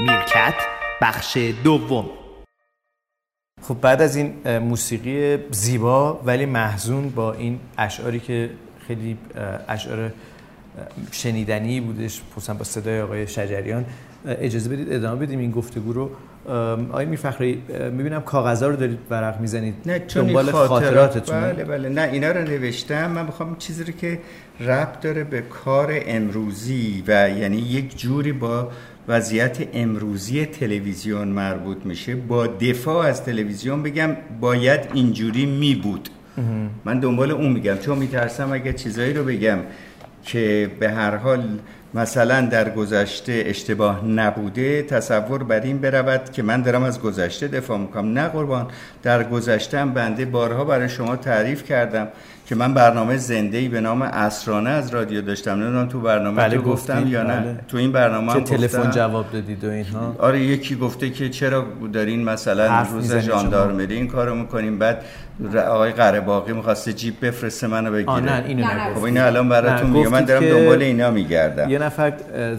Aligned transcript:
میرکت 0.00 0.54
بخش 1.02 1.36
دوم. 1.64 2.10
خب 3.62 3.80
بعد 3.80 4.02
از 4.02 4.16
این 4.16 4.58
موسیقی 4.58 5.38
زیبا 5.50 6.20
ولی 6.24 6.46
محزون 6.46 7.10
با 7.10 7.32
این 7.32 7.60
اشعاری 7.78 8.20
که 8.20 8.50
خیلی 8.86 9.18
اشعار 9.68 10.12
شنیدنی 11.12 11.80
بودش 11.80 12.22
خصوصا 12.32 12.54
با 12.54 12.64
صدای 12.64 13.00
آقای 13.00 13.26
شجریان 13.26 13.84
اجازه 14.26 14.70
بدید 14.70 14.92
ادامه 14.92 15.26
بدیم 15.26 15.38
این 15.38 15.50
گفتگو 15.50 15.92
رو. 15.92 16.10
آقای 16.90 17.06
میرفخری 17.06 17.62
می‌بینم 17.92 18.22
کاغذها 18.22 18.68
رو 18.68 18.76
دارید 18.76 18.98
ورق 19.10 19.40
می‌زنید. 19.40 19.74
نه 19.86 19.98
چون 20.06 20.26
دنبال 20.26 20.50
خاطراتتون 20.50 21.40
بله 21.40 21.64
بله. 21.64 21.88
نه 21.88 22.02
اینا 22.02 22.30
رو 22.30 22.40
نوشتم. 22.40 23.10
من 23.10 23.26
می‌خوام 23.26 23.56
چیزی 23.56 23.84
رو 23.84 23.92
که 23.92 24.20
ربط 24.60 25.00
داره 25.00 25.24
به 25.24 25.40
کار 25.40 25.92
امروزی 26.06 27.04
و 27.06 27.30
یعنی 27.30 27.56
یک 27.56 27.98
جوری 27.98 28.32
با 28.32 28.68
وضعیت 29.08 29.68
امروزی 29.72 30.46
تلویزیون 30.46 31.28
مربوط 31.28 31.78
میشه. 31.84 32.14
با 32.14 32.46
دفاع 32.46 33.06
از 33.06 33.24
تلویزیون 33.24 33.82
بگم 33.82 34.16
باید 34.40 34.80
اینجوری 34.94 35.46
می 35.46 35.74
بود 35.74 36.08
من 36.84 37.00
دنبال 37.00 37.30
اون 37.30 37.52
میگم. 37.52 37.78
چون 37.78 37.98
میترسم 37.98 38.52
اگه 38.52 38.72
چیزایی 38.72 39.12
رو 39.12 39.24
بگم 39.24 39.58
که 40.24 40.70
به 40.80 40.90
هر 40.90 41.16
حال 41.16 41.58
مثلا 41.94 42.40
در 42.40 42.70
گذشته 42.70 43.42
اشتباه 43.46 44.04
نبوده 44.04 44.82
تصور 44.82 45.42
بر 45.42 45.60
این 45.60 45.78
برود 45.78 46.30
که 46.32 46.42
من 46.42 46.62
دارم 46.62 46.82
از 46.82 47.00
گذشته 47.00 47.48
دفاع 47.48 47.78
می‌کنم. 47.78 48.12
نه 48.12 48.28
قربان 48.28 48.66
در 49.02 49.24
گذشته 49.24 49.84
بنده 49.84 50.24
بارها 50.24 50.64
برای 50.64 50.88
شما 50.88 51.16
تعریف 51.16 51.64
کردم 51.64 52.08
که 52.46 52.54
من 52.54 52.74
برنامه 52.74 53.16
زنده 53.16 53.58
ای 53.58 53.68
به 53.68 53.80
نام 53.80 54.02
اسرانه 54.02 54.70
از 54.70 54.94
رادیو 54.94 55.22
داشتم. 55.22 55.50
نمی‌دونم 55.50 55.88
تو 55.88 56.00
برنامه 56.00 56.36
بله 56.36 56.56
تو 56.56 56.62
گفتم 56.62 57.06
یا 57.06 57.22
نه؟ 57.22 57.40
بله. 57.40 57.56
تو 57.68 57.76
این 57.76 57.92
برنامه 57.92 58.32
هم 58.32 58.44
تلفن 58.44 58.90
جواب 58.90 59.32
دادید 59.32 59.64
و 59.64 59.70
اینها؟ 59.70 60.16
آره 60.18 60.40
یکی 60.40 60.76
گفته 60.76 61.10
که 61.10 61.28
چرا 61.28 61.66
دارین 61.92 62.24
مثلا 62.24 62.82
روز 62.82 63.16
ژاندارمری 63.16 63.94
این 63.94 64.08
کارو 64.08 64.34
می‌کنیم 64.34 64.78
بعد 64.78 65.04
آقای 65.68 65.92
قره 65.92 66.20
باقی 66.20 66.52
می‌خواسته 66.52 66.92
جیب 66.92 67.26
بفرسته 67.26 67.66
منو 67.66 67.92
بگیره. 67.92 68.20
نه 68.20 68.44
اینو 68.46 68.64
نگفت. 68.64 68.98
خب 68.98 69.04
اینو 69.04 69.26
الان 69.26 69.48
براتون 69.48 69.90
میگم. 69.90 70.08
من 70.08 70.24
دارم 70.24 70.44
دنبال 70.44 70.82
اینا 70.82 71.10
میگردم. 71.10 71.70
یه 71.70 71.78
نفر 71.78 72.12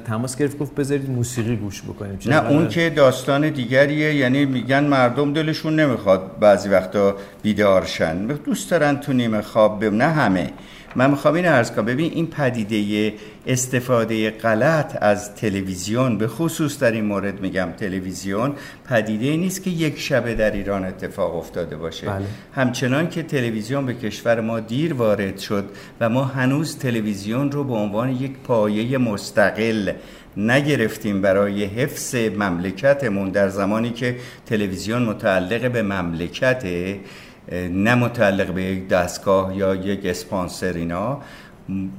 تماس 0.08 0.38
گرفت 0.38 0.58
گفت 0.58 0.76
بذارید 0.76 1.10
موسیقی 1.10 1.56
گوش 1.56 1.82
بکنیم. 1.82 2.20
نه 2.26 2.50
اون 2.50 2.68
که 2.68 2.90
داستان 2.90 3.50
دیگریه 3.50 4.16
یعنی 4.16 4.46
میگن 4.46 4.84
مردم 4.84 5.34
دلشون 5.34 5.80
نمی‌خواد 5.80 6.40
بعضی 6.40 6.70
وقتا 6.70 7.16
بیدارشن 7.42 8.26
دوست 8.26 8.72
دارن 8.72 8.98
تو 8.98 9.14
نیمه 9.14 9.42
خواب 9.42 9.86
نه 9.86 10.06
همه. 10.06 10.50
من 10.96 11.10
می‌خوام 11.10 11.34
این 11.34 11.46
ارز 11.46 11.72
کنم 11.72 11.86
ببین 11.86 12.12
این 12.12 12.28
پدیده 12.28 13.14
استفاده 13.48 14.30
غلط 14.30 14.98
از 15.02 15.36
تلویزیون 15.36 16.18
به 16.18 16.28
خصوص 16.28 16.80
در 16.80 16.92
این 16.92 17.06
مورد 17.06 17.42
میگم 17.42 17.70
تلویزیون 17.78 18.54
پدیده 18.90 19.38
نیست 19.38 19.64
که 19.64 19.70
یک 19.70 20.00
شبه 20.00 20.36
در 20.36 20.52
ایران 20.52 20.86
اتفاق 20.86 21.36
افتاده 21.36 21.76
باشه 21.76 22.08
بله. 22.08 22.26
همچنان 22.56 23.10
که 23.10 23.24
تلویزیون 23.24 23.86
به 23.86 23.94
کشور 23.94 24.42
ما 24.42 24.60
دیر 24.60 24.94
وارد 24.94 25.38
شد 25.38 25.66
و 26.00 26.10
ما 26.10 26.24
هنوز 26.24 26.78
تلویزیون 26.78 27.52
رو 27.52 27.64
به 27.64 27.74
عنوان 27.74 28.10
یک 28.10 28.32
پایه 28.44 28.98
مستقل 28.98 29.92
نگرفتیم 30.38 31.22
برای 31.22 31.64
حفظ 31.64 32.16
مملکتمون 32.16 33.30
در 33.30 33.50
زمانی 33.50 33.90
که 33.90 34.16
تلویزیون 34.46 35.04
متعلق 35.04 35.72
به 35.72 35.82
مملکت 35.82 36.64
نه 37.72 37.96
متعلق 37.96 38.52
به 38.52 38.64
یک 38.64 38.88
دستگاه 38.88 39.58
یا 39.58 39.76
یک 39.76 40.06
اسپانسر 40.06 40.74
اینا. 40.74 41.22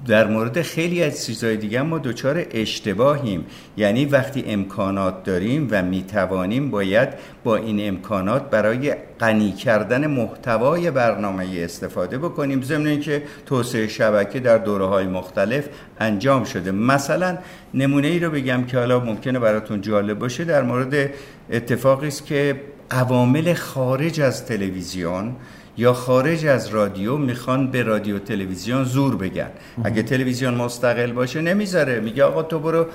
در 0.07 0.27
مورد 0.27 0.63
خیلی 0.63 1.03
از 1.03 1.27
چیزهای 1.27 1.57
دیگه 1.57 1.83
ما 1.83 1.99
دچار 1.99 2.45
اشتباهیم. 2.51 3.47
یعنی 3.77 4.05
وقتی 4.05 4.45
امکانات 4.47 5.25
داریم 5.25 5.69
و 5.71 5.83
می‌توانیم 5.83 6.71
باید 6.71 7.09
با 7.45 7.57
این 7.57 7.89
امکانات 7.89 8.51
برای 8.51 8.95
غنی 9.21 9.53
کردن 9.53 10.07
محتوای 10.07 10.91
برنامه 10.91 11.47
استفاده 11.57 12.19
بکنیم. 12.19 12.63
ضمن 12.63 12.87
اینکه 12.87 13.23
توسعه 13.47 13.89
شبکه 13.89 14.41
در 14.41 14.59
دوره 14.59 14.87
های 14.87 15.07
مختلف 15.07 15.69
انجام 16.01 16.45
شده. 16.45 16.71
مثلا 16.71 17.39
نمونه 17.75 18.09
ای 18.09 18.19
رو 18.19 18.31
بگم 18.31 18.65
که 18.65 18.79
حالا 18.79 19.01
ممکنه 19.01 19.39
براتون 19.39 19.81
جالب 19.81 20.19
باشه 20.19 20.45
در 20.45 20.63
مورد 20.63 21.11
اتفاقی 21.51 22.09
است 22.09 22.27
که 22.27 22.61
عوامل 22.93 23.55
خارج 23.55 24.21
از 24.21 24.47
تلویزیون 24.47 25.37
یا 25.77 25.93
خارج 25.93 26.47
از 26.47 26.69
رادیو 26.69 27.17
می‌خوان 27.17 27.71
به 27.71 27.83
رادیو 27.83 28.19
تلویزیون 28.19 28.85
زور 28.85 29.17
بگن. 29.17 29.51
اگه 29.85 30.03
تلویزیون 30.03 30.55
مستقل 30.55 31.13
باشه 31.13 31.41
نمی‌ذاره. 31.41 32.01
میگه 32.01 32.25
آقا 32.25 32.43
تو 32.43 32.59
برو 32.59 32.87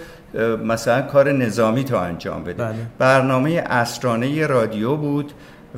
مثلا 0.66 1.02
کار 1.02 1.32
نظامی 1.32 1.84
تو 1.84 1.96
انجام 1.96 2.44
بده. 2.44 2.64
بله. 2.64 2.76
برنامه 3.00 3.64
اسرانه 3.66 4.48
رادیو 4.48 4.96
بود. 4.96 5.32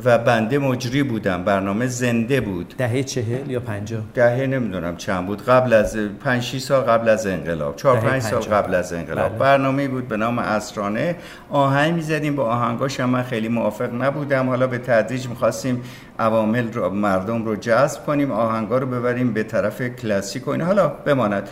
و 0.06 0.18
بنده 0.18 0.60
مجری 0.60 1.04
بودم. 1.04 1.44
برنامه 1.44 1.88
زنده 1.88 2.42
بود. 2.42 2.74
دهه 2.78 3.04
چهل 3.04 3.52
یا 3.52 3.60
پنجاه؟ 3.60 4.02
دهه 4.14 4.46
نمی‌دونم 4.46 4.98
چند 4.98 5.26
بود. 5.26 5.46
قبل 5.46 5.74
از 5.74 5.98
پنج 5.98 6.58
سال 6.58 6.82
قبل 6.82 7.10
از 7.10 7.28
انقلاب. 7.28 7.76
چهار 7.76 7.98
پنج 7.98 8.22
سال 8.22 8.42
قبل 8.42 8.76
از 8.76 8.94
انقلاب. 8.94 9.30
بله. 9.30 9.40
برنامه 9.40 9.88
بود 9.88 10.08
به 10.08 10.18
نام 10.18 10.40
اسرانه 10.40 11.16
آهنگ 11.50 11.94
می‌زدیم. 11.94 12.36
با 12.36 12.44
آهنگاش 12.44 13.00
هم 13.00 13.10
من 13.10 13.24
خیلی 13.24 13.48
موافق 13.48 13.94
نبودم. 13.94 14.50
حالا 14.50 14.68
به 14.68 14.78
تدریج 14.78 15.28
می‌خواستیم 15.28 15.82
عوامل 16.20 16.74
رو 16.74 16.90
مردم 16.90 17.46
رو 17.46 17.56
جذب 17.56 18.06
کنیم. 18.06 18.32
آهنگا 18.32 18.78
رو 18.78 18.88
ببریم 18.88 19.34
به 19.34 19.44
طرف 19.44 19.82
کلاسیک 19.82 20.48
و 20.48 20.52
این 20.52 20.62
حالا 20.62 20.88
بماند. 20.88 21.50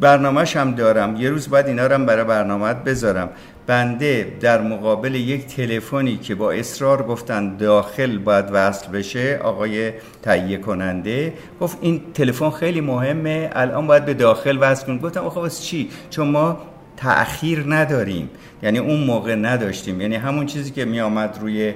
برنامهش 0.00 0.56
هم 0.56 0.74
دارم. 0.74 1.16
یه 1.16 1.30
روز 1.30 1.48
بعد 1.48 1.66
اینا 1.66 1.86
رو 1.86 2.04
برای 2.04 2.24
برنامه 2.24 2.74
بذارم. 2.74 3.28
بنده 3.66 4.32
در 4.40 4.60
مقابل 4.60 5.14
یک 5.14 5.46
تلفنی 5.46 6.16
که 6.16 6.34
با 6.34 6.52
اصرار 6.52 7.02
گفتن 7.02 7.56
داخل 7.56 8.18
باید 8.18 8.44
وصل 8.52 8.88
بشه 8.88 9.40
آقای 9.42 9.92
تهیه 10.22 10.58
کننده 10.58 11.32
گفت 11.60 11.78
این 11.80 12.00
تلفن 12.14 12.50
خیلی 12.50 12.80
مهمه 12.80 13.50
الان 13.52 13.86
باید 13.86 14.04
به 14.04 14.14
داخل 14.14 14.58
وصل 14.60 14.86
کنیم. 14.86 14.98
گفتم 14.98 15.20
آخه 15.20 15.40
واسه 15.40 15.62
چی؟ 15.62 15.90
چون 16.10 16.28
ما 16.28 16.58
تأخیر 16.96 17.64
نداریم. 17.68 18.30
یعنی 18.62 18.78
اون 18.78 19.04
موقع 19.04 19.34
نداشتیم. 19.34 20.00
یعنی 20.00 20.16
همون 20.16 20.46
چیزی 20.46 20.70
که 20.70 20.84
می 20.84 21.00
آمد 21.00 21.38
روی 21.40 21.74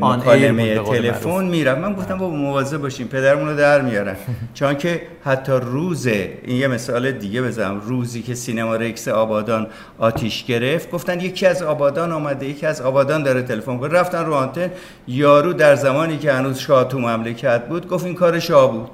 مکالمه 0.00 0.78
تلفن 0.78 1.44
میرم. 1.44 1.78
من 1.78 1.92
گفتم 1.92 2.18
با 2.18 2.30
مواظب 2.30 2.78
باشیم 2.78 3.08
پدرمون 3.08 3.48
رو 3.48 3.56
در 3.56 3.80
میارن. 3.80 4.16
چون 4.54 4.74
که 4.74 5.02
حتی 5.24 5.52
روز 5.52 6.06
این 6.06 6.56
یه 6.56 6.68
مثال 6.68 7.12
دیگه 7.12 7.42
بزنم. 7.42 7.80
روزی 7.80 8.22
که 8.22 8.34
سینما 8.34 8.76
رکس 8.76 9.08
آبادان 9.08 9.66
آتیش 9.98 10.44
گرفت 10.44 10.90
گفتن 10.90 11.20
یکی 11.20 11.46
از 11.46 11.62
آبادان 11.62 12.12
آمده 12.12 12.46
یکی 12.46 12.66
از 12.66 12.80
آبادان 12.80 13.22
داره 13.22 13.42
تلفن 13.42 13.78
کنه 13.78 13.92
رفتن 13.92 14.24
رو 14.24 14.34
آنتن. 14.34 14.70
یارو 15.08 15.52
در 15.52 15.74
زمانی 15.74 16.18
که 16.18 16.32
هنوز 16.32 16.58
شاه 16.58 16.88
تو 16.88 16.98
مملکت 16.98 17.66
بود 17.68 17.88
گفت 17.88 18.04
این 18.06 18.14
کار 18.14 18.38
شاه 18.38 18.72
بود. 18.72 18.90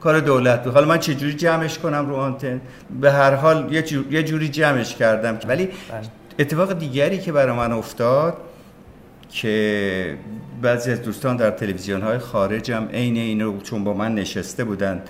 کار 0.00 0.20
دولت 0.20 0.64
بود. 0.64 0.74
حالا 0.74 0.86
من 0.86 0.98
چه 0.98 1.14
جوری 1.14 1.34
جمعش 1.34 1.78
کنم 1.78 2.08
رو 2.08 2.16
آنتن؟ 2.16 2.60
به 3.00 3.12
هر 3.12 3.34
حال 3.34 3.72
یه, 3.72 3.84
یه 4.10 4.22
جوری 4.22 4.48
جمعش 4.48 4.94
کردم. 4.94 5.38
ولی 5.48 5.68
اتفاق 6.38 6.78
دیگری 6.78 7.18
که 7.18 7.32
برای 7.32 7.56
من 7.56 7.72
افتاد 7.72 8.36
که 9.32 10.16
بعضی 10.62 10.92
از 10.92 11.02
دوستان 11.02 11.36
در 11.36 11.50
تلویزیون 11.50 12.02
های 12.02 12.18
خارج 12.18 12.72
هم 12.72 12.88
عین 12.88 13.16
اینو 13.16 13.60
چون 13.60 13.84
با 13.84 13.94
من 13.94 14.14
نشسته 14.14 14.64
بودن 14.64 15.02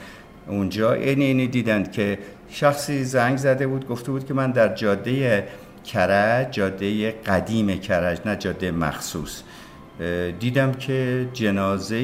اونجا 0.46 0.92
عین 0.92 1.22
اینو 1.22 1.46
دیدند 1.46 1.92
که 1.92 2.18
شخصی 2.48 3.04
زنگ 3.04 3.36
زده 3.36 3.66
بود 3.66 3.88
گفته 3.88 4.10
بود 4.10 4.26
که 4.26 4.34
من 4.34 4.50
در 4.50 4.74
جاده 4.74 5.44
کرج 5.84 6.52
جاده 6.52 7.10
قدیم 7.10 7.80
کرج 7.80 8.18
نه 8.26 8.36
جاده 8.36 8.70
مخصوص. 8.70 9.42
دیدم 10.40 10.72
که 10.72 11.28
جنازه 11.32 12.02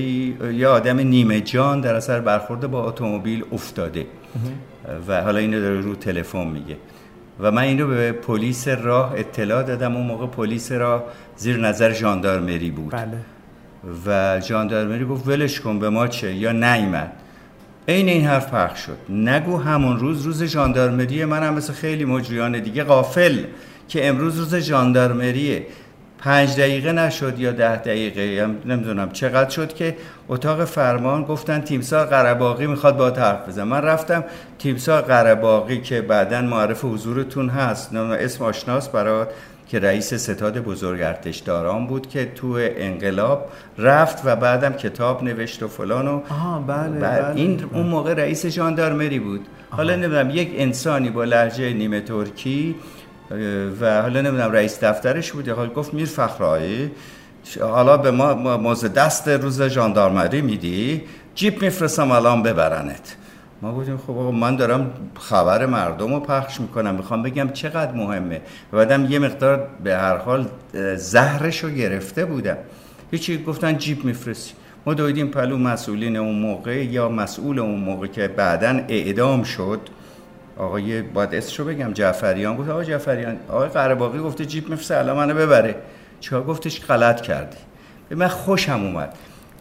یا 0.53 0.73
آدم 0.73 0.99
نیمه 0.99 1.41
جان 1.41 1.81
در 1.81 1.95
اثر 1.95 2.21
برخورد 2.21 2.71
با 2.71 2.89
اتومبیل 2.89 3.45
افتاده. 3.53 4.07
و 5.09 5.23
حالا 5.23 5.39
اینو 5.39 5.61
داره 5.61 5.81
رو 5.81 5.95
تلفن 5.95 6.47
میگه. 6.47 6.77
و 7.41 7.51
من 7.51 7.63
اینو 7.63 7.87
به 7.87 8.13
پلیس 8.13 8.69
راه 8.69 9.13
اطلاع 9.17 9.63
دادم. 9.63 9.97
اون 9.97 10.07
موقع 10.07 10.27
پلیس 10.27 10.73
راه 10.73 11.05
زیر 11.37 11.57
نظر 11.57 11.93
ژاندارمری 11.93 12.71
بود. 12.71 12.91
بله. 12.91 13.19
و 14.07 14.41
ژاندارمری 14.41 15.05
گفت 15.05 15.29
ولش 15.29 15.61
کن 15.61 15.79
به 15.79 15.91
ما 15.91 16.07
چه؟ 16.07 16.35
یا 16.35 16.53
نیامد 16.53 17.13
عین 17.89 18.09
این 18.09 18.27
حرف 18.27 18.55
پخش 18.55 18.81
شد. 18.81 18.99
نگو 19.09 19.57
همون 19.57 19.99
روز 19.99 20.23
روز 20.23 20.45
ژاندارمری 20.45 21.25
من 21.25 21.43
هم 21.43 21.55
مثل 21.55 21.73
خیلی 21.73 22.05
مجریان 22.05 22.61
دیگه 22.61 22.85
غافل 22.85 23.45
که 23.89 24.09
امروز 24.09 24.39
روز 24.39 24.55
ژاندارمریه. 24.55 25.67
پنج 26.19 26.57
دقیقه 26.57 26.93
نشد 26.93 27.39
یا 27.39 27.53
ده 27.53 27.77
دقیقه 27.77 28.23
یا 28.23 28.47
نمی‌دونم 28.65 29.11
چقدر 29.11 29.51
شد 29.51 29.75
که 29.75 29.97
اتاق 30.29 30.65
فرمان 30.65 31.25
گفتن 31.25 31.61
تیمسار 31.61 32.07
قرباقی 32.07 32.67
می‌خواد 32.67 32.97
با 32.97 33.11
حرف 33.11 33.49
بزن 33.49 33.63
من 33.63 33.83
رفتم 33.83 34.25
تیمسار 34.59 35.03
قرباقی 35.03 35.81
که 35.81 36.01
بعدا 36.01 36.43
معرف 36.43 36.85
حضورتون 36.85 37.49
هست 37.49 37.95
اسم 37.95 38.45
آشناس 38.45 38.89
برات 38.89 39.29
که 39.69 39.79
رئیس 39.79 40.15
ستاد 40.15 40.59
بزرگ 40.59 41.03
ارتشداران 41.03 41.87
بود 41.87 42.09
که 42.09 42.33
تو 42.35 42.59
انقلاب 42.61 43.49
رفت 43.79 44.23
و 44.25 44.37
بعدم 44.37 44.73
کتاب 44.73 45.25
نوشت 45.25 45.63
و 45.63 45.69
فلان 45.69 46.09
و 46.09 46.21
آها 46.31 46.59
بله, 46.59 47.01
بله. 47.01 47.37
این 47.37 47.65
اون 47.73 47.87
موقع 47.87 48.15
رئیس 48.15 48.47
ژاندارمری 48.47 49.19
بود. 49.19 49.41
حالا 49.71 49.97
نمی‌دونم 49.97 50.31
یک 50.31 50.53
انسانی 50.57 51.11
با 51.11 51.25
لهجه 51.25 51.73
نیمه 51.73 52.01
ترکی 52.01 52.75
و 53.81 54.03
حالا 54.03 54.21
نمی‌دونم 54.21 54.53
رئیس 54.53 54.85
دفترش 54.85 55.33
بود 55.33 55.49
حال 55.49 55.69
گفت 55.69 55.95
میر 55.95 56.07
فخرایی 56.07 56.91
حالا 57.61 57.97
به 57.97 58.11
ما 58.11 58.57
موز 58.57 58.85
دست 58.85 59.29
روز 59.29 59.63
ژاندارمری 59.63 60.43
میدی 60.43 61.03
جیپ 61.35 61.63
میفرستم 61.63 62.11
الان 62.11 62.43
ببرنت. 62.43 63.17
ما 63.63 63.73
بودیم 63.73 63.97
خب 64.07 64.13
من 64.13 64.57
دارم 64.57 64.91
خبر 65.19 65.67
مردم 65.67 66.15
رو 66.15 66.21
پخش 66.21 66.61
می‌کنم. 66.61 66.95
می‌خوام 66.95 67.23
بگم 67.23 67.49
چقدر 67.49 67.93
مهمه. 67.93 68.41
و 68.73 68.77
بعدم 68.77 69.11
یه 69.11 69.19
مقدار 69.19 69.69
به 69.85 69.97
هر 69.97 70.17
حال 70.17 70.47
زهرش 70.97 71.65
رو 71.65 71.71
گرفته 71.71 72.25
بودم. 72.25 72.57
هیچی 73.11 73.43
گفتن 73.43 73.79
جیپ 73.79 74.05
میفرستی. 74.05 74.53
ما 74.87 74.95
دویدیم 74.95 75.29
پلو 75.29 75.59
مسئولین 75.59 76.17
اون 76.17 76.35
موقع 76.39 76.85
یا 76.85 77.09
مسئول 77.09 77.59
اون 77.59 77.81
موقع 77.81 78.07
که 78.07 78.29
بعدا 78.29 78.81
اعدام 78.89 79.43
شد. 79.43 79.81
آقای 80.57 81.03
باید 81.03 81.35
اسمشو 81.35 81.65
بگم 81.65 81.93
جعفریان 81.93 82.57
بود 82.57 82.71
آقای 82.71 82.87
جعفریان 82.87 83.37
آقای 83.49 83.69
قرباقی 83.69 84.19
گفته 84.19 84.47
جیپ 84.47 84.71
میفرسته 84.71 84.97
الان 84.97 85.17
منو 85.17 85.35
ببره. 85.35 85.75
چرا 86.21 86.43
گفتش؟ 86.43 86.85
غلط 86.85 87.21
کردی. 87.21 87.57
به 88.09 88.17
من 88.17 88.29
خوشم 88.29 88.85
اومد 88.85 89.15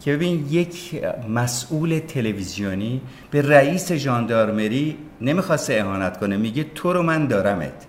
که 0.04 0.12
ببین 0.12 0.46
یک 0.50 1.02
مسئول 1.28 1.98
تلویزیونی 1.98 3.00
به 3.30 3.42
رئیس 3.42 3.92
ژاندارمری 3.92 4.96
نمی‌خواسته 5.20 5.74
اهانت 5.74 6.16
کنه. 6.16 6.36
میگه 6.36 6.66
تو 6.74 6.92
رو 6.92 7.02
من 7.02 7.26
دارمت. 7.26 7.86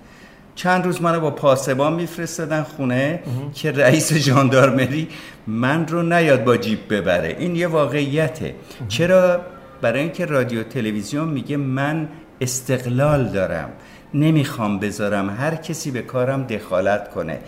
چند 0.56 0.86
روز 0.86 1.02
منو 1.02 1.20
با 1.20 1.32
پاسبان 1.32 1.94
میفرستادن 1.94 2.64
خونه 2.64 3.20
که 3.54 3.72
رئیس 3.72 4.14
ژاندارمری 4.14 5.08
من 5.48 5.88
رو 5.88 6.04
نیاد 6.04 6.44
با 6.44 6.58
جیب 6.58 6.80
ببره. 6.94 7.36
این 7.40 7.56
یه 7.56 7.68
واقعیته. 7.68 8.56
چرا؟ 8.88 9.42
برای 9.82 10.00
اینکه 10.00 10.26
رادیو 10.26 10.64
تلویزیون 10.64 11.28
میگه 11.28 11.58
من 11.58 12.10
استقلال 12.42 13.30
دارم. 13.30 13.70
نمی‌خوام 14.14 14.80
بذارم 14.80 15.30
هر 15.30 15.56
کسی 15.56 15.92
به 15.92 16.02
کارم 16.02 16.44
دخالت 16.44 17.12
کنه. 17.12 17.40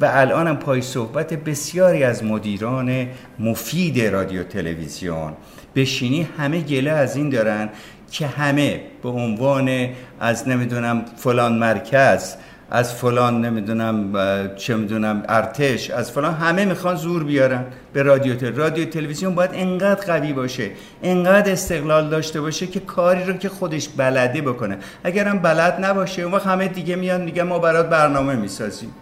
و 0.00 0.10
الانم 0.12 0.56
پای 0.56 0.82
صحبت 0.82 1.34
بسیاری 1.34 2.04
از 2.04 2.24
مدیران 2.24 3.06
مفید 3.38 4.00
رادیو 4.00 4.42
تلویزیون. 4.42 5.32
بشینی 5.76 6.28
همه 6.38 6.60
گله 6.60 6.90
از 6.90 7.16
این 7.16 7.30
دارن 7.30 7.68
که 8.10 8.26
همه 8.26 8.80
به 9.02 9.08
عنوان 9.08 9.88
از 10.20 10.48
نمی‌دونم 10.48 11.04
فلان 11.16 11.52
مرکز 11.52 12.34
از 12.70 12.94
فلان 12.94 13.44
نمی‌دونم 13.44 14.12
چه 14.56 14.76
می‌دونم 14.76 15.22
ارتش 15.28 15.90
از 15.90 16.10
فلان 16.10 16.34
همه 16.34 16.64
می‌خوان 16.64 16.96
زور 16.96 17.24
بیارن 17.24 17.64
به 17.92 18.02
رادیو 18.02 18.34
تل. 18.34 18.54
رادیو 18.54 18.84
تلویزیون 18.84 19.34
باید 19.34 19.50
انقدر 19.54 20.06
قوی 20.06 20.32
باشه 20.32 20.70
انقدر 21.02 21.52
استقلال 21.52 22.08
داشته 22.08 22.40
باشه 22.40 22.66
که 22.66 22.80
کاری 22.80 23.24
رو 23.24 23.32
که 23.32 23.48
خودش 23.48 23.88
بلده 23.88 24.40
بکنه 24.40 24.78
اگرم 25.04 25.38
بلد 25.38 25.84
نباشه 25.84 26.22
اون 26.22 26.32
وقت 26.32 26.46
همه 26.46 26.68
دیگه 26.68 26.96
میان 26.96 27.20
میگن 27.20 27.42
ما 27.42 27.58
برات 27.58 27.88
برنامه 27.88 28.36
می‌سازیم 28.36 28.94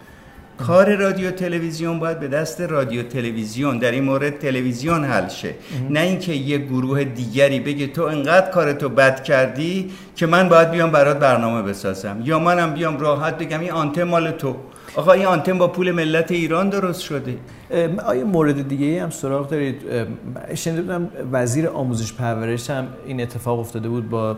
کار 0.57 0.95
رادیو 0.95 1.31
تلویزیون 1.31 1.99
باید 1.99 2.19
به 2.19 2.27
دست 2.27 2.61
رادیو 2.61 3.03
تلویزیون 3.03 3.77
در 3.77 3.91
این 3.91 4.03
مورد 4.03 4.39
تلویزیون 4.39 5.05
حل 5.05 5.27
شه. 5.27 5.53
نه 5.89 5.99
اینکه 5.99 6.33
یه 6.33 6.57
گروه 6.57 7.03
دیگری 7.03 7.59
بگه 7.59 7.87
تو 7.87 8.03
انقدر 8.03 8.49
کارتو 8.49 8.89
بد 8.89 9.23
کردی 9.23 9.91
که 10.15 10.25
من 10.25 10.49
باید 10.49 10.71
بیام 10.71 10.91
برات 10.91 11.19
برنامه 11.19 11.61
بسازم. 11.61 12.21
یا 12.23 12.39
منم 12.39 12.73
بیام 12.73 12.99
راحت 12.99 13.37
بگم 13.37 13.59
این 13.59 13.71
آنتن 13.71 14.03
مال 14.03 14.31
تو. 14.31 14.55
آقا 14.95 15.11
این 15.11 15.25
آنتن 15.25 15.57
با 15.57 15.67
پول 15.67 15.91
ملت 15.91 16.31
ایران 16.31 16.69
درست 16.69 17.01
شده. 17.01 17.37
آیا 18.05 18.25
مورد 18.25 18.67
دیگه 18.67 19.03
هم 19.03 19.09
سراغ 19.09 19.49
دارید؟ 19.49 19.81
شنیده 20.55 20.81
بودم 20.81 21.09
وزیر 21.31 21.67
آموزش 21.67 22.13
پرورش 22.13 22.69
هم 22.69 22.87
این 23.05 23.21
اتفاق 23.21 23.59
افتاده 23.59 23.89
بود 23.89 24.09
با 24.09 24.37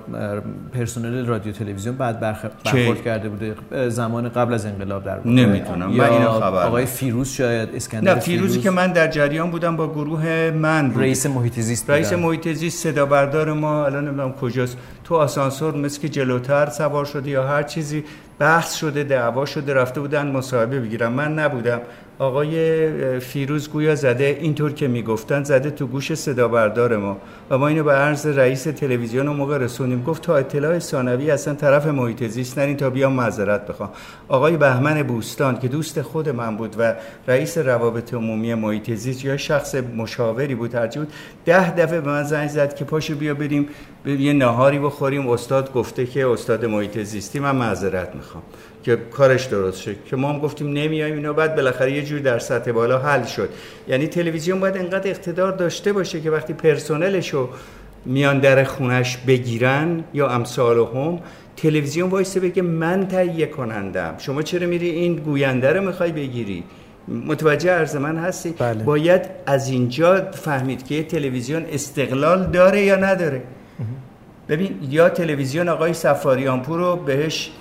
پرسنل 0.74 1.26
رادیو 1.26 1.54
تلویزیون 1.54 1.96
بعد 1.96 2.20
برخورد 2.20 3.04
کرده 3.04 3.30
بوده. 3.30 3.56
زمان 3.90 4.30
قبل 4.30 4.54
از 4.54 4.66
انقلاب 4.66 5.04
در 5.04 5.28
نمی‌تونم 5.28 5.92
من 5.92 6.10
اینو 6.10 6.32
خبر 6.32 6.64
آقای 6.64 6.86
فیروز 6.86 7.30
شاید 7.30 7.70
اسکندر 7.76 8.14
نه 8.14 8.20
فیروزی 8.20 8.60
که 8.60 8.70
من 8.70 8.92
در 8.92 9.08
جریان 9.08 9.52
بودم 9.52 9.76
با 9.76 9.88
گروه 9.88 10.52
من 10.52 10.90
بود. 10.90 11.02
رئیس 11.02 11.26
محیط 11.26 11.60
زیست 11.60 11.90
رئیس 11.90 12.14
محیط 12.14 12.48
زیست 12.48 12.84
صدا 12.84 13.06
بردار 13.06 13.54
ما 13.54 13.86
الان 13.86 14.06
نمی‌دونم 14.06 14.32
کجاست. 14.32 14.78
تو 15.04 15.16
آسانسور 15.16 15.76
مثل 15.76 16.02
که 16.02 16.10
جلوتر 16.10 16.70
سوار 16.70 17.06
شده 17.06 17.30
یا 17.30 17.48
هر 17.48 17.64
چیزی 17.64 18.04
بحث 18.40 18.76
شده 18.76 19.04
دعوا 19.04 19.46
شده 19.46 19.74
رفته 19.74 20.02
بودن 20.02 20.32
مصاحبه 20.32 20.80
بگیرم 20.80 21.12
من 21.12 21.40
نبودم. 21.40 21.80
آقای 22.20 23.20
فیروز 23.20 23.70
گویا 23.70 23.96
زده 23.96 24.38
اینطور 24.42 24.74
که 24.74 24.88
می‌گفتن 24.88 25.44
زده 25.44 25.72
تو 25.72 25.88
گوش 25.88 26.14
صدا 26.14 26.48
بردار 26.48 26.98
ما. 26.98 27.18
و 27.50 27.58
ما 27.58 27.68
اینو 27.68 27.84
به 27.84 27.92
عرض 27.92 28.28
رئیس 28.28 28.64
تلویزیون 28.64 29.28
و 29.28 29.34
موقع 29.34 29.58
رسونیم 29.58 30.04
گفت 30.04 30.22
تا 30.22 30.38
اطلاع 30.38 30.80
ثانوی 30.80 31.32
اصلا 31.32 31.54
طرف 31.54 31.88
محیط 31.88 32.24
زیست 32.24 32.60
نرین 32.60 32.78
تا 32.78 32.90
بیام 32.90 33.14
معذرت 33.14 33.68
بخوام. 33.68 33.90
آقای 34.28 34.58
بهمن 34.58 35.04
بوستان 35.04 35.60
که 35.60 35.68
دوست 35.68 36.02
خود 36.02 36.30
من 36.30 36.58
بود 36.58 36.76
و 36.80 36.96
رئیس 37.28 37.58
روابط 37.58 38.14
عمومی 38.14 38.54
محیط 38.54 38.92
زیست 38.92 39.26
یا 39.26 39.38
شخص 39.38 39.76
مشاوری 39.76 40.56
بود 40.56 40.76
هرچی 40.76 41.00
بود 41.00 41.14
ده 41.46 41.76
دفعه 41.76 42.02
به 42.02 42.10
من 42.12 42.24
زنگ 42.24 42.50
زد 42.50 42.76
که 42.76 42.86
پاشو 42.86 43.16
بیا 43.16 43.34
بریم 43.34 43.68
یه 44.06 44.34
نهاری 44.34 44.80
بخوریم. 44.80 45.30
استاد 45.30 45.74
گفته 45.74 46.06
که 46.06 46.28
استاد 46.28 46.66
محیط 46.66 47.00
زیستی 47.00 47.40
من 47.40 47.56
معذرت 47.56 48.16
می‌خوام. 48.16 48.44
که 48.90 48.98
کارش 49.12 49.46
درست 49.46 49.82
شد 49.82 49.96
که 50.06 50.16
ما 50.16 50.30
هم 50.30 50.40
گفتیم 50.40 50.68
نمیایم 50.68 51.16
اینا 51.16 51.34
بعد 51.34 51.56
بالاخره 51.56 51.92
یه 51.92 52.04
جور 52.06 52.20
در 52.20 52.40
سطح 52.40 52.72
بالا 52.72 53.00
حل 53.00 53.24
شد. 53.26 53.50
یعنی 53.88 54.08
تلویزیون 54.08 54.60
باید 54.60 54.78
انقدر 54.78 55.10
اقتدار 55.10 55.52
داشته 55.52 55.94
باشه 55.94 56.22
که 56.22 56.32
وقتی 56.32 56.54
پرسنلشو 56.54 57.50
میان 58.06 58.40
در 58.40 58.64
خونش 58.64 59.18
بگیرن 59.18 60.04
یا 60.14 60.30
امثال 60.30 60.78
هم 60.78 61.20
تلویزیون 61.58 62.10
وایسته 62.10 62.40
بگه 62.40 62.62
من 62.62 63.08
تهیه 63.08 63.46
کنندم. 63.46 64.16
شما 64.18 64.42
چرا 64.42 64.68
میری 64.68 64.90
این 64.90 65.16
گوینده 65.16 65.74
رو 65.74 65.82
می‌خوای 65.88 66.12
بگیری؟ 66.12 66.64
متوجه 67.08 67.72
عرض 67.72 67.96
من 67.96 68.18
هستی؟ 68.18 68.54
بله. 68.60 68.84
باید 68.84 69.22
از 69.46 69.70
اینجا 69.70 70.32
فهمید 70.32 70.88
که 70.88 71.04
تلویزیون 71.04 71.66
استقلال 71.72 72.46
داره 72.46 72.82
یا 72.82 72.96
نداره. 72.96 73.42
ببین 74.50 74.80
یا 74.90 75.10
تلویزیون 75.10 75.70
آقای 75.70 75.94
سفاریانپور 75.94 76.80
رو 76.80 76.96
بهش 76.96 77.52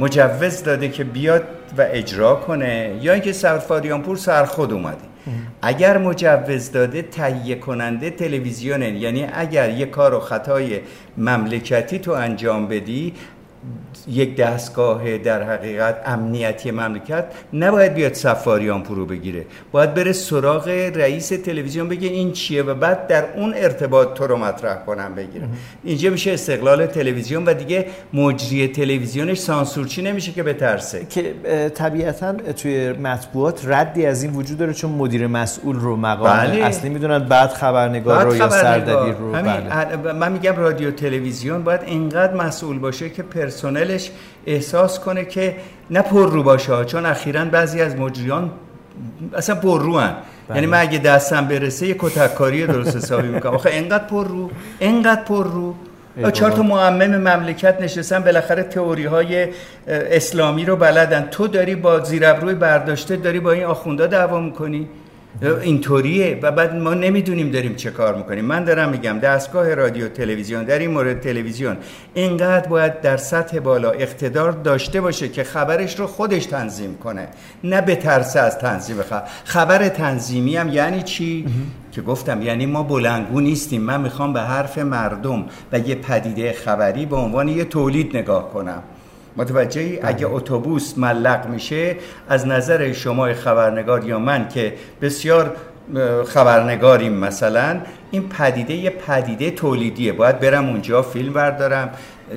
مجوز 0.00 0.62
داده 0.62 0.88
که 0.88 1.04
بیاد 1.04 1.42
و 1.78 1.86
اجرا 1.90 2.34
کنه 2.34 2.98
یا 3.00 3.12
اینکه 3.12 3.32
سفاریانپور 3.32 4.16
سر 4.16 4.44
خود 4.44 4.72
اومده. 4.72 4.96
اگر 5.62 5.98
مجوز 5.98 6.72
داده 6.72 7.02
تهیه 7.02 7.54
کننده 7.54 8.10
تلویزیونه 8.10 8.90
یعنی 8.90 9.26
اگر 9.32 9.70
یه 9.70 9.86
کار 9.86 10.14
و 10.14 10.20
خطای 10.20 10.80
مملکتی 11.18 11.98
تو 11.98 12.12
انجام 12.12 12.68
بدی 12.68 13.14
یک 14.08 14.36
دستگاه 14.36 15.18
در 15.18 15.42
حقیقت 15.42 15.96
امنیتی 16.06 16.70
مملکت 16.70 17.24
نباید 17.52 17.94
بیاد 17.94 18.12
سفاریان 18.12 18.82
پرو 18.82 19.06
بگیره. 19.06 19.44
باید 19.72 19.94
بره 19.94 20.12
سراغ 20.12 20.68
رئیس 20.94 21.28
تلویزیون 21.28 21.88
بگه 21.88 22.08
این 22.08 22.32
چیه 22.32 22.62
و 22.62 22.74
بعد 22.74 23.06
در 23.06 23.24
اون 23.36 23.54
ارتباط 23.56 24.14
تو 24.14 24.26
رو 24.26 24.36
مطرح 24.36 24.84
کنم 24.86 25.14
بگیره. 25.14 25.48
اینجا 25.84 26.10
میشه 26.10 26.32
استقلال 26.32 26.86
تلویزیون 26.86 27.44
و 27.44 27.54
دیگه 27.54 27.86
مجری 28.12 28.68
تلویزیونش 28.68 29.38
سانسورچی 29.38 30.02
نمیشه 30.02 30.32
که 30.32 30.42
بترسه. 30.42 31.06
که 31.10 31.34
طبیعتا 31.74 32.32
توی 32.32 32.92
مطبوعات 32.92 33.62
ردی 33.66 34.06
از 34.06 34.22
این 34.22 34.32
وجود 34.32 34.58
داره 34.58 34.72
چون 34.72 34.90
مدیر 34.90 35.26
مسئول 35.26 35.76
رو 35.76 35.96
مقام 35.96 36.36
بله. 36.36 36.64
اصلی 36.64 36.90
می‌دونن 36.90 37.18
بعد 37.18 37.50
خبرنگار 37.50 38.24
رو 38.24 38.36
یا 38.36 38.48
سردبیر 38.48 39.14
رو. 39.14 39.32
بله. 39.32 40.12
من 40.12 40.32
میگم 40.32 40.56
رادیو 40.56 40.90
تلویزیون 40.90 41.64
باید 41.64 41.80
اینقدر 41.86 42.34
مسئول 42.34 42.78
باشه 42.78 43.10
که 43.10 43.22
پرسنلش 43.92 44.10
احساس 44.46 44.98
کنه 44.98 45.24
که 45.24 45.56
نه 45.90 46.02
پر 46.02 46.30
رو 46.30 46.42
باشه 46.42 46.84
چون 46.84 47.06
اخیرا 47.06 47.44
بعضی 47.44 47.80
از 47.80 47.96
مجریان 47.96 48.50
اصلا 49.36 49.54
پر 49.54 49.80
رو 49.80 49.98
هن. 49.98 50.14
بله. 50.48 50.56
یعنی 50.56 50.66
من 50.66 50.80
اگه 50.80 50.98
دستم 50.98 51.48
برسه 51.48 51.86
یه 51.86 51.96
کتککاری 51.98 52.66
درست 52.66 52.96
حسابی 52.96 53.28
می‌کنم. 53.28 53.54
آخه 53.54 53.70
انقدر 53.72 54.04
پر 54.04 54.28
رو 54.28 54.50
انقدر 54.80 55.22
پر 55.22 55.44
رو 55.44 55.74
چهار 56.32 56.50
تا 56.50 56.62
معمم 56.62 57.16
مملکت 57.16 57.80
نشستن 57.80 58.20
بالاخره 58.20 58.62
تئوری 58.62 59.04
های 59.04 59.48
اسلامی 59.86 60.64
رو 60.64 60.76
بلدن. 60.76 61.28
تو 61.30 61.46
داری 61.46 61.74
با 61.74 62.00
زیرابروی 62.00 62.54
برداشته 62.54 63.16
داری 63.16 63.40
با 63.40 63.52
این 63.52 63.64
آخوندا 63.64 64.06
دعوا 64.06 64.40
می‌کنی؟ 64.40 64.88
اینطوریه. 65.40 66.38
و 66.42 66.52
بعد 66.52 66.74
ما 66.74 66.94
نمی‌دونیم 66.94 67.50
داریم 67.50 67.74
چه 67.74 67.90
کار 67.90 68.14
می‌کنیم. 68.14 68.44
من 68.44 68.64
دارم 68.64 68.88
میگم 68.88 69.18
دستگاه 69.18 69.74
رادیو 69.74 70.08
تلویزیون 70.08 70.64
در 70.64 70.78
این 70.78 70.90
مورد 70.90 71.20
تلویزیون 71.20 71.76
اینقدر 72.14 72.68
باید 72.68 73.00
در 73.00 73.16
سطح 73.16 73.58
بالا 73.58 73.90
اقتدار 73.90 74.52
داشته 74.52 75.00
باشه 75.00 75.28
که 75.28 75.44
خبرش 75.44 75.98
رو 75.98 76.06
خودش 76.06 76.46
تنظیم 76.46 76.94
کنه. 76.94 77.28
نه 77.64 77.80
به 77.80 77.96
ترس 77.96 78.36
از 78.36 78.58
تنظیم 78.58 79.02
خبر 79.02 79.22
خبر 79.44 79.88
تنظیمی 79.88 80.56
هم 80.56 80.68
یعنی 80.68 81.02
چی؟ 81.02 81.46
که 81.92 82.02
گفتم 82.02 82.42
یعنی 82.42 82.66
ما 82.66 82.82
بلنگو 82.82 83.40
نیستیم. 83.40 83.82
من 83.82 84.00
می‌خوام 84.00 84.32
به 84.32 84.40
حرف 84.40 84.78
مردم 84.78 85.44
و 85.72 85.78
یه 85.78 85.94
پدیده 85.94 86.52
خبری 86.52 87.06
به 87.06 87.16
عنوان 87.16 87.48
یه 87.48 87.64
تولید 87.64 88.16
نگاه 88.16 88.52
کنم. 88.52 88.82
متوجهی؟ 89.36 89.98
اگه 90.02 90.26
اتوبوس 90.26 90.98
ملق 90.98 91.46
میشه 91.48 91.96
از 92.28 92.46
نظر 92.46 92.92
شما 92.92 93.34
خبرنگار 93.34 94.04
یا 94.04 94.18
من 94.18 94.48
که 94.48 94.74
بسیار 95.02 95.56
خبرنگاریم 96.26 97.12
مثلا 97.12 97.80
این 98.10 98.28
پدیده 98.28 98.74
یه 98.74 98.90
پدیده 98.90 99.50
تولیدیه. 99.50 100.12
باید 100.12 100.40
برم 100.40 100.68
اونجا 100.68 101.02
فیلم 101.02 101.32
بردارم. 101.32 101.90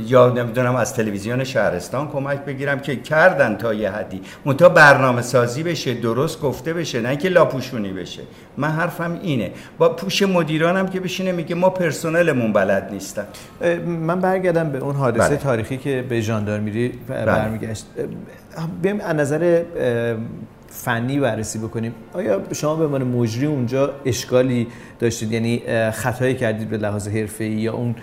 یا 0.08 0.30
نمی‌دونم 0.30 0.76
از 0.76 0.94
تلویزیون 0.94 1.44
شهرستان 1.44 2.08
کمک 2.08 2.46
بگیرم 2.46 2.80
که 2.80 2.96
کردن 2.96 3.56
تا 3.56 3.74
یه 3.74 3.92
حدی. 3.92 4.22
منتها 4.46 4.70
برنامه 4.70 5.22
سازی 5.22 5.64
بشه 5.64 5.94
درست 5.94 6.42
گفته 6.42 6.74
بشه 6.74 7.02
نه 7.02 7.16
که 7.16 7.30
لاپوشونی 7.30 7.94
بشه. 7.94 8.22
من 8.58 8.70
حرفم 8.70 9.20
اینه. 9.24 9.52
با 9.78 9.90
پوش 9.90 10.22
مدیرانم 10.22 10.88
که 10.88 11.00
بشینه 11.00 11.32
میگه 11.32 11.56
ما 11.56 11.70
پرسنلمون 11.70 12.54
بلد 12.54 12.90
نیستن. 12.92 13.26
من 13.86 14.20
برگردم 14.20 14.70
به 14.70 14.78
اون 14.78 14.96
حادثه 14.96 15.28
بله. 15.28 15.38
تاریخی 15.38 15.78
که 15.78 16.06
به 16.10 16.22
ژاندارمری 16.22 16.90
برمیگشت. 17.10 17.86
بیایم 18.82 19.02
از 19.02 19.16
نظر 19.16 19.64
فنی 20.76 21.20
بررسی 21.20 21.60
بکنیم. 21.60 21.96
آیا 22.14 22.42
شما 22.54 22.76
به 22.76 22.86
عنوان 22.86 23.04
مجری 23.04 23.46
اونجا 23.46 23.94
اشکالی 24.06 24.68
داشتید؟ 25.00 25.32
یعنی 25.32 25.62
خطایی 25.92 26.36
کردید 26.36 26.70
به 26.70 26.78
لحاظ 26.78 27.08
حرفه‌ای 27.08 27.52
یا 27.52 27.74
اون 27.74 27.96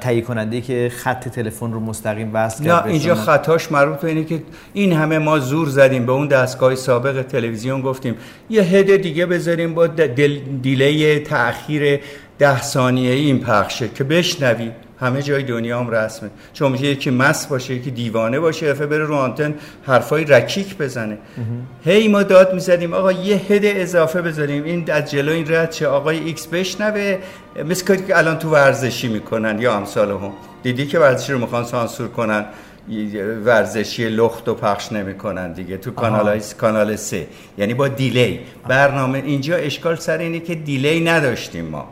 تهیه 0.00 0.20
کننده 0.20 0.60
که 0.60 0.92
خط 0.96 1.28
تلفن 1.28 1.72
رو 1.72 1.80
مستقیم 1.80 2.30
وصل 2.32 2.64
کرد 2.64 2.86
نه 2.86 2.92
اینجا 2.92 3.14
خطاش 3.14 3.72
مربوط 3.72 4.00
به 4.00 4.08
اینه 4.08 4.24
که 4.24 4.42
این 4.72 4.92
همه 4.92 5.18
ما 5.18 5.38
زور 5.38 5.68
زدیم 5.68 6.06
به 6.06 6.12
اون 6.12 6.28
دستگاه 6.28 6.74
سابق 6.74 7.22
تلویزیون 7.22 7.80
گفتیم 7.80 8.14
یه 8.50 8.62
head 8.62 8.96
دیگه 8.96 9.26
بذاریم 9.26 9.74
با 9.74 9.86
دل 9.86 10.38
delay 10.62 11.18
تاخیر 11.18 12.00
ده 12.38 12.62
ثانیه 12.62 13.12
این 13.12 13.40
پخشه 13.40 13.88
که 13.88 14.04
بشنوید. 14.04 14.89
همه 15.00 15.22
جای 15.22 15.42
دنیا 15.42 15.80
هم 15.80 15.90
رسمه. 15.90 16.30
چون 16.52 16.72
میشه 16.72 16.84
یکی 16.84 17.10
مست 17.10 17.48
باشه 17.48 17.74
یکی 17.74 17.90
دیوانه 17.90 18.40
باشه 18.40 18.72
دفعه 18.72 18.86
بره 18.86 19.04
رو 19.04 19.14
آنتن 19.14 19.54
حرفای 19.86 20.24
رکیک 20.24 20.76
بزنه. 20.76 21.18
هی 21.84 22.08
ما 22.08 22.22
داد 22.22 22.54
می‌زدیم 22.54 22.94
آقا 22.94 23.12
یه 23.12 23.36
head 23.36 23.62
اضافه 23.64 24.22
بذاریم. 24.22 24.64
این 24.64 24.90
از 24.92 25.10
جلو 25.10 25.32
این 25.32 25.54
رد 25.54 25.70
چه 25.70 25.86
آقای 25.86 26.18
ایکس 26.18 26.46
بشنوه. 26.46 27.18
مثل 27.68 27.86
کاری 27.86 28.06
که 28.06 28.18
الان 28.18 28.38
تو 28.38 28.50
ورزشی 28.50 29.08
می‌کنن 29.08 29.58
یا 29.60 29.74
امثال 29.74 30.10
هم 30.10 30.32
دیدی 30.62 30.86
که 30.86 30.98
ورزشی 30.98 31.32
رو 31.32 31.38
می‌خوان 31.38 31.64
سانسور 31.64 32.08
کنن؟ 32.08 32.44
ورزشی 33.44 34.08
لخت 34.08 34.48
و 34.48 34.54
پخش 34.54 34.92
نمی‌کنن 34.92 35.52
دیگه 35.52 35.76
تو 35.76 35.90
کانال 35.90 36.40
کانال 36.58 36.96
سه. 36.96 37.26
یعنی 37.58 37.74
با 37.74 37.88
delay. 37.88 38.40
برنامه 38.68 39.22
اینجا 39.26 39.56
اشکال 39.56 39.96
سر 39.96 40.18
اینه 40.18 40.40
که 40.40 40.54
delay 40.54 41.00
نداشتیم 41.00 41.64
ما. 41.64 41.88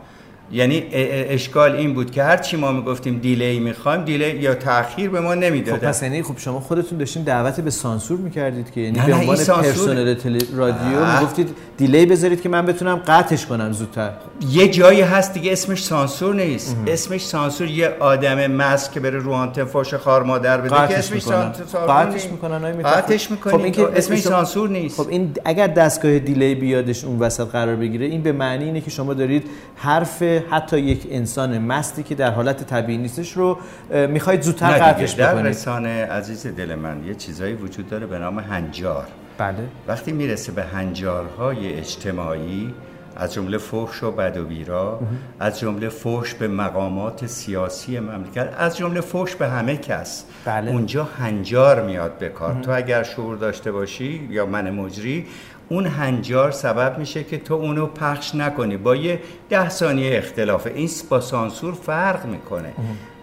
یعنی 0.51 0.83
اشکال 0.91 1.75
این 1.75 1.93
بود 1.93 2.11
که 2.11 2.23
هر 2.23 2.37
چی 2.37 2.57
ما 2.57 2.71
می‌گفتیم 2.71 3.19
delay 3.19 3.59
می‌خوایم 3.59 4.03
delay 4.03 4.29
یا 4.29 4.55
تاخیر 4.55 5.09
به 5.09 5.19
ما 5.19 5.35
نمی‌دادن 5.35 5.77
خب 5.77 5.87
پس 5.87 6.03
یعنی 6.03 6.23
خب 6.23 6.37
شما 6.37 6.59
خودتون 6.59 6.97
داشتین 6.97 7.23
دعوت 7.23 7.59
به 7.59 7.69
سانسور 7.69 8.19
می‌کردید 8.19 8.71
که 8.71 8.81
یعنی 8.81 8.99
به 8.99 9.13
عنوان 9.13 9.37
پرسنل 9.37 10.13
تل... 10.13 10.39
رادیو 10.55 11.05
می‌گفتید 11.15 11.49
delay 11.77 12.05
بذارید 12.05 12.41
که 12.41 12.49
من 12.49 12.65
بتونم 12.65 12.95
قطعش 12.95 13.45
کنم 13.45 13.71
زودتر. 13.71 14.11
یه 14.51 14.67
جایی 14.67 15.01
هست 15.01 15.33
دیگه 15.33 15.51
اسمش 15.51 15.83
سانسور 15.83 16.35
نیست. 16.35 16.77
اه. 16.87 16.93
اسمش 16.93 17.25
سانسور 17.25 17.67
یه 17.67 17.95
آدم 17.99 18.47
مست 18.47 18.91
که 18.91 18.99
بره 18.99 19.19
رو 19.19 19.31
آنتن 19.31 19.65
فوش 19.65 19.93
خار 19.93 20.23
مادر 20.23 20.57
بده 20.57 20.87
که 20.87 20.97
اسمش 20.97 21.21
سانسور 21.21 21.79
قطعش 21.87 22.25
می‌کنن 22.25 22.81
قطعش 22.81 23.31
می‌کنن 23.31 23.53
خب 23.53 23.63
این 23.63 23.71
که 23.71 23.87
اسمش 23.95 24.19
سانسور 24.19 24.69
نیست. 24.69 25.01
خب 25.01 25.09
این 25.09 25.31
اگر 25.45 25.67
دستگاه 25.67 26.19
دیلی 26.19 26.55
بیادش 26.55 27.05
اون 27.05 27.19
وسط 27.19 27.47
قرار 27.47 27.75
بگیره 27.75 28.05
این 28.05 28.21
به 28.21 28.31
معنی 28.31 28.65
اینه 28.65 28.81
که 28.81 28.91
شما 28.91 29.13
دارید 29.13 29.43
حرف 29.75 30.23
حتی 30.51 30.79
یک 30.79 31.07
انسان 31.11 31.57
مستی 31.57 32.03
که 32.03 32.15
در 32.15 32.31
حالت 32.31 32.63
طبیعی 32.63 32.97
نیستش 32.97 33.31
رو 33.31 33.57
می‌خواید 33.89 34.41
زودتر 34.41 34.71
قطعش 34.71 35.11
در 35.11 35.41
رسانه 35.41 36.05
عزیز 36.05 36.47
دل 36.47 36.75
من 36.75 37.03
یه 37.07 37.15
چیزایی 37.15 37.53
وجود 37.53 37.89
داره 37.89 38.05
به 38.07 38.19
نام 38.19 38.39
هنجار. 38.39 39.05
بله. 39.37 39.55
وقتی 39.87 40.11
می‌رسه 40.11 40.51
به 40.51 40.63
هنجارهای 40.63 41.73
اجتماعی 41.73 42.73
از 43.15 43.33
جمله 43.33 43.57
فحش 43.57 44.03
و 44.03 44.11
بد 44.11 44.37
و 44.37 44.45
بیرا 44.45 44.99
از 45.39 45.59
جمله 45.59 45.89
فحش 45.89 46.33
به 46.33 46.47
مقامات 46.47 47.25
سیاسی 47.25 47.99
مملکت 47.99 48.53
از 48.57 48.77
جمله 48.77 49.01
فحش 49.01 49.35
به 49.35 49.47
همه 49.47 49.77
کس 49.77 50.25
بله. 50.45 50.71
اونجا 50.71 51.03
هنجار 51.03 51.85
میاد 51.85 52.17
به 52.17 52.29
کار. 52.29 52.61
تو 52.61 52.71
اگر 52.71 53.03
شعور 53.03 53.37
داشته 53.37 53.71
باشی 53.71 54.27
یا 54.31 54.45
من 54.45 54.69
مجری 54.69 55.25
اون 55.69 55.85
هنجار 55.85 56.51
سبب 56.51 56.97
میشه 56.97 57.23
که 57.23 57.37
تو 57.37 57.53
اونو 57.53 57.85
پخش 57.85 58.35
نکنی. 58.35 58.77
با 58.77 58.95
یه 58.95 59.19
ده 59.49 59.69
ثانیه 59.69 60.17
اختلافه 60.17 60.71
این 60.75 60.89
با 61.09 61.21
سانسور 61.21 61.73
فرق 61.73 62.25
می‌کنه. 62.25 62.73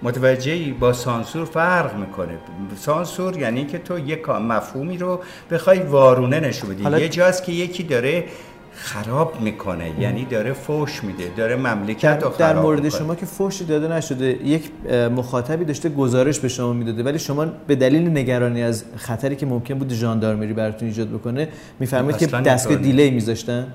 متوجهی؟ 0.03 0.73
با 0.73 0.93
سانسور 0.93 1.45
فرق 1.45 1.95
می‌کنه. 1.97 2.38
سانسور 2.76 3.38
یعنی 3.38 3.67
که 3.67 3.79
تو 3.79 3.99
یک 3.99 4.29
مفهومی 4.29 4.99
رو 4.99 5.21
بخوای 5.50 5.79
وارونه 5.79 6.41
نشون 6.41 6.71
بدی. 6.71 7.00
یه 7.00 7.09
جاست 7.09 7.45
که 7.45 7.53
یکی 7.53 7.83
داره 7.83 8.25
خراب 8.76 9.40
می‌کنه. 9.40 10.00
یعنی 10.00 10.25
داره 10.25 10.52
فوش 10.52 11.04
میده 11.04 11.25
داره 11.37 11.56
مملکت 11.56 12.04
رو 12.04 12.30
خراب 12.30 12.38
در 12.38 12.59
مورد 12.59 12.83
می‌کنه. 12.85 12.99
شما 12.99 13.14
که 13.14 13.26
فوشی 13.26 13.64
داده 13.64 13.88
نشده 13.88 14.26
یک 14.45 14.71
مخاطبی 15.16 15.64
داشته 15.64 15.88
گزارش 15.88 16.38
به 16.38 16.49
شما 16.49 16.73
می‌داده 16.73 17.02
ولی 17.02 17.18
شما 17.18 17.47
به 17.66 17.76
دلیل 17.76 18.09
نگرانی 18.09 18.62
از 18.62 18.85
خطری 18.97 19.37
که 19.37 19.47
ممکن 19.47 19.75
بود 19.78 19.92
ژاندارمری 19.92 20.52
براتون 20.52 20.88
ایجاد 20.88 21.09
بکنه 21.09 21.49
میفرمایید 21.80 22.18
که 22.18 22.26
دستگاه 22.26 22.76
delay 22.76 23.11
میذاشتن؟ 23.11 23.66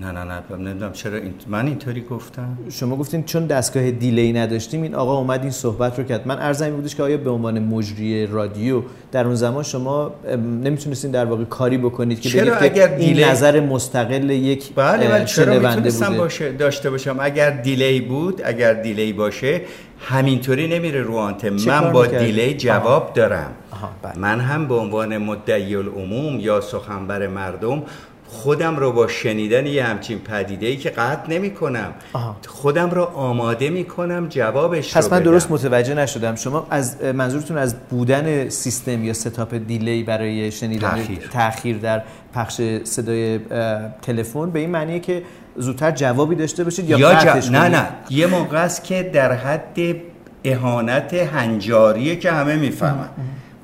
نه 0.00 0.12
نه 0.12 0.24
نه 0.24 0.42
نمی‌دونم 0.50 0.92
چرا 0.92 1.16
این... 1.16 1.34
من 1.46 1.66
اینطوری 1.66 2.00
گفتم 2.00 2.58
شما 2.70 2.96
گفتین 2.96 3.24
چون 3.24 3.46
دستگاه 3.46 3.90
delay 3.90 4.32
نداشتیم 4.32 4.82
این 4.82 4.94
آقا 4.94 5.18
اومد 5.18 5.40
این 5.40 5.50
صحبت 5.50 5.98
رو 5.98 6.04
کرد 6.04 6.28
من 6.28 6.38
عرضم 6.38 6.64
این 6.64 6.76
بودش 6.76 6.94
که 6.94 7.02
آیا 7.02 7.16
به 7.16 7.30
عنوان 7.30 7.58
مجری 7.58 8.26
رادیو 8.26 8.82
در 9.12 9.26
اون 9.26 9.34
زمان 9.34 9.62
شما 9.62 10.12
نمی‌تونستین 10.64 11.10
در 11.10 11.24
واقع 11.24 11.44
کاری 11.44 11.78
بکنید 11.78 12.20
که 12.20 12.28
چرا 12.28 12.56
اگر 12.56 12.88
که 12.88 12.96
delay... 12.96 13.22
این 13.22 13.32
نظر 13.32 13.60
مستقل 13.60 14.30
یک 14.30 14.74
بله 14.74 15.08
بله 15.08 15.24
چرا 15.24 15.58
می‌تونستم. 15.58 16.16
باشه 16.16 16.52
داشته 16.52 16.90
باشم 16.90 17.16
اگر 17.20 17.50
delay 17.50 18.00
بود 18.00 18.40
اگر 18.44 18.74
delay 18.74 19.12
باشه 19.12 19.60
همینطوری 19.98 20.68
نمیره 20.68 21.02
رو 21.02 21.16
آنتن 21.16 21.50
من 21.66 21.92
با 21.92 22.06
delay 22.06 22.54
جواب 22.54 23.02
آها. 23.02 23.12
دارم 23.14 23.50
آها 23.70 23.90
بله. 24.02 24.18
من 24.18 24.40
هم 24.40 24.68
به 24.68 24.74
عنوان 24.74 25.18
مدعی 25.18 25.76
العموم 25.76 26.40
یا 26.40 26.60
سخنبر 26.60 27.26
مردم 27.26 27.82
خودم 28.28 28.76
رو 28.76 28.92
با 28.92 29.08
شنیدن 29.08 29.66
یه 29.66 29.84
همچین 29.84 30.18
پدیده 30.18 30.66
ای 30.66 30.76
که 30.76 30.90
قطع 30.90 31.30
نمی 31.30 31.50
کنم 31.50 31.94
آها. 32.12 32.36
خودم 32.46 32.90
رو 32.90 33.02
آماده 33.02 33.70
می 33.70 33.84
کنم 33.84 34.26
جوابش 34.28 34.96
پس 34.96 35.04
رو 35.04 35.10
من 35.10 35.20
بدم. 35.20 35.30
درست 35.30 35.50
متوجه 35.50 35.94
نشدم 35.94 36.34
شما 36.34 36.66
از 36.70 37.02
منظورتون 37.02 37.58
از 37.58 37.74
بودن 37.90 38.48
سیستم 38.48 39.04
یا 39.04 39.12
ستاپ 39.12 39.54
دیلی 39.54 40.02
برای 40.02 40.50
شنیدن. 40.50 41.06
تاخیر 41.32 41.78
در 41.78 42.02
پخش 42.34 42.60
صدای 42.84 43.40
تلفن 44.02 44.50
به 44.50 44.58
این 44.58 44.70
معنیه 44.70 45.00
که 45.00 45.22
زودتر 45.56 45.90
جوابی 45.90 46.34
داشته 46.34 46.64
باشید 46.64 46.90
یا, 46.90 46.98
یا 46.98 47.08
قطعش 47.08 47.46
ج... 47.46 47.50
نه؟ 47.50 47.68
نه 47.68 47.86
یه 48.10 48.26
موقع 48.26 48.58
است 48.58 48.84
که 48.84 49.02
در 49.02 49.32
حد 49.32 49.78
اهانت 50.44 51.14
هنجاریه 51.14 52.16
که 52.16 52.32
همه 52.32 52.56
می‌فهمن 52.56 53.08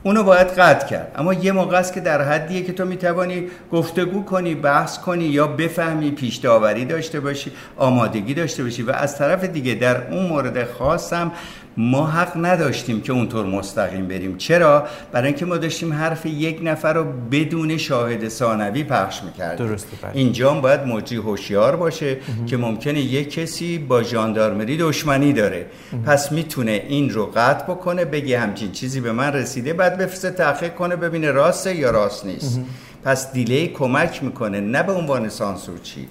اونو 0.02 0.22
باید 0.22 0.46
قطع 0.46 0.86
کرد. 0.88 1.12
اما 1.16 1.34
یه 1.34 1.52
موقع 1.52 1.78
است 1.78 1.92
که 1.92 2.00
در 2.00 2.22
حدیه 2.22 2.62
که 2.62 2.72
تو 2.72 2.84
می‌توانی 2.84 3.48
گفتگو 3.72 4.24
کنی 4.24 4.54
بحث 4.54 4.98
کنی 4.98 5.24
یا 5.24 5.46
بفهمی 5.46 6.10
پیش 6.10 6.36
داوری 6.36 6.84
داشته 6.84 7.20
باشی 7.20 7.52
آمادگی 7.76 8.34
داشته 8.34 8.62
باشی. 8.62 8.82
و 8.82 8.90
از 8.90 9.18
طرف 9.18 9.44
دیگه 9.44 9.74
در 9.74 10.12
اون 10.12 10.26
مورد 10.26 10.70
خاصم 10.72 11.32
ما 11.76 12.06
حق 12.06 12.32
نداشتیم 12.36 13.00
که 13.00 13.12
اونطور 13.12 13.46
مستقیم 13.46 14.08
بریم. 14.08 14.36
چرا؟ 14.36 14.86
برای 15.12 15.26
اینکه 15.26 15.46
ما 15.46 15.56
داشتیم 15.56 15.92
حرف 15.92 16.26
یک 16.26 16.60
نفر 16.62 16.92
رو 16.92 17.04
بدون 17.30 17.76
شاهد 17.76 18.28
ثانوی 18.28 18.84
پخش 18.84 19.22
می‌کردیم. 19.22 19.66
درسته 19.66 19.96
بله. 20.02 20.10
اینجا 20.14 20.54
باید 20.54 20.80
مجری 20.80 21.16
هوشیار 21.18 21.76
باشه 21.76 22.16
که 22.46 22.56
ممکنه 22.56 23.00
یک 23.00 23.34
کسی 23.34 23.78
با 23.78 24.02
ژاندارمری 24.02 24.76
دشمنی 24.76 25.32
داره. 25.32 25.66
پس 26.06 26.32
می‌تونه 26.32 26.82
این 26.88 27.10
رو 27.10 27.26
قطع 27.26 27.64
بکنه 27.64 28.04
بگه 28.04 28.38
همچین 28.38 28.72
چیزی 28.72 29.00
به 29.00 29.12
من 29.12 29.32
رسیده 29.32 29.72
بعد 29.72 29.98
بفرسته 29.98 30.30
تحقیق 30.30 30.74
کنه 30.74 30.96
ببینه 30.96 31.30
راسته 31.30 31.76
یا 31.76 31.90
راست 31.90 32.26
نیست. 32.26 32.60
پس 33.04 33.32
دیلی 33.32 33.68
کمک 33.68 34.22
می‌کنه 34.22 34.60
نه 34.60 34.82
به 34.82 34.92
عنوان 34.92 35.28
سانسورچی 35.28 36.08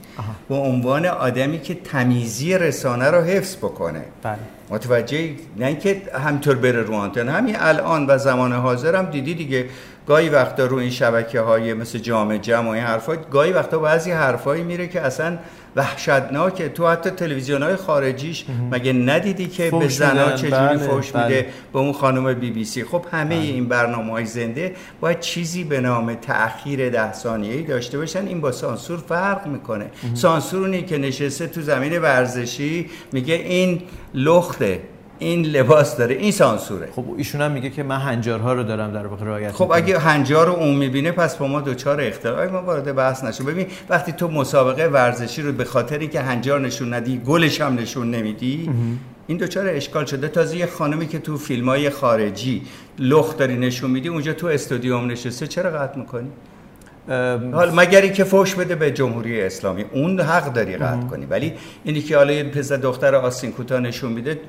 به 0.49 0.55
عنوان 0.55 1.05
آدمی 1.05 1.59
که 1.59 1.73
تمیزی 1.75 2.57
رسانه 2.57 3.05
رو 3.11 3.21
حفظ 3.21 3.55
بکنه. 3.55 4.05
بله. 4.23 4.37
متوجه 4.69 5.29
نه 5.57 5.65
اینکه 5.65 6.01
همطور 6.13 6.55
بره 6.55 6.81
رو 6.81 6.93
آنتن. 6.93 7.29
همین 7.29 7.55
الان 7.59 8.05
و 8.09 8.17
زمان 8.17 8.53
حاضر 8.53 8.95
هم 8.95 9.05
دیدی 9.05 9.33
دیگه 9.33 9.65
گاهی 10.09 10.29
وقتا 10.29 10.65
رو 10.65 10.77
این 10.77 10.89
شبکه 10.89 11.39
های 11.39 11.73
مثل 11.73 11.99
جامع 11.99 12.37
جمع 12.37 12.67
و 12.67 12.71
این 12.71 12.83
حرفا 12.83 13.15
گاهی 13.15 13.51
وقتا 13.51 13.79
بعضی 13.79 14.11
حرفایی 14.11 14.63
میره 14.63 14.87
که 14.87 15.01
اصلا 15.01 15.37
وحشتناکه. 15.75 16.69
تو 16.69 16.87
حتی 16.87 17.09
تلویزیون 17.09 17.63
های 17.63 17.75
خارجیش 17.75 18.45
مگه 18.71 18.93
ندیدی 18.93 19.47
که 19.47 19.71
به 19.71 19.87
زنا 19.87 20.31
چجوری 20.31 20.51
بله، 20.51 20.77
فوش 20.77 21.11
بله. 21.11 21.23
میده 21.23 21.45
به 21.73 21.79
اون 21.79 21.93
خانم 21.93 22.33
بی 22.33 22.51
بی 22.51 22.65
سی؟ 22.65 22.83
خب 22.83 23.05
همه 23.11 23.35
این 23.35 23.67
برنامه 23.67 24.11
های 24.11 24.25
زنده 24.25 24.75
باید 25.01 25.19
چیزی 25.19 25.63
به 25.63 25.81
نام 25.81 26.13
تأخیر 26.13 26.89
ده 26.89 27.13
ثانیه‌ای 27.13 27.63
داشته 27.63 27.97
باشن. 27.97 28.27
این 28.27 28.41
با 28.41 28.51
سانسور 28.51 28.99
فرق 28.99 29.47
می‌کنه. 29.47 29.85
سانسور 30.13 30.61
اونی 30.61 30.81
که 30.81 30.97
نشسته 30.97 31.47
تو 31.47 31.61
زمین 31.61 32.01
ورزشی 32.01 32.89
میگه 33.11 33.33
این 33.33 33.81
لخته. 34.13 34.81
این 35.19 35.45
لباس 35.45 35.97
داره 35.97 36.15
این 36.15 36.31
سانسوره. 36.31 36.89
خب 36.95 37.05
ایشون 37.17 37.41
هم 37.41 37.51
میگه 37.51 37.69
که 37.69 37.83
من 37.83 37.97
هنجارها 37.97 38.53
رو 38.53 38.63
دارم 38.63 38.91
در 38.91 39.07
واقع 39.07 39.25
رعایت 39.25 39.51
خب 39.51 39.71
اگه 39.73 39.99
هنجار 39.99 40.47
رو 40.47 40.53
اون 40.53 40.75
می‌بینه 40.75 41.11
پس 41.11 41.35
با 41.35 41.47
ما 41.47 41.61
دوچار 41.61 42.01
اختلاف 42.01 42.51
ما 42.51 42.61
وارد 42.61 42.95
بحث 42.95 43.23
نشو. 43.23 43.43
ببین 43.43 43.67
وقتی 43.89 44.11
تو 44.11 44.27
مسابقه 44.27 44.87
ورزشی 44.87 45.41
رو 45.41 45.51
به 45.51 45.63
خاطر 45.63 45.97
اینکه 45.99 46.21
هنجار 46.21 46.59
نشون 46.59 46.93
ندی 46.93 47.21
گلش 47.25 47.61
هم 47.61 47.75
نشون 47.75 48.11
نمیدی 48.11 48.69
این 49.27 49.37
دوچار 49.37 49.67
اشکال 49.67 50.05
شده. 50.05 50.27
تازه 50.27 50.57
یه 50.57 50.65
خانمی 50.65 51.07
که 51.07 51.19
تو 51.19 51.37
فیلم 51.37 51.69
های 51.69 51.89
خارجی 51.89 52.61
لخت 52.99 53.37
داری 53.37 53.57
نشون 53.57 53.91
میدی 53.91 54.09
اونجا 54.09 54.33
تو 54.33 54.47
استودیوم 54.47 55.11
نشسته 55.11 55.47
چرا 55.47 55.69
قطع 55.69 55.99
می‌کنی؟ 55.99 56.29
حال 57.53 57.71
مگری 57.75 58.11
که 58.11 58.23
فوش 58.23 58.55
بده 58.55 58.75
به 58.75 58.91
جمهوری 58.91 59.41
اسلامی. 59.41 59.85
اون 59.93 60.19
حق 60.19 60.53
داری 60.53 60.77
قطع 60.77 61.07
کنی. 61.07 61.25
ولی 61.25 61.53
اینی 61.83 62.01
که 62.01 62.17
حالا 62.17 62.33
یه 62.33 62.43
پسر 62.43 62.77
دختر 62.77 63.15
آستین 63.15 63.51
کوتاه 63.51 63.79
نشون 63.79 64.11
میده 64.11 64.39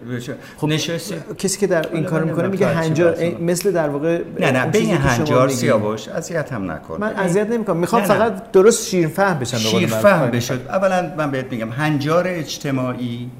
خب 0.56 0.68
نشستی 0.68 1.14
کسی 1.38 1.58
که 1.58 1.66
در 1.66 1.86
این 1.92 2.04
کار 2.04 2.24
می‌کنه 2.24 2.48
میگه 2.48 2.66
هنجار 2.66 3.16
مثل 3.40 3.72
در 3.72 3.88
واقع 3.88 4.20
نه 4.40 4.50
نه 4.50 4.66
بین 4.66 4.90
هنجار 4.90 5.48
سیاوش 5.48 6.08
اذیت 6.08 6.52
هم 6.52 6.70
نکن. 6.70 7.00
من 7.00 7.14
اذیت 7.16 7.50
نمی‌کنم. 7.50 7.76
می‌خوام 7.76 8.02
فقط 8.02 8.52
درست 8.52 8.88
شیر 8.88 9.08
فهم 9.08 9.38
بشم 9.38 9.56
شیر 9.56 9.88
فهم 9.88 10.30
بشد 10.30 10.60
اولا 10.68 11.12
من 11.16 11.30
بهت 11.30 11.52
میگم 11.52 11.70
هنجار 11.70 12.24
اجتماعی 12.28 13.30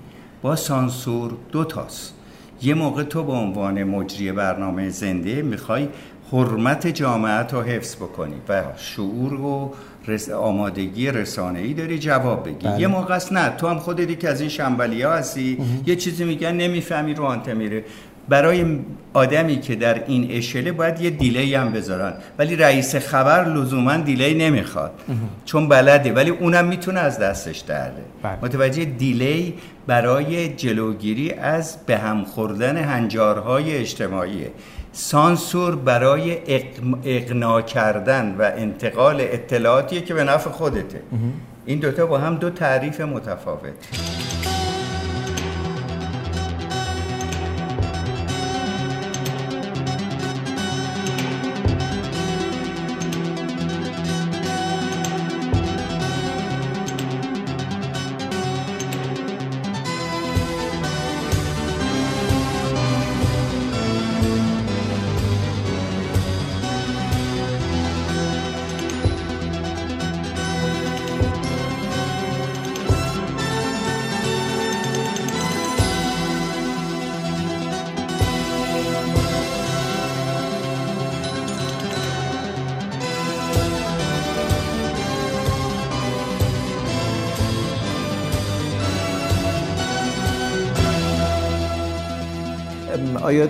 با 0.43 0.57
سانسور 0.57 1.33
دو 1.53 1.65
تاست. 1.65 2.15
یه 2.62 2.75
موقع 2.75 3.03
تو 3.03 3.25
به 3.25 3.33
عنوان 3.33 3.85
مجری 3.85 4.33
برنامه 4.33 4.89
زنده 4.89 5.43
می‌خوای 5.43 5.89
حرمت 6.32 6.87
جامعت 6.87 7.54
رو 7.54 7.62
حفظ 7.62 7.96
بکنی. 7.96 8.34
و 8.49 8.62
شعور 8.76 9.34
و 9.34 9.75
رس... 10.06 10.30
آمادگی 10.30 11.08
ای 11.56 11.75
داری 11.75 11.99
جواب 11.99 12.49
بگی 12.49 12.68
بله. 12.68 12.80
یه 12.80 12.87
موقع 12.87 13.14
است 13.14 13.32
نه 13.32 13.49
تو 13.56 13.68
هم 13.68 13.78
خودت 13.78 14.20
که 14.20 14.28
از 14.28 14.40
این 14.40 14.50
شنبلی 14.50 15.02
ها 15.02 15.12
هستی 15.12 15.58
یه 15.87 15.96
چیزی 15.96 16.25
میگن 16.25 16.52
نمی‌فهمی 16.52 17.14
رو 17.14 17.25
آنته 17.25 17.54
میره. 17.54 17.84
برای 18.28 18.78
آدمی 19.12 19.60
که 19.60 19.75
در 19.75 20.04
این 20.06 20.30
اشله 20.30 20.72
باید 20.72 21.00
یه 21.00 21.10
دیلی 21.10 21.54
هم 21.54 21.72
بذارن. 21.72 22.12
ولی 22.38 22.56
رئیس 22.56 22.96
خبر 22.96 23.44
لزوما 23.44 23.96
دیلی 23.96 24.34
نمی‌خواد. 24.34 24.92
چون 25.44 25.68
بلده. 25.68 26.12
ولی 26.12 26.30
اونم 26.30 26.64
می‌تونه 26.64 27.00
از 27.00 27.18
دستش 27.18 27.58
درده 27.58 28.02
بله. 28.22 28.38
متوجه 28.42 28.84
دیلی 28.84 29.54
برای 29.87 30.49
جلوگیری 30.49 31.32
از 31.32 31.76
به 31.87 31.99
هم 31.99 32.25
خوردن 32.25 32.76
هنجارهای 32.76 33.76
اجتماعیه. 33.76 34.50
سانسور 34.92 35.76
برای 35.76 36.38
اقنا 37.04 37.62
کردن 37.62 38.37
و 38.38 38.42
انتقال 38.56 39.20
اطلاعاتی 39.20 40.00
که 40.00 40.14
به 40.14 40.25
نفع 40.25 40.50
خودته. 40.50 41.02
این 41.66 41.78
دوتا 41.78 42.06
با 42.06 42.18
هم 42.18 42.35
دو 42.37 42.50
تعریف 42.50 43.00
متفاوت. 43.00 44.39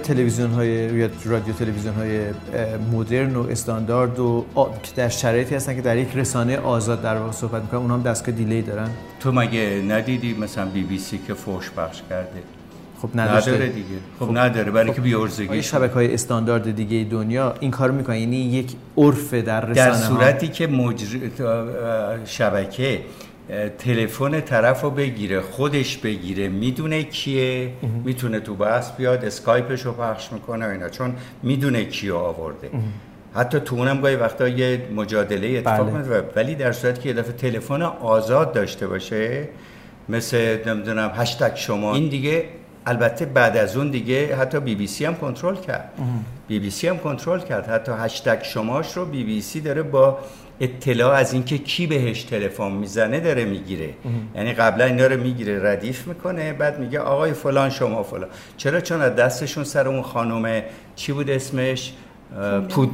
تلویزیون 0.02 0.50
های 0.50 1.09
رادیو 1.25 1.54
تلویزیون 1.54 1.95
های 1.95 2.21
مدرن 2.92 3.37
و 3.37 3.47
استاندارد 3.50 4.19
و 4.19 4.47
در 4.97 5.09
شرایطی 5.09 5.54
هستن 5.54 5.75
که 5.75 5.80
در 5.83 5.97
یک 5.97 6.09
رسانه 6.14 6.59
آزاد 6.59 7.02
در 7.02 7.16
واقع 7.16 7.33
صحبت 7.33 7.62
می‌کنن 7.62 7.80
اونها 7.80 7.97
هم 7.97 8.02
دستگاه 8.02 8.35
دیلی 8.35 8.62
دارن. 8.62 8.90
تو 9.21 9.33
مگه 9.33 9.83
ندیدی 9.88 10.35
مثلا 10.35 10.67
بی 10.67 10.82
بی 10.82 10.99
سی 10.99 11.21
که 11.26 11.34
فوش 11.34 11.71
بخش 11.71 12.02
کرده؟ 12.10 12.43
خب 13.02 13.08
نداشته. 13.15 13.50
نداره 13.50 13.69
دیگه. 13.69 13.86
خب, 14.21 14.26
خب 14.26 14.39
نداره 14.39 14.71
برای 14.71 14.89
خب 14.89 14.95
که 14.95 15.00
بیورزگی 15.00 15.63
شبکه 15.63 15.95
های 15.95 16.15
استاندارد 16.15 16.76
دیگه 16.76 17.06
دنیا 17.10 17.54
این 17.60 17.71
کار 17.71 17.91
می‌کنن. 17.91 18.17
یعنی 18.17 18.36
یک 18.36 18.73
عرف 18.97 19.34
در 19.34 19.60
رسانه 19.67 19.91
در 19.91 19.95
صورتی 19.95 20.47
ها... 20.47 20.52
که 20.52 20.67
مجر... 20.67 21.19
شبکه 22.25 23.00
تلفن 23.78 24.41
طرف 24.41 24.80
رو 24.80 24.91
بگیره 24.91 25.41
خودش 25.41 25.99
بگیره 25.99 26.49
می‌دونه 26.49 27.02
کیه 27.02 27.73
می‌تونه 28.04 28.41
تو 28.41 28.54
بحث 28.54 28.91
بیاد 28.97 29.25
اسکایپش 29.25 29.82
رو 29.82 29.93
پخش 29.93 30.32
می‌کنه 30.32 30.67
اینا. 30.67 30.89
چون 30.89 31.15
می‌دونه 31.43 31.84
کیو 31.84 32.17
آورده. 32.17 32.71
حتی 33.34 33.60
تو 33.60 33.76
اونم 33.76 34.00
گاهی 34.00 34.17
وقتا 34.17 34.49
یه 34.49 34.89
مجادله 34.95 35.58
اتفاق 35.58 35.91
بله. 35.91 36.25
ولی 36.36 36.54
در 36.54 36.73
صورتی 36.73 37.02
که 37.02 37.08
یه 37.08 37.15
دفعه 37.15 37.32
تلفن 37.32 37.82
آزاد 37.82 38.52
داشته 38.52 38.86
باشه 38.86 39.49
مثل 40.08 40.69
نمی‌دونم 40.69 41.13
هشتگ 41.15 41.54
شما. 41.54 41.95
این 41.95 42.08
دیگه 42.08 42.45
البته 42.86 43.25
بعد 43.25 43.56
از 43.56 43.76
اون 43.76 43.91
دیگه 43.91 44.36
حتی 44.36 44.60
بی 44.60 44.75
بی 44.75 44.86
سی 44.86 45.04
هم 45.04 45.15
کنترل 45.15 45.56
کرد. 45.56 45.93
بی 46.49 46.58
بی 46.58 46.71
سی 46.71 46.89
هم 46.89 46.99
کنترل 46.99 47.41
کرد. 47.41 47.69
حتی 47.69 47.93
هشتگ 47.99 48.43
شماش 48.43 48.97
رو 48.97 49.04
بی 49.04 49.25
بی 49.25 49.41
سی 49.41 49.60
داره 49.60 49.82
با 49.82 50.19
اطلاع 50.60 51.12
از 51.12 51.32
اینکه 51.32 51.58
کی 51.58 51.86
بهش 51.86 52.23
تلفن 52.23 52.73
می‌زنه 52.73 53.20
داره 53.20 53.44
می‌گیره. 53.44 53.94
یعنی 54.34 54.52
قبلا 54.52 54.84
اینا 54.84 55.06
رو 55.06 55.20
می‌گیره 55.20 55.70
ردیف 55.73 56.06
می‌کنه 56.06 56.52
بعد 56.52 56.80
میگه 56.80 56.99
آقای 56.99 57.32
فلان 57.32 57.70
شما 57.70 58.02
فلان. 58.02 58.28
چرا؟ 58.56 58.80
چون 58.80 59.00
از 59.00 59.16
دستشون 59.16 59.64
سر 59.64 59.88
اون 59.88 60.02
خانم 60.02 60.62
چی 60.96 61.12
بود 61.12 61.30
اسمش؟ 61.30 61.92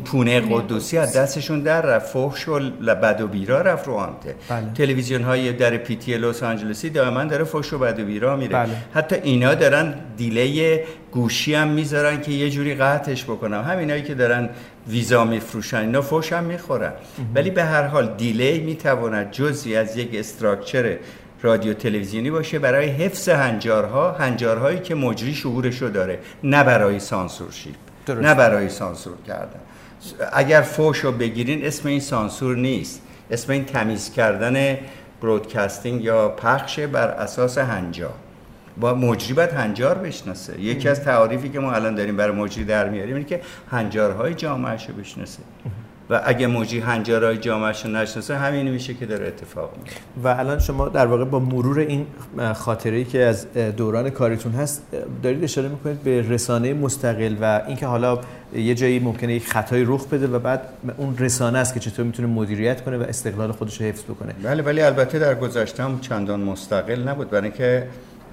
پونه 0.05 0.41
قدوسی 0.41 0.99
از 0.99 1.17
دستشون 1.17 1.61
در 1.61 1.83
رفت. 1.83 2.07
فحش 2.07 2.49
و 2.49 2.61
بد 2.95 3.21
و 3.21 3.27
بیرا 3.27 3.61
رفت 3.61 3.87
رو 3.87 3.95
آنته. 3.95 4.35
بله. 4.49 4.73
تلویزیون 4.75 5.23
های 5.23 5.53
در 5.53 5.77
پیتی 5.77 6.19
لس 6.19 6.43
آنجلسی 6.43 6.91
دائما 6.91 7.25
داره 7.25 7.45
فحش 7.45 7.73
و 7.73 7.79
بد 7.79 8.01
و 8.01 8.05
بیرا 8.05 8.37
میره. 8.37 8.53
بله. 8.53 8.69
حتی 8.95 9.17
اینا 9.23 9.55
دارن 9.55 9.95
دیلی 10.17 10.81
گوشی 11.13 11.55
هم 11.55 11.69
می‌ذارن 11.69 12.21
که 12.21 12.33
یه 12.33 12.51
جوری 12.51 12.75
قطعش 12.75 13.25
بکنم. 13.25 13.63
همینایی 13.63 14.03
که 14.03 14.15
دارن 14.15 14.49
ویزا 14.89 15.25
میفروشن 15.25 15.77
اینا 15.77 16.03
فوش 16.03 16.33
هم 16.33 16.45
می‌خورن. 16.45 16.93
ولی 17.35 17.51
به 17.51 17.65
هر 17.65 17.83
حال 17.83 18.15
دیلی 18.19 18.61
می‌تواند 18.61 19.31
جزی 19.31 19.77
از 19.77 19.97
یک 19.97 20.11
استراکچر 20.15 20.97
رادیو 21.43 21.75
تلویزیونی 21.75 22.31
باشه 22.31 22.59
برای 22.59 22.89
حفظ 22.89 23.29
هنجارها 23.29 24.13
هنجارهایی 24.13 24.79
که 24.79 24.95
مجری 24.95 25.35
شعورشو 25.35 25.89
داره 25.89 26.19
نه 26.45 26.65
برای 26.65 27.01
سانسورشیپ 27.01 27.75
نه 28.11 28.35
برای 28.35 28.69
سانسور 28.69 29.17
کردن. 29.27 29.61
اگر 30.33 30.61
فوش 30.61 30.99
رو 30.99 31.13
بگیرین 31.13 31.67
اسم 31.67 31.89
این 31.89 32.01
سانسور 32.01 32.57
نیست. 32.57 33.03
اسم 33.31 33.53
این 33.53 33.65
تمیز 33.65 34.13
کردن 34.13 34.79
برودکاستینگ 35.23 36.05
یا 36.05 36.29
پخش 36.29 36.81
بر 36.81 37.09
اساس 37.09 37.59
هنجار. 37.59 38.15
با 38.81 38.95
مجری 38.95 39.35
باید 39.35 39.51
هنجار 39.51 39.99
بشناسه. 39.99 40.61
یکی 40.61 40.89
از 40.89 41.05
تعاریفی 41.05 41.49
که 41.49 41.61
ما 41.61 41.73
الان 41.73 41.95
داریم 41.95 42.17
برای 42.17 42.37
مجری 42.37 42.65
در 42.65 42.89
میاریم 42.89 43.15
اینه 43.15 43.29
که 43.29 43.41
هنجارهای 43.71 44.35
جامعهش 44.35 44.89
رو 44.89 44.95
بشناسه. 44.95 45.43
و 46.11 46.21
اگه 46.25 46.47
موجی 46.47 46.81
هنجارهای 46.81 47.37
جامعش 47.37 47.85
رو 47.85 47.91
نشناسه 47.91 48.37
همین 48.37 48.71
میشه 48.71 48.95
که 48.95 49.07
داره 49.07 49.27
اتفاق 49.27 49.71
میفته 49.77 50.01
و 50.25 50.29
الان 50.29 50.59
شما 50.59 50.89
در 50.89 51.07
واقع 51.07 51.25
با 51.25 51.39
مرور 51.39 51.79
این 51.79 52.07
خاطره 52.55 53.05
که 53.05 53.25
از 53.25 53.47
دوران 53.77 54.11
کاریتون 54.11 54.53
هست 54.53 54.83
دارید 55.23 55.45
اشاره 55.45 55.69
می‌کنید 55.69 56.03
به 56.03 56.23
رسانه 56.29 56.75
مستقل 56.75 57.37
و 57.41 57.63
اینکه 57.67 57.87
حالا 57.87 58.19
یه 58.55 58.75
جایی 58.75 58.99
ممکنه 58.99 59.35
یک 59.35 59.49
خطای 59.49 59.85
رخ 59.85 60.07
بده 60.07 60.27
و 60.27 60.39
بعد 60.39 60.61
اون 60.97 61.19
رسانه 61.19 61.59
است 61.59 61.75
که 61.75 61.81
چطور 61.81 62.05
می‌تونه 62.07 62.29
مدیریت 62.29 62.85
کنه 62.85 62.99
و 62.99 63.03
استقلال 63.03 63.53
خودش 63.53 63.81
رو 63.81 63.87
حفظ 63.87 64.03
بکنه. 64.03 64.33
بله 64.43 64.63
ولی 64.63 64.81
البته 64.81 65.19
در 65.19 65.35
گذشته 65.35 65.83
هم 65.83 66.01
چندان 66.01 66.41
مستقل 66.41 67.09
نبود. 67.09 67.31
برای 67.31 67.45
اینکه 67.45 67.87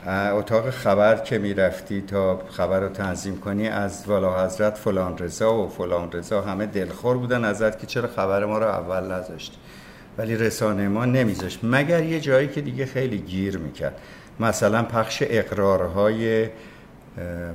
اتاق 0.07 0.69
خبر 0.69 1.15
که 1.15 1.37
می‌رفتی 1.37 2.01
تا 2.01 2.41
خبر 2.49 2.79
رو 2.79 2.89
تنظیم 2.89 3.39
کنی 3.39 3.67
از 3.67 4.03
والا 4.07 4.45
حضرت 4.45 4.77
فلان 4.77 5.17
رضا 5.17 5.55
و 5.55 5.69
فلان 5.69 6.11
رضا 6.11 6.41
همه 6.41 6.65
دلخور 6.65 7.17
بودن 7.17 7.45
ازت 7.45 7.79
که 7.79 7.87
چرا 7.87 8.07
خبر 8.07 8.45
ما 8.45 8.57
رو 8.57 8.65
اول 8.65 9.11
نذاشتی. 9.11 9.57
ولی 10.17 10.35
رسانه 10.35 10.87
ما 10.87 11.05
نمیذاشت. 11.05 11.59
مگر 11.63 12.03
یه 12.03 12.19
جایی 12.19 12.47
که 12.47 12.61
دیگه 12.61 12.85
خیلی 12.85 13.17
گیر 13.17 13.57
می‌کرد. 13.57 14.01
مثلا 14.39 14.83
پخش 14.83 15.23
اقرارهای 15.25 16.49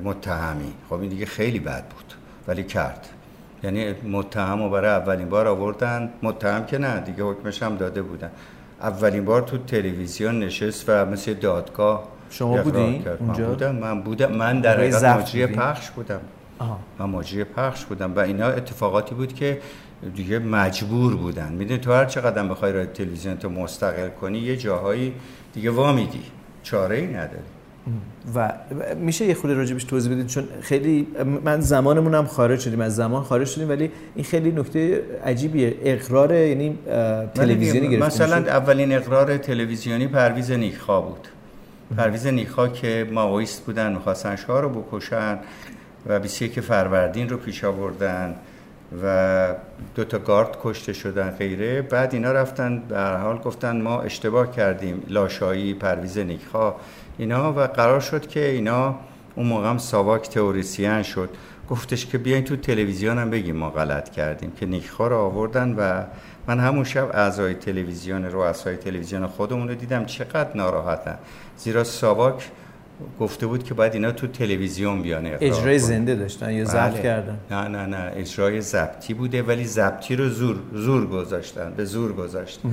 متهمی. 0.04 0.72
خب 0.88 1.00
این 1.00 1.10
دیگه 1.10 1.26
خیلی 1.26 1.58
بد 1.58 1.84
بود. 1.88 2.14
ولی 2.48 2.64
کرد. 2.64 3.08
یعنی 3.62 3.92
متهم 3.92 4.62
رو 4.62 4.70
برای 4.70 4.90
اولین 4.90 5.28
بار 5.28 5.46
آوردن. 5.46 6.12
متهم 6.22 6.66
که 6.66 6.78
نه 6.78 7.00
دیگه 7.00 7.22
حکمش 7.22 7.62
هم 7.62 7.76
داده 7.76 8.02
بودن. 8.02 8.30
اولین 8.80 9.24
بار 9.24 9.42
تو 9.42 9.58
تلویزیون 9.58 10.38
نشست 10.38 10.84
و 10.88 11.06
مثل 11.06 11.34
دادگاه 11.34 12.17
شما 12.30 12.62
بودین؟ 12.62 13.04
اونجا؟ 13.20 13.44
من 13.44 13.50
بودم 13.50 13.76
من 13.76 14.00
بودم. 14.00 14.32
من 14.32 14.60
در 14.60 14.76
حقیقت 14.76 15.04
مجری 15.04 15.46
پخش 15.46 15.90
بودم. 15.90 16.20
آها. 16.58 16.78
من 16.98 17.06
مجری 17.06 17.44
پخش 17.44 17.84
بودم 17.84 18.14
و 18.16 18.18
اینا 18.18 18.46
اتفاقاتی 18.46 19.14
بود 19.14 19.34
که 19.34 19.58
دیگه 20.14 20.38
مجبور 20.38 21.16
بودن. 21.16 21.52
می‌دونی 21.52 21.80
تو 21.80 21.92
هر 21.92 22.04
چقدر 22.04 22.42
بخوای 22.42 22.72
رادیو 22.72 22.92
تلویزیون 22.92 23.36
تو 23.36 23.50
مستقل 23.50 24.08
کنی 24.08 24.38
یه 24.38 24.56
جاهایی 24.56 25.14
دیگه 25.54 25.70
وا 25.70 25.92
میدی 25.92 26.22
چاره 26.62 26.96
ای 26.96 27.06
نداری 27.06 27.42
و 28.34 28.52
میشه 28.96 29.24
یه 29.24 29.34
خورده 29.34 29.56
راجبش 29.56 29.84
توضیح 29.84 30.12
بدید 30.12 30.26
چون 30.26 30.44
خیلی 30.60 31.06
من 31.44 31.60
زمانمون 31.60 32.14
هم 32.14 32.26
خارج 32.26 32.60
شدیم 32.60 32.80
از 32.80 32.96
زمان 32.96 33.22
خارج 33.22 33.46
شدیم 33.46 33.68
ولی 33.68 33.90
این 34.14 34.24
خیلی 34.24 34.50
نکته 34.50 35.02
عجیبیه. 35.24 35.74
اقرار 35.82 36.34
یعنی 36.34 36.78
تلویزیونی 37.34 37.88
گرفته 37.88 38.06
مثلا 38.06 38.36
اولین 38.36 38.92
اقرار 38.92 39.36
تلویزیونی 39.36 40.06
پرویز 40.06 40.50
نیخا 40.50 41.00
بود. 41.00 41.28
پرویز 41.96 42.26
نیخا 42.26 42.68
که 42.68 43.08
ماویست 43.12 43.64
بودن 43.64 43.92
می‌خواستن 43.92 44.36
شاه 44.36 44.60
رو 44.60 44.68
بکشن 44.68 45.38
و 46.06 46.20
21 46.20 46.60
فروردین 46.60 47.28
رو 47.28 47.36
پیش 47.36 47.64
آوردن 47.64 48.34
و 49.02 49.54
دو 49.94 50.04
تا 50.04 50.18
گارد 50.18 50.56
کشته 50.62 50.92
شدن 50.92 51.30
غیره. 51.30 51.82
بعد 51.82 52.14
اینا 52.14 52.32
رفتن 52.32 52.82
هر 52.90 53.16
حال 53.16 53.38
گفتن 53.38 53.80
ما 53.80 54.00
اشتباه 54.00 54.50
کردیم 54.50 55.02
لاشایی 55.08 55.74
پرویز 55.74 56.18
نیکخا 56.18 56.74
اینا. 57.18 57.52
و 57.52 57.60
قرار 57.60 58.00
شد 58.00 58.26
که 58.26 58.48
اینا 58.48 58.94
اون 59.34 59.46
موقع 59.46 59.68
هم 59.68 59.78
ساواک 59.78 60.28
تئوریسین 60.28 61.02
شد. 61.02 61.30
گفتش 61.70 62.06
که 62.06 62.18
بیاین 62.18 62.44
تو 62.44 62.56
تلویزیون 62.56 63.18
هم 63.18 63.30
بگیم 63.30 63.56
ما 63.56 63.70
غلط 63.70 64.10
کردیم 64.10 64.52
که 64.60 64.66
نیکخا 64.66 65.08
رو 65.08 65.16
آوردن 65.16 65.74
و 65.78 66.02
من 66.46 66.60
همون 66.60 66.84
شب 66.84 67.10
اعضای 67.14 67.54
تلویزیون 67.54 68.24
رؤسای 68.24 68.76
تلویزیون 68.76 69.26
خودمون 69.26 69.68
رو 69.68 69.74
دیدم 69.74 70.04
چقدر 70.04 70.56
ناراحتن. 70.56 71.18
زیرا 71.58 71.84
ساواک 71.84 72.50
گفته 73.20 73.46
بود 73.46 73.64
که 73.64 73.74
باید 73.74 73.94
اینا 73.94 74.12
تو 74.12 74.26
تلویزیون 74.26 75.02
بیان 75.02 75.26
اجرای 75.26 75.78
زنده 75.78 76.14
داشتن 76.14 76.52
یا 76.52 76.64
ضبط 76.64 76.92
بله. 76.92 77.02
کردن. 77.02 77.38
نه 77.50 77.68
نه 77.68 77.86
نه. 77.86 78.12
اجرای 78.16 78.60
ضبطی 78.60 79.14
بوده 79.14 79.42
ولی 79.42 79.64
ضبطی 79.64 80.16
رو 80.16 80.28
زور 80.28 80.56
زور 80.74 81.06
گذاشتن 81.06 81.72
به 81.76 81.84
زور 81.84 82.12
گذاشتن. 82.12 82.68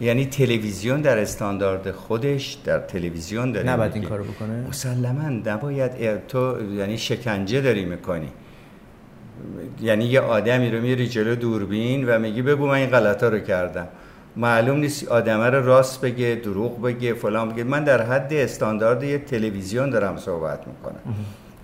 یعنی 0.00 0.26
تلویزیون 0.26 1.00
در 1.00 1.18
استاندارد 1.18 1.90
خودش 1.90 2.58
در 2.64 2.78
تلویزیون 2.78 3.52
داره 3.52 3.68
نباید 3.68 3.94
این 3.94 4.04
کارو 4.04 4.24
بکنه. 4.24 4.66
مسلما 4.68 5.28
نباید 5.28 6.26
تو 6.26 6.56
یعنی 6.74 6.98
شکنجه 6.98 7.60
داری 7.60 7.84
می‌کنی. 7.84 8.28
یعنی 9.80 10.04
یه 10.04 10.20
آدمی 10.20 10.70
رو 10.70 10.80
میری 10.82 11.08
جلو 11.08 11.34
دوربین 11.34 12.08
و 12.08 12.18
میگی 12.18 12.42
بگو 12.42 12.66
من 12.66 12.74
این 12.74 12.90
غلطا 12.90 13.28
رو 13.28 13.38
کردم. 13.38 13.88
معلوم 14.36 14.78
نیست 14.78 15.08
آدمه 15.08 15.50
رو 15.50 15.66
راست 15.66 16.00
بگه 16.00 16.40
دروغ 16.44 16.82
بگه 16.82 17.14
فلان 17.14 17.48
بگه. 17.48 17.64
من 17.64 17.84
در 17.84 18.02
حد 18.02 18.32
استاندارد 18.32 19.02
یه 19.02 19.18
تلویزیون 19.18 19.90
دارم 19.90 20.16
صحبت 20.16 20.66
می‌کنم. 20.66 21.00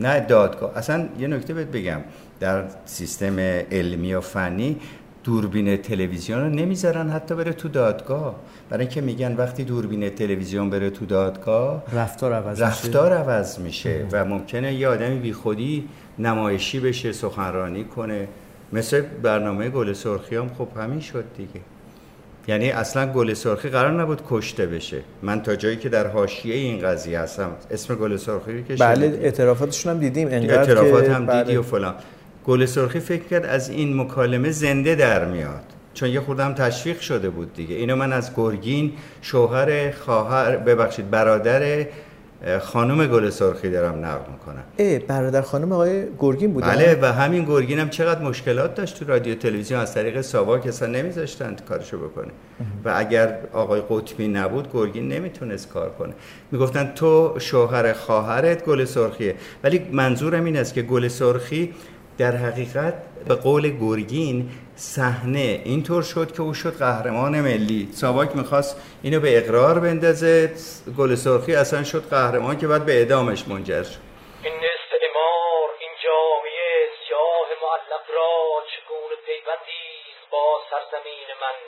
نه 0.00 0.20
دادگاه. 0.20 0.76
اصلا 0.76 1.08
یه 1.18 1.28
نکته 1.28 1.54
بهت 1.54 1.66
بگم. 1.66 2.00
در 2.40 2.64
سیستم 2.84 3.38
علمی 3.70 4.14
و 4.14 4.20
فنی 4.20 4.76
دوربین 5.24 5.76
تلویزیون 5.76 6.40
رو 6.40 6.48
نمی‌ذارن 6.48 7.10
حتی 7.10 7.34
بره 7.34 7.52
تو 7.52 7.68
دادگاه. 7.68 8.34
برای 8.70 8.84
اینکه 8.84 9.00
میگن 9.00 9.36
وقتی 9.36 9.64
دوربین 9.64 10.10
تلویزیون 10.10 10.70
بره 10.70 10.90
تو 10.90 11.06
دادگاه 11.06 11.82
رفتار 11.92 12.32
عوض 12.32 12.62
رفتار 12.62 13.10
میشه. 13.10 13.22
عوض 13.22 13.58
میشه 13.58 14.06
و 14.12 14.24
ممکنه 14.24 14.74
یه 14.74 14.88
آدمی 14.88 15.18
بیخودی 15.18 15.88
نمایشی 16.18 16.80
بشه 16.80 17.12
سخنرانی 17.12 17.84
کنه. 17.84 18.28
مثل 18.72 19.00
برنامه 19.00 19.68
گل 19.68 19.92
سرخی 19.92 20.36
هم 20.36 20.50
خب 20.58 20.68
همین 20.76 21.00
شد 21.00 21.24
دیگه. 21.36 21.60
یعنی 22.48 22.70
اصلا 22.70 23.12
گل 23.12 23.34
سرخی 23.34 23.68
قرار 23.68 24.02
نبود 24.02 24.22
کشته 24.30 24.66
بشه. 24.66 25.00
من 25.22 25.42
تا 25.42 25.56
جایی 25.56 25.76
که 25.76 25.88
در 25.88 26.06
حاشیه 26.06 26.54
این 26.54 26.80
قضیه 26.80 27.20
هستم 27.20 27.50
اسم 27.70 27.94
گل 27.94 28.16
سرخی 28.16 28.62
که 28.62 28.74
بله 28.74 29.18
اعترافاتشون 29.22 29.92
هم 29.92 29.98
دیدیم 29.98 30.28
اعترافات 30.28 31.08
هم 31.08 31.26
بله. 31.26 31.42
دیدی 31.42 31.56
و 31.56 31.62
فلان. 31.62 31.94
گل 32.46 32.66
سرخی 32.66 33.00
فکر 33.00 33.22
کرد 33.22 33.46
از 33.46 33.70
این 33.70 34.00
مکالمه 34.00 34.50
زنده 34.50 34.94
در 34.94 35.24
میاد. 35.24 35.62
چون 35.94 36.08
یه 36.08 36.20
خوردم 36.20 36.54
تشویق 36.54 37.00
شده 37.00 37.30
بود 37.30 37.54
دیگه. 37.54 37.74
اینو 37.74 37.96
من 37.96 38.12
از 38.12 38.30
گرگین 38.36 38.92
شوهر 39.22 39.90
خواهر 39.90 40.56
ببخشید 40.56 41.10
برادر 41.10 41.86
خانم 42.60 43.06
گل 43.06 43.30
سرخی 43.30 43.70
دارم 43.70 44.04
نقل 44.04 44.32
می‌کنم. 44.32 44.62
ای 44.76 44.98
برادر 44.98 45.42
خانم 45.42 45.72
آقای 45.72 46.04
گرگین 46.18 46.52
بودن 46.52 46.68
بله 46.68 46.98
و 47.02 47.12
همین 47.12 47.44
گرگین 47.44 47.78
هم 47.78 47.90
چقدر 47.90 48.22
مشکلات 48.22 48.74
داشت 48.74 48.98
تو 48.98 49.04
رادیو 49.04 49.34
تلویزیون 49.34 49.80
از 49.80 49.94
طریق 49.94 50.20
ساواک 50.20 50.66
اصلا 50.66 50.88
نمیذاشتن 50.88 51.56
کارشو 51.68 51.98
بکنه. 51.98 52.32
و 52.84 52.92
اگر 52.96 53.38
آقای 53.52 53.82
قطبی 53.90 54.28
نبود 54.28 54.72
گرگین 54.72 55.08
نمی‌تونست 55.08 55.68
کار 55.68 55.90
کنه. 55.90 56.12
می‌گفتن 56.50 56.92
تو 56.94 57.34
شوهر 57.38 57.92
خواهرت 57.92 58.64
گل 58.64 58.84
سرخیه. 58.84 59.34
ولی 59.64 59.86
منظورم 59.92 60.44
این 60.44 60.56
است 60.56 60.74
که 60.74 60.82
گل 60.82 61.08
سرخی 61.08 61.74
در 62.18 62.36
حقیقت 62.36 62.94
به 63.28 63.34
قول 63.34 63.78
گرگین 63.80 64.50
صحنه 64.76 65.62
اینطور 65.64 66.02
شد 66.02 66.32
که 66.32 66.42
او 66.42 66.54
شد 66.54 66.78
قهرمان 66.78 67.40
ملی. 67.40 67.88
ساواک 67.92 68.36
می‌خواست 68.36 68.76
اینو 69.02 69.20
به 69.20 69.38
اقرار 69.38 69.80
بندازه. 69.80 70.54
گل 70.98 71.14
سرخی 71.14 71.54
اصلا 71.54 71.84
شد 71.84 72.08
قهرمان 72.10 72.58
که 72.58 72.66
بعد 72.66 72.84
به 72.86 72.92
اعدامش 72.92 73.48
منجر 73.48 73.82
شد. 73.82 74.00
این 74.42 74.54
استعمار 74.74 75.68
این 75.80 75.94
جامعه 76.04 76.70
سیاه 77.00 77.48
معلق 77.64 78.04
را 78.16 78.32
چگونه 78.72 79.16
پیوندی 79.26 79.88
با 80.32 80.44
سرزمین 80.70 81.28
من؟ 81.42 81.58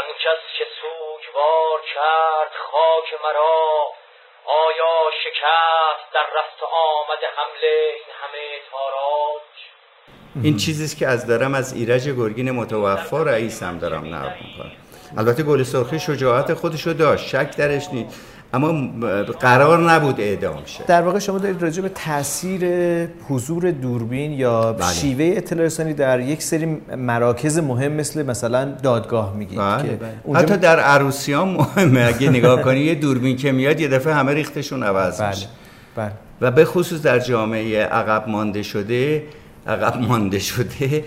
آن 0.00 0.06
کس 0.24 0.42
که 0.58 0.64
سوگوار 0.80 1.78
کرد 1.94 2.52
خاک 2.70 3.08
مرا 3.24 4.03
آیا 4.46 5.10
شکست 5.24 6.14
در 6.14 6.26
رفت 6.38 6.62
آمد 6.62 7.18
حمله 7.36 7.92
این 7.96 8.14
همه 8.22 8.60
تاراج؟ 8.70 9.42
این 10.44 10.56
چیزیست 10.56 10.98
که 10.98 11.06
از 11.06 11.26
دارم 11.26 11.54
از 11.54 11.72
ایرج 11.72 12.08
گرگین 12.08 12.50
متوفا 12.50 13.22
رئیسم 13.22 13.78
دارم 13.78 14.14
نقل 14.14 14.32
می‌کنم. 14.44 14.72
البته 15.18 15.42
گل 15.42 15.62
سرخی 15.62 16.00
شجاعت 16.00 16.54
خودشو 16.54 16.92
داشت. 16.92 17.28
شک 17.28 17.56
درش 17.56 17.88
نیست. 17.92 18.33
اما 18.54 18.90
قرار 19.40 19.90
نبود 19.92 20.20
اعدام 20.20 20.62
شه 20.66 20.84
در 20.86 21.02
واقع 21.02 21.18
شما 21.18 21.38
دارید 21.38 21.62
راجع 21.62 21.82
به 21.82 21.88
تاثیر 21.88 22.64
حضور 23.28 23.70
دوربین 23.70 24.32
یا 24.32 24.72
بله. 24.72 24.92
شیوه 24.92 25.34
اطلاع 25.36 25.66
رسانی 25.66 25.94
در 25.94 26.20
یک 26.20 26.42
سری 26.42 26.66
مراکز 26.96 27.58
مهم 27.58 27.92
مثل 27.92 28.26
مثلا 28.26 28.64
دادگاه 28.82 29.36
میگید 29.36 29.58
بله. 29.58 29.82
که 29.82 29.98
بله. 30.26 30.38
حتی 30.38 30.56
در 30.56 30.80
عروسی 30.80 31.32
ها 31.32 31.44
مهمه 31.44 32.00
اگه 32.00 32.30
نگاه 32.30 32.62
کنی 32.62 32.80
یه 32.80 32.94
دوربین 32.94 33.36
که 33.36 33.52
میاد 33.52 33.80
یه 33.80 33.88
دفعه 33.88 34.14
همه 34.14 34.32
ریختشون 34.32 34.82
عوض 34.82 35.20
بله. 35.20 35.30
میشه 35.30 35.46
بله. 35.96 36.12
و 36.40 36.50
به 36.50 36.64
خصوص 36.64 37.02
در 37.02 37.18
جامعه 37.18 37.84
عقب 37.84 38.28
مانده 38.28 38.62
شده 38.62 39.22
عقب 39.66 40.00
مانده 40.00 40.38
شده 40.38 41.04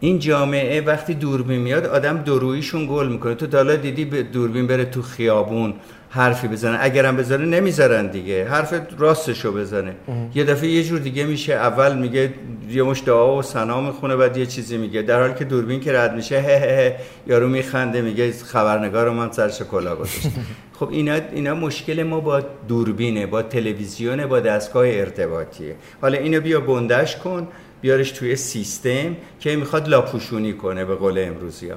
این 0.00 0.18
جامعه 0.18 0.80
وقتی 0.80 1.14
دوربین 1.14 1.60
میاد 1.60 1.86
آدم 1.86 2.18
درویشون 2.18 2.86
گل 2.86 3.08
می‌کنه 3.08 3.34
تو 3.34 3.46
دالا 3.46 3.76
دیدی 3.76 4.04
به 4.04 4.22
دوربین 4.22 4.66
بره 4.66 4.84
تو 4.84 5.02
خیابون 5.02 5.74
حرفی 6.12 6.48
بزنه 6.48 6.78
اگرم 6.80 7.16
بزنه 7.16 7.44
نمی‌ذارن 7.44 8.06
دیگه. 8.06 8.48
حرف 8.48 8.74
راستشو 8.98 9.52
بزنه. 9.52 9.94
یه 10.34 10.44
دفعه 10.44 10.68
یه 10.68 10.84
جور 10.84 10.98
دیگه 10.98 11.24
میشه. 11.24 11.52
اول 11.52 11.98
میگه 11.98 12.34
یه 12.70 12.82
مش 12.82 13.02
دعا 13.06 13.36
و 13.36 13.42
سنا 13.42 13.80
می‌خونه 13.80 14.16
بعد 14.16 14.36
یه 14.36 14.46
چیزی 14.46 14.76
میگه. 14.76 15.02
در 15.02 15.20
حالی 15.20 15.34
که 15.34 15.44
دوربین 15.44 15.80
که 15.80 15.92
رد 15.92 16.14
میشه 16.14 16.40
هه 16.40 16.58
هه 16.58 16.96
یارو 17.26 17.48
میخنده 17.48 18.00
میگه 18.00 18.32
خبرنگار 18.32 19.10
من 19.10 19.32
سرش 19.32 19.62
کلا 19.62 19.96
گذاشت 19.96 20.28
خب 20.78 20.88
اینا 20.90 21.14
اینا 21.32 21.54
مشکل 21.54 22.02
ما 22.02 22.20
با 22.20 22.42
دوربینه 22.68 23.26
با 23.26 23.42
تلویزیونه 23.42 24.26
با 24.26 24.40
دستگاه 24.40 24.86
ارتباطیه. 24.86 25.74
حالا 26.00 26.18
اینو 26.18 26.40
بیا 26.40 26.60
گندش 26.60 27.16
کن 27.16 27.48
بیارش 27.80 28.10
توی 28.10 28.36
سیستم 28.36 29.16
که 29.40 29.56
می‌خواد 29.56 29.88
لاپوشونی 29.88 30.52
کنه 30.52 30.84
به 30.84 30.94
قول 30.94 31.18
امروزی 31.18 31.68
ها 31.68 31.76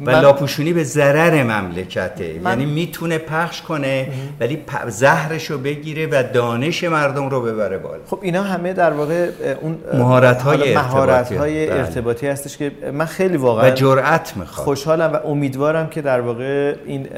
و 0.00 0.10
لاپوشونی 0.10 0.72
به 0.72 0.84
ضرر 0.84 1.42
مملکته. 1.42 2.40
من... 2.42 2.50
یعنی 2.50 2.72
می‌تونه 2.72 3.18
پخش 3.18 3.62
کنه 3.62 4.08
ولی 4.40 4.58
زهرشو 4.88 5.58
بگیره 5.58 6.06
و 6.06 6.22
دانش 6.32 6.84
مردم 6.84 7.28
رو 7.28 7.42
ببره 7.42 7.78
بالا. 7.78 8.00
خب 8.06 8.18
اینا 8.22 8.42
همه 8.42 8.72
در 8.72 8.92
واقع 8.92 9.30
اون 9.60 9.78
مهارت 9.94 10.42
های 10.42 10.74
ارتباطی, 10.74 11.34
های 11.34 11.70
ارتباطی 11.70 12.26
هستش 12.26 12.56
که 12.56 12.72
من 12.92 13.04
خیلی 13.04 13.36
واقعا 13.36 13.70
و 13.70 13.74
جرأت 13.74 14.36
می‌خواد. 14.36 14.64
خوشحالم 14.64 15.12
و 15.12 15.16
امیدوارم 15.26 15.86
که 15.88 16.02
در 16.02 16.20
واقع 16.20 16.74
این 16.86 17.08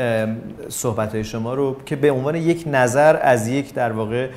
صحبت 0.69 1.15
های 1.15 1.25
شما 1.25 1.55
رو 1.55 1.77
که 1.87 1.97
به 1.97 2.11
عنوان 2.11 2.35
یک 2.35 2.65
نظر 2.67 3.19
از 3.23 3.49
یک 3.49 3.75
در 3.75 3.93
واقع 3.93 4.29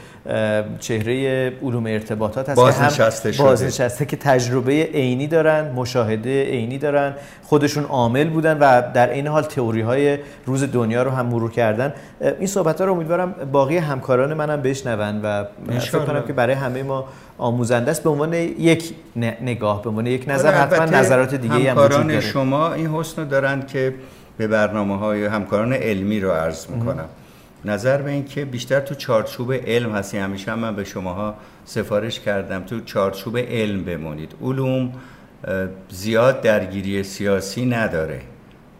چهره 0.79 1.47
علوم 1.63 1.85
ارتباطات 1.85 2.49
هست 2.49 2.57
بازنشسته 2.57 3.31
که 3.31 3.37
هم 3.37 3.49
بازنشسته 3.49 4.05
که 4.05 4.17
تجربه 4.17 4.83
عینی 4.83 5.27
دارن 5.27 5.71
مشاهده 5.71 6.43
عینی 6.43 6.77
دارن 6.77 7.13
خودشون 7.43 7.85
عامل 7.95 8.29
بودن 8.29 8.57
و 8.57 8.81
در 8.93 9.09
این 9.09 9.27
حال 9.27 9.43
تئوری 9.43 9.81
های 9.81 10.17
روز 10.45 10.63
دنیا 10.63 11.03
رو 11.03 11.11
هم 11.11 11.25
مرور 11.25 11.51
کردن. 11.51 11.93
این 12.39 12.47
صحبت 12.47 12.81
ها 12.81 12.87
رو 12.87 12.93
امیدوارم 12.93 13.35
باقی 13.51 13.77
همکاران 13.77 14.33
منم 14.33 14.61
بشنون 14.61 15.21
و 15.21 15.43
فکر 15.79 15.99
کنم 15.99 16.23
که 16.27 16.33
برای 16.33 16.55
همه 16.55 16.83
ما 16.83 17.05
آموزنده 17.37 17.91
است 17.91 18.03
به 18.03 18.09
عنوان 18.09 18.33
یک 18.33 18.93
نگاه 19.41 19.83
به 19.83 19.89
عنوان 19.89 20.07
یک 20.07 20.25
نظر 20.27 20.51
حتما 20.51 20.85
نظرات 20.85 21.35
دیگه 21.35 21.71
هم 21.71 21.77
وجود 21.77 22.07
داره. 22.07 22.21
شما 22.21 22.73
این 22.73 22.87
حسن 22.87 23.27
دارن 23.27 23.65
که 23.65 23.93
به 24.37 24.47
برنامه 24.47 24.97
های 24.97 25.25
همکاران 25.25 25.73
علمی 25.73 26.19
رو 26.19 26.31
عرض 26.31 26.67
می‌کنم. 26.69 27.05
نظر 27.65 28.01
به 28.01 28.11
این 28.11 28.25
که 28.25 28.45
بیشتر 28.45 28.79
تو 28.79 28.95
چارچوب 28.95 29.53
علم 29.53 29.95
هستی. 29.95 30.17
همیشه 30.17 30.51
هم 30.51 30.59
من 30.59 30.75
به 30.75 30.83
شماها 30.83 31.35
سفارش 31.65 32.19
کردم. 32.19 32.63
تو 32.63 32.79
چارچوب 32.79 33.37
علم 33.37 33.83
بمونید. 33.83 34.35
علوم 34.43 34.91
زیاد 35.89 36.41
درگیری 36.41 37.03
سیاسی 37.03 37.65
نداره. 37.65 38.21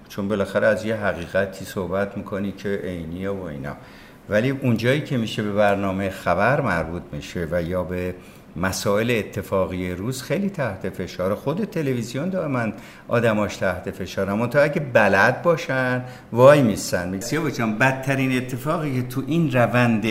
چون 0.10 0.28
بالاخره 0.28 0.68
از 0.68 0.86
یه 0.86 0.96
حقیقتی 0.96 1.66
صحبت 1.66 2.18
می‌کنی 2.18 2.52
که 2.52 2.80
عینیه 2.84 3.30
و 3.30 3.44
اینا. 3.44 3.76
ولی 4.30 4.50
اونجایی 4.50 5.02
که 5.02 5.18
میشه 5.18 5.44
به 5.44 5.52
برنامه 5.52 6.10
خبر 6.10 6.62
مربوط 6.62 7.02
میشه 7.12 7.48
و 7.52 7.62
یا 7.62 7.84
به 7.84 8.16
مسائل 8.56 9.12
اتفاقی 9.12 9.92
روز 9.92 10.22
خیلی 10.22 10.50
تحت 10.50 10.90
فشار. 10.90 11.36
خود 11.36 11.64
تلویزیون 11.64 12.30
دائما 12.30 12.68
آدماش 13.08 13.58
تحت 13.58 13.92
فشار. 13.92 14.30
اما 14.30 14.48
تا 14.48 14.62
اگه 14.62 14.80
بلد 14.80 15.42
باشن 15.42 16.04
وای 16.32 16.62
میستن 16.62 17.20
بچم 17.46 17.78
بدترین 17.78 18.38
اتفاقی 18.38 19.02
که 19.02 19.08
تو 19.08 19.24
این 19.28 19.52
روند 19.52 20.06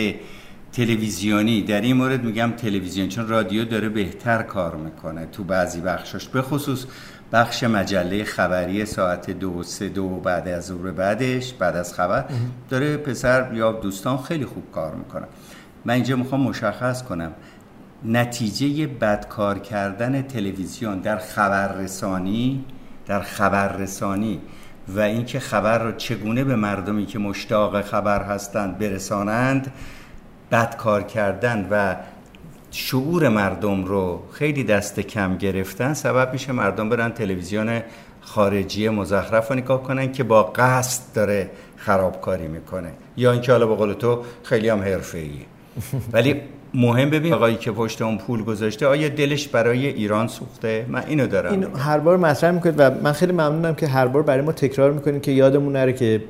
تلویزیونی. 0.75 1.61
در 1.61 1.81
این 1.81 1.97
مورد 1.97 2.23
میگم 2.23 2.51
تلویزیون 2.57 3.07
چون 3.07 3.27
رادیو 3.27 3.65
داره 3.65 3.89
بهتر 3.89 4.43
کار 4.43 4.75
می‌کنه 4.75 5.25
تو 5.25 5.43
بعضی 5.43 5.81
بخشش 5.81 6.27
به 6.27 6.41
خصوص 6.41 6.85
بخش 7.33 7.63
مجله 7.63 8.23
خبری 8.23 8.85
ساعت 8.85 9.31
دو 9.31 9.63
سه 9.63 9.89
دو 9.89 10.09
بعد 10.09 10.47
از 10.47 10.65
ظهر 10.65 10.91
بعدش 10.91 11.53
بعد 11.53 11.75
از 11.75 11.93
خبر 11.93 12.25
داره 12.69 12.97
پسر 12.97 13.53
یا 13.53 13.71
دوستان 13.71 14.17
خیلی 14.17 14.45
خوب 14.45 14.71
کار 14.71 14.95
می‌کنن 14.95 15.27
من 15.85 15.93
اینجا 15.93 16.15
می‌خوام 16.15 16.41
مشخص 16.41 17.03
کنم 17.03 17.31
نتیجه 18.05 18.87
بدکار 18.87 19.59
کردن 19.59 20.21
تلویزیون 20.21 20.99
در 20.99 21.17
خبررسانی 21.17 22.65
در 23.05 23.21
خبررسانی 23.21 24.41
و 24.87 24.99
اینکه 24.99 25.39
خبر 25.39 25.83
رو 25.83 25.91
چگونه 25.91 26.43
به 26.43 26.55
مردمی 26.55 27.05
که 27.05 27.19
مشتاق 27.19 27.81
خبر 27.81 28.23
هستند 28.23 28.77
برسانند 28.77 29.71
بدکار 30.51 31.03
کردن 31.03 31.67
و 31.71 31.95
شعور 32.71 33.29
مردم 33.29 33.85
رو 33.85 34.23
خیلی 34.31 34.63
دست 34.63 34.99
کم 34.99 35.37
گرفتن 35.37 35.93
سبب 35.93 36.33
میشه 36.33 36.51
مردم 36.51 36.89
برن 36.89 37.11
تلویزیون 37.11 37.81
خارجی 38.21 38.89
مزخرف 38.89 39.49
رو 39.49 39.55
نگاه 39.55 39.83
کنن 39.83 40.11
که 40.11 40.23
با 40.23 40.43
قصد 40.43 41.01
داره 41.13 41.49
خرابکاری 41.77 42.47
می‌کنه. 42.47 42.91
یا 43.17 43.31
اینکه 43.31 43.51
حالا 43.51 43.67
به 43.67 43.75
قول 43.75 43.93
تو 43.93 44.23
خیلی 44.43 44.69
هم 44.69 44.81
حرفه‌ایه. 44.81 45.45
ولی 46.11 46.41
مهم 46.75 47.09
ببین 47.09 47.33
آقایی 47.33 47.55
که 47.55 47.71
پشت 47.71 48.01
اون 48.01 48.17
پول 48.17 48.43
گذاشته 48.43 48.87
آیا 48.87 49.09
دلش 49.09 49.47
برای 49.47 49.87
ایران 49.87 50.27
سوخته؟ 50.27 50.85
من 50.89 51.03
اینو 51.07 51.27
دارم 51.27 51.51
این 51.51 51.63
هر 51.75 51.99
بار 51.99 52.17
مطرح 52.17 52.51
می‌کنید 52.51 52.75
و 52.77 52.91
من 53.03 53.11
خیلی 53.11 53.31
ممنونم 53.31 53.75
که 53.75 53.87
هر 53.87 54.07
بار 54.07 54.23
برای 54.23 54.41
ما 54.41 54.51
تکرار 54.51 54.91
می‌کنید 54.91 55.21
که 55.21 55.31
یادمون 55.31 55.73
نره 55.73 55.93
که 55.93 56.23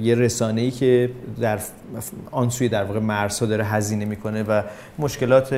یه 0.00 0.14
رسانه 0.14 0.60
ای 0.60 0.70
که 0.70 1.10
در 1.40 1.58
آن 2.30 2.50
سوی 2.50 2.68
در 2.68 2.84
واقع 2.84 3.00
مرزها 3.00 3.46
داره 3.46 3.64
هزینه 3.64 4.04
می‌کنه 4.04 4.42
و 4.42 4.62
مشکلات 4.98 5.54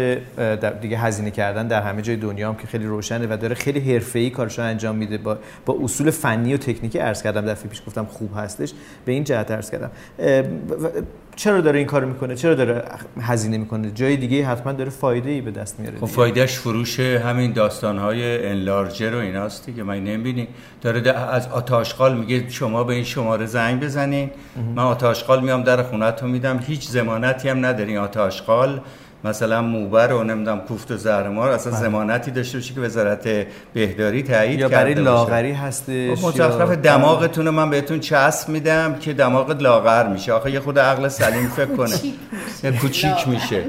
دیگه 0.81 0.99
هزینه 0.99 1.31
کردن 1.31 1.69
در 1.69 1.83
همه 1.83 2.03
جای 2.03 2.17
دنیا 2.17 2.49
هم 2.49 2.55
که 2.55 2.67
خیلی 2.67 2.87
روشنه 2.87 3.27
و 3.31 3.37
داره 3.37 3.55
خیلی 3.55 3.93
حرفه‌ای 3.93 4.31
کارشو 4.31 4.63
انجام 4.63 4.97
میده. 4.97 5.19
با 5.19 5.39
با 5.67 5.77
اصول 5.83 6.11
فنی 6.11 6.55
و 6.55 6.57
تکنیکی 6.57 6.99
عرض 6.99 7.23
کردم 7.23 7.41
دفعه 7.41 7.71
پیش 7.71 7.83
گفتم 7.87 8.05
خوب 8.05 8.31
هستش 8.37 8.73
به 9.05 9.13
این 9.13 9.25
جهت 9.25 9.51
عرض 9.51 9.71
کردم. 9.71 9.91
چرا 11.39 11.61
داره 11.61 11.79
این 11.79 11.87
کارو 11.87 12.09
می‌کنه؟ 12.09 12.35
چرا 12.35 12.55
داره 12.55 12.85
هزینه 13.21 13.59
می‌کنه؟ 13.59 13.91
جای 13.91 14.17
دیگه 14.17 14.47
حتما 14.47 14.73
داره 14.73 14.91
فایده 14.91 15.31
ای 15.31 15.41
به 15.41 15.51
دست 15.51 15.81
میاره 15.81 15.99
خب 15.99 16.07
فایدهش 16.07 16.59
فروش 16.59 17.01
همین 17.01 17.53
داستانهای 17.53 18.47
انلارجر 18.47 19.15
و 19.15 19.19
ایناست 19.19 19.67
دیگه. 19.67 19.83
من 19.83 20.05
نمی‌بینی. 20.05 20.49
داره 20.83 21.13
از 21.13 21.49
آتاشقال 21.49 22.19
میگه 22.19 22.49
شما 22.49 22.85
به 22.85 22.95
این 22.95 23.05
شماره 23.05 23.47
زنگ 23.47 23.81
بزنین. 23.81 24.31
من 24.75 24.83
آتاشقال 24.83 25.43
میام 25.43 25.63
در 25.63 25.83
خونتون 25.83 26.31
میدم. 26.31 26.59
هیچ 26.67 26.89
زمانتی 26.89 27.49
هم 27.49 27.67
ندارین 27.67 27.99
آتاشقال 27.99 28.81
مثلا 29.25 29.63
موبر 29.63 30.13
و 30.13 30.25
نمی‌دونم 30.25 30.61
کوفت 30.61 30.91
و 30.91 30.97
زهرمار 30.97 31.51
اصلا 31.51 31.73
بله. 31.73 31.81
زمانتی 31.81 32.31
داشته 32.31 32.59
باشه 32.59 32.75
که 32.75 32.81
وزارت 32.81 33.29
بهداری 33.75 34.23
تایید 34.23 34.61
یا 34.61 34.69
برای 34.69 34.95
لاغری 34.95 35.53
هستش 35.53 36.19
خب 36.19 36.29
مصرف 36.29 36.71
دماغتون 36.71 37.47
رو 37.47 37.53
من 37.53 37.71
بهتون 37.71 38.01
چسب 38.01 38.49
میدم 38.49 38.95
که 38.95 39.13
دماغت 39.13 39.63
لاغر 39.63 40.09
میشه. 40.09 40.33
آخه 40.33 40.51
یه 40.51 40.61
خود 40.61 40.79
عقل 40.79 41.09
سلیم 41.09 41.49
فکر 41.49 41.77
کنه. 41.77 41.97
کوچیک 42.81 43.29
میشه. 43.29 43.63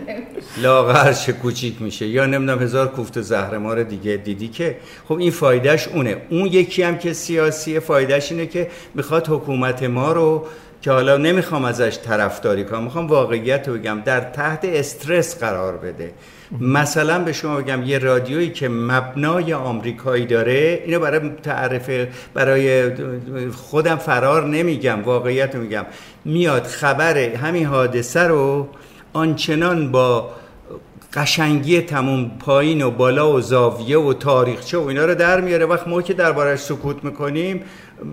لاغر. 0.57 1.13
شه 1.13 1.33
کوچیک 1.33 1.81
میشه. 1.81 2.07
یا 2.07 2.25
نمی‌دونم 2.25 2.61
هزار 2.61 2.87
کوفت 2.87 3.17
و 3.17 3.21
زهرمار 3.21 3.83
دیگه 3.83 4.17
دیدی 4.17 4.47
که 4.47 4.77
خب 5.07 5.17
این 5.17 5.31
فایدهش 5.31 5.87
اونه. 5.87 6.17
اون 6.29 6.45
یکی 6.45 6.83
هم 6.83 6.97
که 6.97 7.13
سیاسی 7.13 7.79
فایدهش 7.79 8.31
اینه 8.31 8.47
که 8.47 8.67
می‌خواد 8.95 9.27
حکومت 9.27 9.83
ما 9.83 10.11
رو 10.11 10.45
که 10.81 10.91
حالا 10.91 11.17
نمی‌خوام 11.17 11.65
ازش 11.65 11.97
طرفداری 12.05 12.65
کنم 12.65 12.83
می‌خوام 12.83 13.07
واقعیت 13.07 13.67
رو 13.67 13.73
بگم 13.73 14.01
در 14.05 14.19
تحت 14.19 14.59
استرس 14.63 15.39
قرار 15.39 15.77
بده. 15.77 16.11
مثلا 16.61 17.19
به 17.19 17.33
شما 17.33 17.57
بگم 17.57 17.83
یه 17.83 17.97
رادیویی 17.97 18.49
که 18.49 18.69
مبنای 18.69 19.53
آمریکایی 19.53 20.25
داره 20.25 20.83
اینو 20.85 20.99
برای 20.99 21.31
تعرف 21.43 21.89
برای 22.33 22.91
خودم 23.51 23.95
فرار 23.95 24.47
نمیگم 24.47 25.03
واقعیت 25.03 25.55
رو 25.55 25.61
میگم. 25.61 25.85
میاد 26.25 26.63
خبر 26.63 27.17
همین 27.17 27.65
حادثه 27.65 28.19
رو 28.19 28.67
آنچنان 29.13 29.91
با 29.91 30.29
قشنگی 31.13 31.81
تموم 31.81 32.31
پایین 32.39 32.81
و 32.81 32.91
بالا 32.91 33.33
و 33.33 33.41
زاویه 33.41 33.99
و 33.99 34.13
تاریخچه 34.13 34.77
و 34.77 34.87
اینا 34.87 35.05
رو 35.05 35.15
در 35.15 35.41
میاره. 35.41 35.65
وقت 35.65 35.87
ما 35.87 36.01
که 36.01 36.13
دربارش 36.13 36.59
سکوت 36.59 37.03
می‌کنیم 37.03 37.61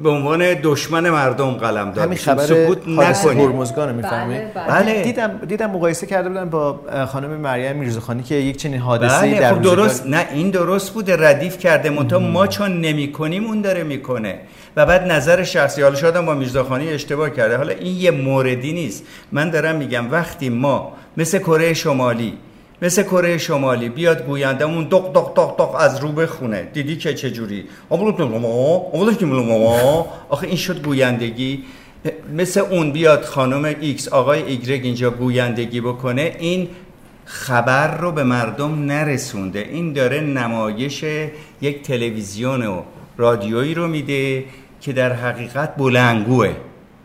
به 0.03 0.11
عنوان 0.11 0.55
دشمن 0.63 1.11
مردم 1.11 1.51
قلم 1.51 1.91
دار 1.91 2.05
همین 2.05 2.19
خبر 2.19 2.47
سکوت 2.47 2.89
نکنیم 2.89 3.41
هرمزگان 3.41 3.95
می‌فهمید 3.95 4.55
بله, 4.55 4.67
بله. 4.67 4.85
بله. 4.85 5.03
دیدم 5.03 5.41
دیدم 5.49 5.71
مقایسه 5.71 6.07
کرده 6.07 6.29
بودن 6.29 6.51
با 6.51 6.81
خانم 7.09 7.31
مریم 7.31 7.77
میرزاخانی 7.77 8.23
که 8.23 8.35
یک 8.35 8.57
چنین 8.57 8.81
حادثه 8.81 9.21
بله. 9.21 9.41
در 9.41 9.55
خب 9.55 9.63
درست. 9.63 10.07
نه 10.07 10.27
این 10.33 10.51
درست 10.51 10.93
بوده. 10.93 11.17
ردیف 11.29 11.59
کرده. 11.59 11.91
منتها 11.91 12.19
ما 12.19 12.47
چون 12.47 12.81
نمی‌کنیم 12.81 13.45
اون 13.45 13.61
داره 13.61 13.83
می‌کنه. 13.83 14.39
و 14.77 14.87
بعد 14.87 15.13
نظر 15.13 15.43
شخصی 15.43 15.83
حالا 15.83 15.95
شاید 15.95 16.21
با 16.21 16.35
میرزاخانی 16.35 16.89
اشتباه 16.89 17.31
کرده. 17.31 17.57
حالا 17.57 17.73
این 17.73 17.97
یه 17.97 18.11
موردی 18.11 18.73
نیست. 18.73 19.05
من 19.33 19.51
دارم 19.51 19.77
میگم 19.77 20.11
وقتی 20.11 20.49
ما 20.49 20.93
مثل 21.17 21.39
کره 21.39 21.75
شمالی 21.75 22.33
مثل 22.83 23.03
کره 23.03 23.39
شمالی 23.39 23.89
بیاد 23.89 24.27
گویندمون 24.27 24.85
دق 24.85 25.13
دق 25.13 25.35
دق 25.35 25.57
دق 25.57 25.75
از 25.75 25.99
رو 25.99 26.13
بخونه. 26.13 26.63
دیدی 26.63 26.97
که 26.97 27.15
چه 27.15 27.31
جوری؟ 27.31 27.65
آخه 30.29 30.47
این 30.47 30.57
شد 30.57 30.85
گویندگی. 30.85 31.65
مثل 32.37 32.61
اون 32.61 32.93
بیاد 32.93 33.23
خانم 33.23 33.65
ایکس 33.81 34.09
آقای 34.09 34.43
ایگرگ 34.43 34.85
اینجا 34.85 35.11
گویندگی 35.11 35.81
بکنه 35.81 36.37
این 36.39 36.69
خبر 37.25 37.97
رو 37.97 38.13
به 38.13 38.25
مردم 38.25 38.85
نرسونده. 38.85 39.59
این 39.59 39.93
داره 39.93 40.21
نمایش 40.21 41.05
یک 41.61 41.83
تلویزیون 41.83 42.67
و 42.67 42.83
رادیویی 43.17 43.75
رو 43.75 43.89
میده 43.89 44.45
که 44.81 44.93
در 44.93 45.13
حقیقت 45.13 45.77
بلنگوه 45.77 46.57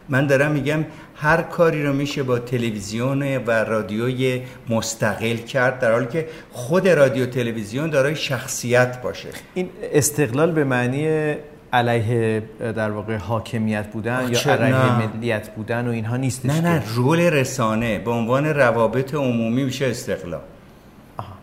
من 0.09 0.27
دارم 0.27 0.51
میگم 0.51 0.85
هر 1.21 1.41
کاری 1.41 1.83
رو 1.83 1.93
میشه 1.93 2.23
با 2.23 2.39
تلویزیون 2.39 3.37
و 3.37 3.51
رادیوی 3.51 4.41
مستقل 4.69 5.35
کرد 5.35 5.79
در 5.79 5.91
حالی 5.91 6.07
که 6.07 6.27
خود 6.51 6.87
رادیو 6.87 7.25
تلویزیون 7.25 7.89
دارای 7.89 8.15
شخصیت 8.15 9.01
باشه. 9.01 9.29
این 9.53 9.69
استقلال 9.93 10.51
به 10.51 10.63
معنی 10.63 11.35
علیه 11.73 12.43
در 12.59 12.91
واقع 12.91 13.15
حاکمیت 13.15 13.87
بودن 13.87 14.29
یا 14.31 14.53
علیه 14.53 15.07
ملیت 15.07 15.49
بودن 15.49 15.87
و 15.87 15.91
اینها 15.91 16.17
نیستش 16.17 16.45
نه 16.45 16.61
نه 16.61 16.83
رول 16.95 17.19
رسانه 17.19 17.99
به 17.99 18.11
عنوان 18.11 18.45
روابط 18.45 19.13
عمومی 19.13 19.63
میشه 19.63 19.87
استقلال. 19.87 20.41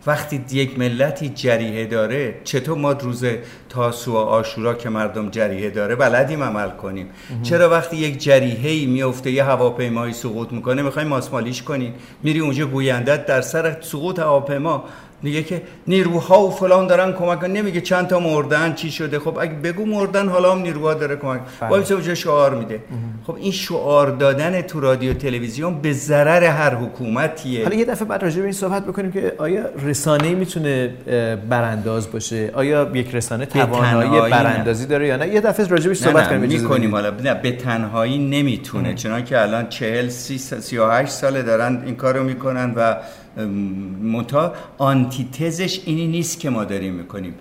وقتی 0.07 0.45
یک 0.51 0.79
ملتی 0.79 1.29
جریه 1.29 1.85
داره 1.85 2.35
چطور 2.43 2.77
ما 2.77 2.91
روز 2.91 3.25
تاسو 3.69 4.13
و 4.13 4.17
آشورا 4.17 4.73
که 4.73 4.89
مردم 4.89 5.29
جریه 5.29 5.69
داره 5.69 5.95
بلدیم 5.95 6.43
عمل 6.43 6.69
کنیم؟ 6.69 7.09
چرا 7.43 7.69
وقتی 7.69 7.97
یک 7.97 8.17
جریه 8.17 8.69
ای 8.69 8.85
میفته 8.85 9.31
یه 9.31 9.43
هواپیمایی 9.43 10.13
سقوط 10.13 10.51
می‌کنه 10.51 10.81
می‌خوایم 10.81 11.07
ماسمالیش 11.07 11.63
کنیم؟ 11.63 11.93
میری 12.23 12.39
اونجا 12.39 12.65
گویندت 12.65 13.25
در 13.25 13.41
سر 13.41 13.81
سقوط 13.81 14.19
هواپیما. 14.19 14.83
میگه 15.21 15.43
که 15.43 15.61
نیروها 15.87 16.47
و 16.47 16.51
فلان 16.51 16.87
دارن 16.87 17.13
کمک 17.13 17.43
نمیگه 17.43 17.81
چند 17.81 18.07
تا 18.07 18.19
مردن 18.19 18.73
چی 18.73 18.91
شده. 18.91 19.19
خب 19.19 19.37
اگه 19.41 19.53
بگو 19.53 19.85
مردن 19.85 20.27
حالا 20.27 20.51
هم 20.51 20.61
نیروها 20.61 20.93
داره 20.93 21.15
کمک 21.15 21.39
بله. 21.59 21.69
وایس 21.69 21.91
اونجا 21.91 22.15
شعار 22.15 22.55
میده. 22.55 22.79
خب 23.27 23.35
این 23.35 23.51
شعار 23.51 24.09
دادن 24.09 24.61
تو 24.61 24.79
رادیو 24.79 25.13
تلویزیون 25.13 25.81
به 25.81 25.93
ضرر 25.93 26.43
هر 26.43 26.75
حکومتیه. 26.75 27.63
حالا 27.63 27.75
یه 27.75 27.85
دفعه 27.85 28.07
بعد 28.07 28.23
راجع 28.23 28.37
به 28.37 28.43
این 28.43 28.53
صحبت 28.53 28.85
بکنیم 28.85 29.11
که 29.11 29.33
آیا 29.37 29.63
رسانه 29.85 30.35
می‌تونه 30.35 30.93
برانداز 31.49 32.11
باشه؟ 32.11 32.51
آیا 32.53 32.91
یک 32.93 33.15
رسانه 33.15 33.45
توانایی 33.45 34.31
براندازی 34.31 34.85
داره 34.85 35.07
یا 35.07 35.17
نه؟ 35.17 35.27
یه 35.27 35.41
دفعه 35.41 35.67
راجع 35.67 35.87
بهش 35.87 35.97
صحبت 35.97 36.29
کنیم 36.29 36.41
می‌کنیم. 36.41 36.95
حالا 36.95 37.09
نه 37.09 37.33
به 37.33 37.51
تنهایی 37.51 38.17
نمی‌تونه. 38.17 38.93
چون 38.93 39.23
که 39.23 39.41
الان 39.41 39.69
40 39.69 40.09
30 40.09 40.37
38 40.37 41.11
ساله 41.11 41.41
دارن 41.43 41.83
این 41.85 41.95
کارو 41.95 42.23
می‌کنن 42.23 42.73
و 42.75 42.95
متا 44.03 44.53
آنتیتزش 44.77 45.81
اینی 45.85 46.07
نیست 46.07 46.39
که 46.39 46.49
ما 46.49 46.63
داریم 46.63 46.93
می‌کنیم. 46.93 47.35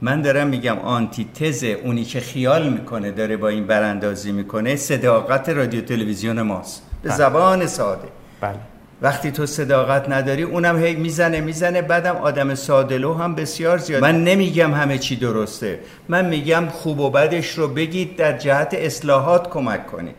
من 0.00 0.22
دارم 0.22 0.46
میگم 0.46 0.78
آنتیتز 0.78 1.64
اونی 1.64 2.04
که 2.04 2.20
خیال 2.20 2.68
می‌کنه 2.68 3.10
داره 3.10 3.36
با 3.36 3.48
این 3.48 3.66
براندازی 3.66 4.32
می‌کنه 4.32 4.76
صداقت 4.76 5.48
رادیو 5.48 5.80
تلویزیون 5.80 6.42
ماست. 6.42 6.82
به 7.02 7.08
بله. 7.08 7.18
زبان 7.18 7.66
ساده. 7.66 8.08
بله. 8.40 8.54
وقتی 9.02 9.30
تو 9.30 9.46
صداقت 9.46 10.08
نداری 10.08 10.42
اونم 10.42 10.78
هی 10.78 10.94
می‌زنه 10.94 11.40
می‌زنه 11.40 11.82
بعدم 11.82 12.16
آدم 12.16 12.54
سادلو 12.54 13.14
هم 13.14 13.34
بسیار 13.34 13.78
زیاد. 13.78 14.02
من 14.02 14.24
نمیگم 14.24 14.74
همه 14.74 14.98
چی 14.98 15.16
درسته. 15.16 15.80
من 16.08 16.24
میگم 16.24 16.64
خوب 16.70 17.00
و 17.00 17.10
بدش 17.10 17.58
رو 17.58 17.68
بگید 17.68 18.16
در 18.16 18.38
جهت 18.38 18.74
اصلاحات 18.74 19.50
کمک 19.50 19.86
کنید. 19.86 20.14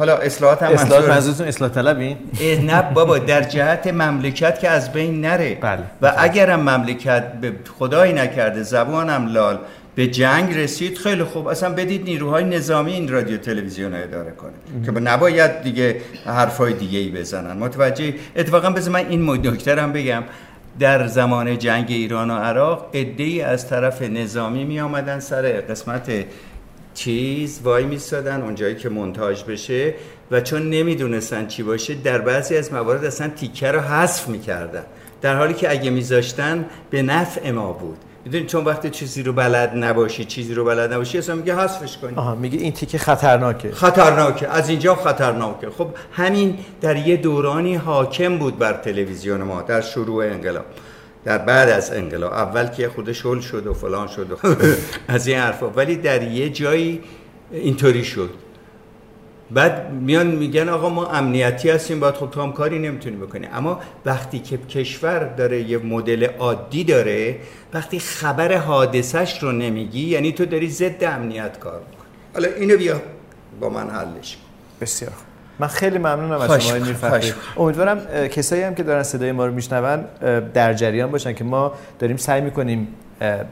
حالا 0.00 0.16
اصلاحات 0.16 0.62
هم 0.62 0.72
اصلاح 0.72 0.98
منظور- 1.00 1.10
منظورتون 1.14 1.46
اصلاح 1.48 1.70
طلبین 1.70 2.16
اه، 2.40 2.60
نه 2.64 2.82
بابا 2.82 3.18
در 3.18 3.42
جهت 3.42 3.86
مملکت 3.86 4.60
که 4.60 4.68
از 4.68 4.92
بین 4.92 5.20
نره. 5.20 5.58
بله. 5.60 5.82
و 6.02 6.12
اگرم 6.18 6.60
مملکت 6.60 7.32
به 7.40 7.52
خدایی 7.78 8.12
نکرده 8.12 8.62
زبانم 8.62 9.26
لال 9.32 9.58
به 9.94 10.06
جنگ 10.06 10.58
رسید 10.58 10.98
خیلی 10.98 11.24
خوب. 11.24 11.46
اصلا 11.46 11.72
بدید 11.74 12.04
نیروهای 12.04 12.44
نظامی 12.44 12.92
این 12.92 13.08
رادیو 13.08 13.36
تلویزیون 13.36 13.94
رو 13.94 14.02
اداره 14.02 14.30
کنه 14.30 14.84
که 14.86 14.92
نباید 15.00 15.62
دیگه 15.62 15.96
حرفای 16.26 16.72
دیگه 16.72 16.98
ای 16.98 17.08
بزنن. 17.08 17.56
متوجه؟ 17.56 18.14
اتفاقا 18.36 18.70
بذار 18.70 18.92
من 18.92 19.06
این 19.08 19.22
هم 19.78 19.92
بگم. 19.92 20.22
در 20.80 21.06
زمان 21.06 21.58
جنگ 21.58 21.86
ایران 21.88 22.30
و 22.30 22.34
عراق 22.34 22.86
ای 22.92 23.42
از 23.42 23.68
طرف 23.68 24.02
نظامی 24.02 24.64
می 24.64 24.80
آمدن 24.80 25.20
سر 25.20 25.42
قسمت 25.42 26.10
چیز 26.94 27.60
وای 27.64 27.84
میستادن 27.84 28.42
اونجایی 28.42 28.74
که 28.74 28.88
منتاج 28.88 29.44
بشه 29.44 29.94
و 30.30 30.40
چون 30.40 30.70
نمی‌دونستن 30.70 31.46
چی 31.46 31.62
باشه 31.62 31.94
در 31.94 32.18
بعضی 32.18 32.56
از 32.56 32.72
موارد 32.72 33.04
اصلا 33.04 33.28
تیکه 33.28 33.72
رو 33.72 33.80
حذف 33.80 34.28
می‌کردن. 34.28 34.84
در 35.22 35.36
حالی 35.36 35.54
که 35.54 35.70
اگه 35.70 35.90
میذاشتن 35.90 36.64
به 36.90 37.02
نفع 37.02 37.50
ما 37.50 37.72
بود. 37.72 37.96
می‌دونی 38.24 38.46
چون 38.46 38.64
وقتی 38.64 38.90
چیزی 38.90 39.22
رو 39.22 39.32
بلد 39.32 39.72
نباشی 39.76 40.24
چیزی 40.24 40.54
رو 40.54 40.64
بلد 40.64 40.92
نباشی 40.92 41.18
اصلا 41.18 41.34
میگه 41.34 41.56
حذفش 41.56 41.96
کنی. 41.96 42.16
آها 42.16 42.34
میگه 42.34 42.58
این 42.58 42.72
تیکه 42.72 42.98
خطرناکه. 42.98 43.72
خطرناکه. 43.72 44.48
از 44.48 44.68
اینجا 44.68 44.94
خطرناکه. 44.94 45.70
خب 45.70 45.88
همین 46.12 46.58
در 46.80 46.96
یه 46.96 47.16
دورانی 47.16 47.74
حاکم 47.74 48.38
بود 48.38 48.58
بر 48.58 48.72
تلویزیون 48.72 49.42
ما 49.42 49.62
در 49.62 49.80
شروع 49.80 50.24
انقلاب. 50.24 50.64
در 51.24 51.38
بعد 51.38 51.68
از 51.68 51.92
انقلاب 51.92 52.32
اول 52.32 52.66
که 52.66 52.88
خود 52.88 53.12
شل 53.12 53.40
شد 53.40 53.66
و 53.66 53.74
فلان 53.74 54.06
شد 54.06 54.30
و 54.30 54.36
از 55.14 55.26
این 55.26 55.38
حرفا. 55.38 55.70
ولی 55.70 55.96
در 55.96 56.22
یه 56.22 56.50
جایی 56.50 57.00
اینطوری 57.52 58.04
شد. 58.04 58.30
بعد 59.50 59.92
میان 59.92 60.26
میگن 60.26 60.68
آقا 60.68 60.88
ما 60.88 61.06
امنیتی 61.06 61.70
هستیم 61.70 62.00
باید 62.00 62.14
خب 62.14 62.30
تو 62.30 62.42
هم 62.42 62.52
کاری 62.52 62.78
نمی‌تونی 62.78 63.16
بکنی. 63.16 63.46
اما 63.46 63.80
وقتی 64.04 64.38
که 64.38 64.58
کشور 64.58 65.24
داره 65.24 65.62
یه 65.62 65.78
مدل 65.78 66.24
عادی 66.24 66.84
داره 66.84 67.38
وقتی 67.74 67.98
خبر 67.98 68.56
حادثش 68.56 69.42
رو 69.42 69.52
نمیگی 69.52 70.08
یعنی 70.08 70.32
تو 70.32 70.44
داری 70.46 70.70
ضد 70.70 71.04
امنیت 71.04 71.58
کار 71.58 71.78
می‌کنی. 71.78 72.08
حالا 72.34 72.48
اینو 72.48 72.76
بیا 72.76 73.02
با 73.60 73.68
من 73.68 73.90
حلش 73.90 74.36
کن. 74.36 74.42
بسیار. 74.80 75.12
من 75.60 75.66
خیلی 75.66 75.98
ممنونم 75.98 76.40
از 76.40 76.66
شما 76.66 76.94
خواهش 76.94 77.32
امیدوارم 77.56 78.28
کسایی 78.28 78.62
هم 78.62 78.74
که 78.74 78.82
دارن 78.82 79.02
صدای 79.02 79.32
ما 79.32 79.46
رو 79.46 79.54
میشنون 79.54 80.04
در 80.54 80.74
جریان 80.74 81.10
باشن 81.10 81.32
که 81.32 81.44
ما 81.44 81.72
داریم 81.98 82.16
سعی 82.16 82.40
می‌کنیم 82.40 82.88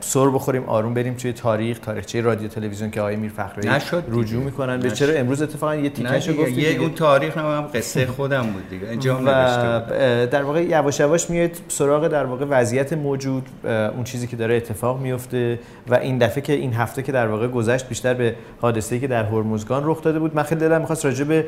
سر 0.00 0.28
بخوریم 0.28 0.64
آروم 0.64 0.94
بریم 0.94 1.14
توی 1.14 1.32
تاریخ 1.32 1.78
تاریخچه 1.78 2.20
رادیو 2.20 2.48
تلویزیون 2.48 2.90
که 2.90 3.00
آقای 3.00 3.16
میرفخری 3.16 3.68
نشد 3.68 4.04
دیگه. 4.06 4.18
رجوع 4.18 4.44
می‌کنن 4.44 4.80
به. 4.80 4.90
چرا 4.90 5.14
امروز 5.14 5.42
اتفاقا 5.42 5.74
یه 5.76 5.88
دیگه، 5.88 6.32
گفتیم 6.32 6.58
یه. 6.58 6.80
اون 6.80 6.94
تاریخ 6.94 7.38
هم 7.38 7.66
قصه 7.74 8.06
خودم 8.06 8.42
بود 8.42 8.70
دیگه. 8.70 9.10
اه، 9.28 10.26
در 10.26 10.42
واقع 10.42 10.62
یواش 10.62 11.00
یواش 11.00 11.30
میاد 11.30 11.50
سراغ 11.68 12.08
در 12.08 12.24
واقع 12.24 12.44
وضعیت 12.48 12.92
موجود 12.92 13.48
اون 13.64 14.04
چیزی 14.04 14.26
که 14.26 14.36
داره 14.36 14.54
اتفاق 14.54 15.00
میفته 15.00 15.58
و 15.88 15.94
این 15.94 16.18
دفعه 16.18 16.40
که 16.40 16.52
این 16.52 16.72
هفته 16.72 17.02
که 17.02 17.12
در 17.12 17.26
واقع 17.26 17.48
گذشت 17.48 17.88
بیشتر 17.88 18.14
به 18.14 18.34
حادثه‌ای 18.60 19.00
که 19.00 19.06
در 19.06 19.24
هرمزگان 19.24 19.82
رخ 19.84 20.02
داده 20.02 20.18
بود 20.18 20.36
من 20.36 20.42
خیلی 20.42 20.60
دلم 20.60 20.80
می‌خواست 20.80 21.04
راجع 21.04 21.24
به 21.24 21.46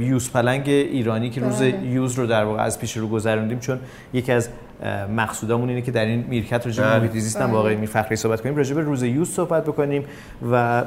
یوز 0.00 0.30
پلنگ 0.30 0.68
ایرانی 0.68 1.30
که 1.30 1.40
روز 1.40 1.58
بله. 1.58 1.86
یوز 1.86 2.14
رو 2.18 2.26
در 2.26 2.44
واقع 2.44 2.62
از 2.62 2.78
پیش 2.80 2.96
رو 2.96 3.08
گذروندیم 3.08 3.58
چون 3.58 3.78
یکی 4.12 4.32
از 4.32 4.48
اه، 4.82 5.06
مقصودامون 5.06 5.68
اینه 5.68 5.82
که 5.82 5.90
در 5.90 6.04
این 6.04 6.24
میرکت 6.28 6.66
راجع 6.66 6.82
به 6.82 6.88
بله. 6.90 6.98
محیط 6.98 7.12
زیست 7.12 7.36
هم 7.36 7.42
بله. 7.42 7.52
با 7.52 7.58
آقای 7.58 7.76
میرفخری 7.76 8.16
صحبت 8.16 8.40
کنیم 8.40 8.56
راجع 8.56 8.74
به 8.74 8.80
روز 8.80 9.02
یوز 9.02 9.30
صحبت 9.30 9.64
بکنیم 9.64 10.04
و 10.52 10.84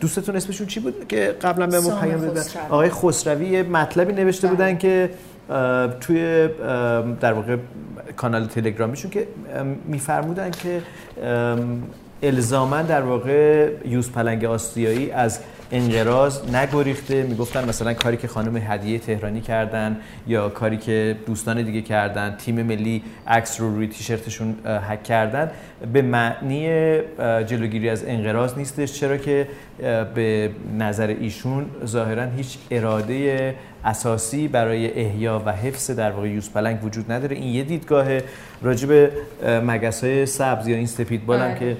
دوستتون 0.00 0.36
اسمشون 0.36 0.66
چی 0.66 0.80
بود 0.80 1.08
که 1.08 1.34
قبلا 1.42 1.66
به 1.66 1.80
ما 1.80 2.00
پیام 2.00 2.20
دادن. 2.20 2.42
آقای 2.68 2.90
خسروی 2.90 3.46
یه 3.46 3.62
مطلبی 3.62 4.12
نوشته 4.12 4.46
بله. 4.46 4.56
بودن 4.56 4.78
که 4.78 5.10
توی 6.00 6.48
در 7.20 7.32
واقع 7.32 7.56
کانال 8.16 8.46
تلگرامیشون 8.46 9.10
که 9.10 9.26
میفرمودن 9.86 10.50
که 10.50 10.82
ام، 11.22 11.82
الزاما 12.22 12.82
در 12.82 13.02
واقع 13.02 13.70
یوز 13.84 14.12
پلنگ 14.12 14.44
آسیایی 14.44 15.10
از 15.10 15.40
انقراض 15.72 16.54
نگریخته. 16.54 17.22
می‌گفتن 17.22 17.68
مثلا 17.68 17.94
کاری 17.94 18.16
که 18.16 18.28
خانم 18.28 18.56
هدیه 18.56 18.98
تهرانی 18.98 19.40
کردن 19.40 19.96
یا 20.26 20.48
کاری 20.48 20.76
که 20.76 21.16
دوستان 21.26 21.62
دیگه 21.62 21.82
کردن 21.82 22.36
تیم 22.36 22.62
ملی 22.62 23.02
عکس 23.26 23.60
رو 23.60 23.74
روی 23.74 23.86
تیشرتشون 23.86 24.54
هک 24.64 25.02
کردن 25.02 25.50
به 25.92 26.02
معنی 26.02 26.68
جلوگیری 27.46 27.88
از 27.88 28.04
انقراض 28.06 28.58
نیستش. 28.58 28.92
چرا 28.92 29.16
که 29.16 29.48
به 30.14 30.50
نظر 30.78 31.06
ایشون 31.20 31.66
ظاهرا 31.84 32.24
هیچ 32.24 32.58
اراده 32.70 33.54
اساسی 33.84 34.48
برای 34.48 35.00
احیا 35.00 35.42
و 35.46 35.52
حفظ 35.52 35.90
در 35.90 36.10
واقع 36.10 36.28
یوز 36.28 36.50
پلنگ 36.52 36.84
وجود 36.84 37.12
نداره. 37.12 37.36
این 37.36 37.54
یه 37.54 37.62
دیدگاه 37.62 38.06
راجع 38.62 38.88
به 38.88 39.10
مگس 39.60 40.04
های 40.04 40.26
سبز 40.26 40.68
یا 40.68 40.76
این 40.76 40.86
سپید 40.86 41.26
بال 41.26 41.40
هم 41.40 41.48
بله. 41.48 41.58
که 41.58 41.76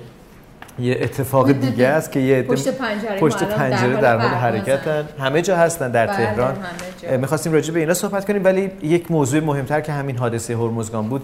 یه 0.78 0.98
اتفاق 1.00 1.52
دیگه 1.52 1.86
است 1.86 2.12
که 2.12 2.20
یه 2.20 2.42
پشت 2.42 2.68
پنجره 2.68 3.18
پشت 3.20 3.42
پنجره 3.42 4.00
در 4.00 4.18
حال. 4.18 4.30
حرکتن 4.30 5.08
همه 5.18 5.42
جا 5.42 5.56
هستن 5.56 5.90
در 5.90 6.06
بله، 6.06 6.16
تهران. 6.16 6.56
می‌خواستیم 7.20 7.52
راجع 7.52 7.74
به 7.74 7.80
اینا 7.80 7.94
صحبت 7.94 8.24
کنیم 8.26 8.44
ولی 8.44 8.70
یک 8.82 9.10
موضوع 9.10 9.40
مهمتر 9.40 9.80
که 9.80 9.92
همین 9.92 10.16
حادثه 10.16 10.56
هرمزگان 10.56 11.08
بود 11.08 11.22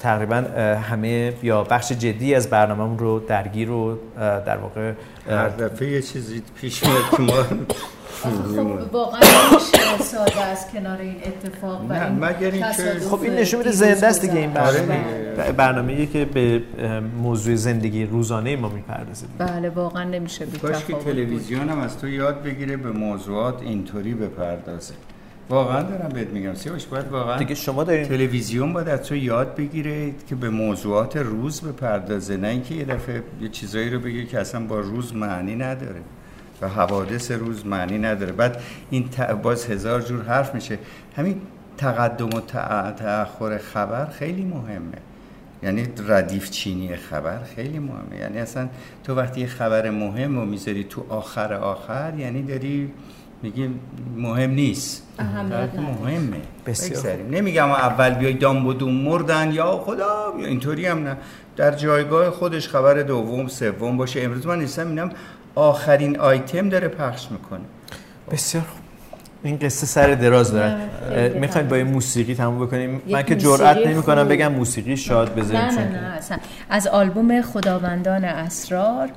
تقریبا 0.00 0.44
همه 0.90 1.32
یا 1.42 1.64
بخش 1.64 1.92
جدی 1.92 2.34
از 2.34 2.50
برنامه‌مون 2.50 2.98
رو 2.98 3.18
درگیر 3.18 3.70
و 3.70 3.98
در 4.18 4.56
واقع 4.56 4.92
هر 5.30 5.48
دفعه 5.48 5.90
یه 5.90 6.02
چیزی 6.02 6.42
پیش 6.60 6.84
میاد 6.84 7.10
که 7.10 7.22
ما 7.22 7.44
خب 8.20 8.94
واقعا 8.94 9.20
نمیشه 9.20 10.02
ساده 10.02 10.40
از 10.40 10.72
کنار 10.72 10.98
این 10.98 11.16
اتفاق 11.24 11.90
و 11.90 11.92
این 11.92 12.24
مگر 12.24 12.72
خب 13.10 13.22
این 13.22 13.32
نشون 13.32 13.58
میده 13.58 13.70
زنده 13.70 14.06
است 14.06 14.20
دیگه 14.20 14.34
این. 14.34 14.50
برنامه 14.50 15.04
بله. 15.36 15.52
برنامه‌ای 15.52 16.06
که 16.06 16.24
به 16.24 16.62
موضوع 17.22 17.54
زندگی 17.54 18.04
روزانه 18.04 18.56
ما 18.56 18.68
می‌پردازه. 18.68 19.26
بله 19.38 19.68
واقعا 19.68 20.04
نمیشه 20.04 20.46
بی 20.46 20.58
کاش 20.58 20.84
که. 20.84 20.94
تلویزیون 20.94 21.68
هم 21.68 21.78
از 21.78 21.98
تو 21.98 22.08
یاد 22.08 22.42
بگیره 22.42 22.76
به 22.76 22.90
موضوعات 22.90 23.62
اینطوری 23.62 24.14
بپردازه 24.14 24.94
واقعا 25.48 25.82
دارم 25.82 26.08
بهت 26.08 26.28
میگم 26.28 26.54
سیاوش 26.54 26.86
باید 26.86 27.08
واقعا 27.08 27.38
دیگه 27.38 27.54
شما 27.54 27.84
دارین 27.84 28.08
تلویزیون 28.08 28.72
باید 28.72 28.88
از 28.88 29.02
تو 29.02 29.16
یاد 29.16 29.56
بگیره 29.56 30.14
که 30.28 30.34
به 30.34 30.50
موضوعات 30.50 31.16
روز 31.16 31.60
بپردازه 31.60 32.36
نه 32.36 32.48
اینکه 32.48 32.74
یه 32.74 32.84
دفعه 32.84 33.22
یه 33.40 33.48
چیزایی 33.48 33.90
رو 33.90 34.00
بگه 34.00 34.24
که 34.24 34.40
اصلا 34.40 34.60
با 34.66 34.80
روز 34.80 35.14
معنی 35.14 35.56
نداره 35.56 36.00
و 36.62 36.68
حوادث 36.68 37.30
روز 37.30 37.66
معنی 37.66 37.98
نداره. 37.98 38.32
بعد 38.32 38.60
این 38.90 39.08
باز 39.42 39.66
هزار 39.66 40.00
جور 40.00 40.22
حرف 40.22 40.54
میشه. 40.54 40.78
همین 41.16 41.40
تقدم 41.76 42.26
و 42.26 42.40
تأخر 42.96 43.58
خبر 43.58 44.06
خیلی 44.06 44.44
مهمه. 44.44 44.98
یعنی 45.62 45.88
ردیف 46.08 46.50
چینی 46.50 46.96
خبر 46.96 47.38
خیلی 47.56 47.78
مهمه. 47.78 48.16
یعنی 48.20 48.38
اصلا 48.38 48.68
تو 49.04 49.14
وقتی 49.14 49.40
یه 49.40 49.46
خبر 49.46 49.90
مهم 49.90 50.38
رو 50.38 50.44
می‌ذاری 50.46 50.84
تو 50.84 51.04
آخر 51.08 51.54
آخر 51.54 52.12
یعنی 52.18 52.42
داری 52.42 52.92
میگی 53.42 53.70
مهم 54.16 54.50
نیست. 54.50 55.06
مهمه. 56.02 56.36
بسیار. 56.66 57.16
نمیگم 57.30 57.70
اول 57.70 58.14
بیای 58.14 58.32
دام 58.32 58.66
و 58.66 58.72
دوم 58.72 58.94
مردن 58.94 59.52
یا 59.52 59.76
خدا 59.76 60.34
یا 60.38 60.46
اینطوری 60.46 60.86
هم 60.86 61.04
نه. 61.04 61.16
در 61.56 61.70
جایگاه 61.70 62.30
خودش 62.30 62.68
خبر 62.68 63.02
دوم 63.02 63.48
سوم 63.48 63.96
باشه. 63.96 64.20
امروز 64.20 64.46
من 64.46 64.58
نیستم 64.58 64.88
اینم 64.88 65.10
آخرین 65.54 66.18
آیتم 66.18 66.68
داره 66.68 66.88
پخش 66.88 67.30
می‌کنه 67.30 67.60
بسیار 68.30 68.64
خوب. 68.64 68.80
این 69.42 69.58
قصه 69.58 69.86
سر 69.86 70.14
دراز 70.14 70.52
داره 70.52 70.76
می‌خوایم 71.34 71.68
با. 71.68 71.78
یه 71.78 71.84
موسیقی 71.84 72.34
تموم 72.34 72.66
بکنیم 72.66 73.02
من 73.06 73.22
که 73.22 73.36
جرئت 73.36 73.86
نمی‌کنم. 73.86 74.28
بگم 74.28 74.52
موسیقی 74.52 74.96
شاد 74.96 75.34
بذاریم 75.34 75.60
نه 75.60 75.78
نه 75.78 76.00
نه 76.00 76.06
اصلا 76.06 76.38
از 76.70 76.86
آلبوم 76.86 77.42
خداوندان 77.42 78.24
اسرار 78.24 79.08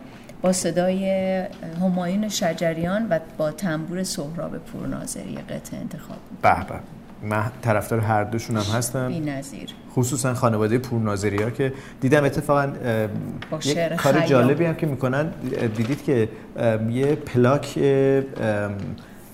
با 0.41 0.51
صدای 0.51 1.43
همایون 1.81 2.29
شجریان 2.29 3.07
و 3.09 3.19
با 3.37 3.51
تنبور 3.51 4.03
سهراب 4.03 4.57
پورناظری 4.57 5.37
قطعه 5.49 5.79
انتخاب 5.79 6.17
به 6.41 6.65
به 6.65 6.79
من 7.23 7.51
طرفدار 7.61 7.99
هر 7.99 8.23
دوشون 8.23 8.57
هم 8.57 8.77
هستم 8.77 9.07
بی 9.07 9.19
نظیر 9.19 9.69
خصوصا 9.95 10.33
خانواده 10.33 10.77
پورناظری 10.77 11.43
ها 11.43 11.49
که 11.49 11.73
دیدم 12.01 12.23
اتفاقا 12.23 12.73
شعر 13.59 13.95
کار. 13.95 14.19
جالبی 14.19 14.65
هم 14.65 14.75
که 14.75 14.85
می‌کنن 14.85 15.31
دیدید 15.77 16.03
که 16.03 16.29
یه 16.89 17.15
پلاک 17.15 17.79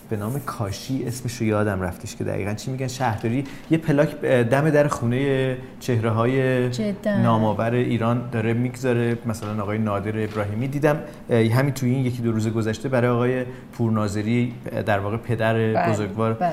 به 0.09 0.17
نام 0.17 0.39
کاشی 0.45 1.03
اسمش 1.07 1.37
رو 1.37 1.45
یادم 1.45 1.81
رفتش 1.81 2.15
که 2.15 2.23
دقیقا 2.23 2.53
چی 2.53 2.71
میگن 2.71 2.87
شهرداری 2.87 3.43
یه 3.71 3.77
پلاک 3.77 4.21
دم 4.21 4.69
در 4.69 4.87
خونه 4.87 5.57
چهره 5.79 6.09
های. 6.09 6.69
نامآور 7.05 7.73
ایران 7.73 8.29
داره 8.31 8.53
می‌گذاره 8.53 9.17
مثلا 9.25 9.63
آقای 9.63 9.77
نادر 9.77 10.23
ابراهیمی 10.23 10.67
دیدم 10.67 10.99
همین 11.29 11.73
توی 11.73 11.89
این 11.89 12.05
یکی 12.05 12.21
دو 12.21 12.31
روز 12.31 12.47
گذشته 12.47 12.89
برای 12.89 13.09
آقای 13.09 13.43
پورناظری 13.73 14.53
در 14.85 14.99
واقع 14.99 15.17
پدر 15.17 15.53
بله، 15.53 15.89
بزرگوار 15.89 16.33
بله. 16.33 16.51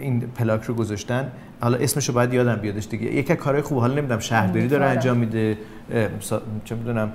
این 0.00 0.20
پلاک 0.20 0.62
رو 0.62 0.74
گذاشتن 0.74 1.32
حالا 1.60 1.78
اسمش 1.78 2.08
رو 2.08 2.14
باید 2.14 2.34
یادم 2.34 2.56
بیادش 2.56 2.86
دیگه 2.88 3.24
از 3.32 3.36
کارهای 3.36 3.62
خوب 3.62 3.78
حالا 3.78 3.94
نمی‌دونم 3.94 4.20
شهرداری 4.20 4.68
داره. 4.68 4.84
انجام 4.86 5.16
میده 5.16 5.58
چه 6.64 6.74
می‌دونم 6.74 7.12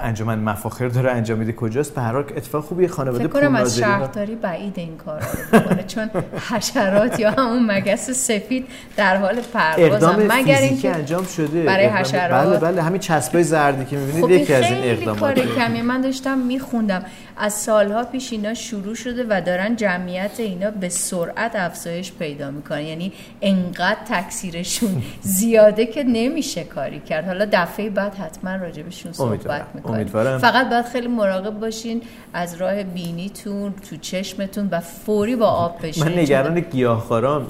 انجمن 0.00 0.38
مفاخر 0.38 0.88
داره 0.88 1.10
انجام 1.10 1.38
میده. 1.38 1.52
کجاست؟ 1.52 1.94
به 1.94 2.00
هر 2.00 2.12
حال 2.12 2.24
اتفاق 2.36 2.64
خوبی 2.64 2.88
خانواده 2.88 3.28
فکر 3.28 3.40
کنم 3.40 3.54
از 3.54 3.78
شهرداری 3.78 4.34
بعید 4.34 4.78
این 4.78 4.96
کار 4.96 5.22
رو 5.52 5.82
چون 5.94 6.10
حشرات 6.50 7.20
یا 7.20 7.30
همون 7.30 7.66
مگس 7.70 8.10
سفید 8.10 8.66
در 8.96 9.16
حال 9.16 9.40
پروازن. 9.54 10.26
مگر 10.32 10.58
اینکه 10.58 10.90
انجام 10.90 11.24
شده. 11.24 11.62
برای 11.64 11.86
حشرات؟ 11.86 12.46
بله 12.46 12.58
بله 12.58 12.82
همین 12.82 13.00
چسبای 13.00 13.42
زردی 13.42 13.84
که 13.84 13.96
می‌بینید 13.96 14.24
خب 14.24 14.30
یکی 14.30 14.54
از 14.54 14.64
این 14.64 14.84
اقدامات 14.84 15.20
کار 15.20 15.34
کمیه 15.34 15.82
من 15.82 16.00
داشتم 16.00 16.38
میخوندم. 16.38 17.04
از 17.38 17.52
سالها 17.52 18.04
پیش 18.04 18.32
اینا 18.32 18.54
شروع 18.54 18.94
شده 18.94 19.26
و 19.28 19.40
دارن 19.40 19.76
جمعیت 19.76 20.40
اینا 20.40 20.70
به 20.70 20.88
سرعت 20.88 21.52
افزایش 21.56 22.12
پیدا 22.12 22.50
می‌کنن 22.50 22.80
یعنی 22.80 23.12
انقدر 23.42 23.98
تکثیرشون 24.10 25.02
زیاده 25.38 25.86
که 25.86 26.04
نمیشه 26.04 26.64
کاری 26.64 27.00
کرد 27.00 27.26
حالا 27.26 27.48
دفعه 27.52 27.90
بعد 27.90 28.14
حتما 28.14 28.56
راجبشون 28.56 29.12
صحبت. 29.12 29.64
می‌کنیم. 29.74 30.06
فقط 30.38 30.70
باید 30.70 30.84
خیلی 30.84 31.08
مراقب 31.08 31.60
باشین 31.60 32.02
از 32.32 32.54
راه 32.54 32.82
بینیتون 32.82 33.74
تو 33.90 33.96
چشمتون 33.96 34.68
و 34.70 34.80
فوری 34.80 35.36
با 35.36 35.46
آب 35.46 35.86
بشین 35.86 36.04
من 36.04 36.18
نگران 36.18 36.60
گیاهخوارام 36.60 37.42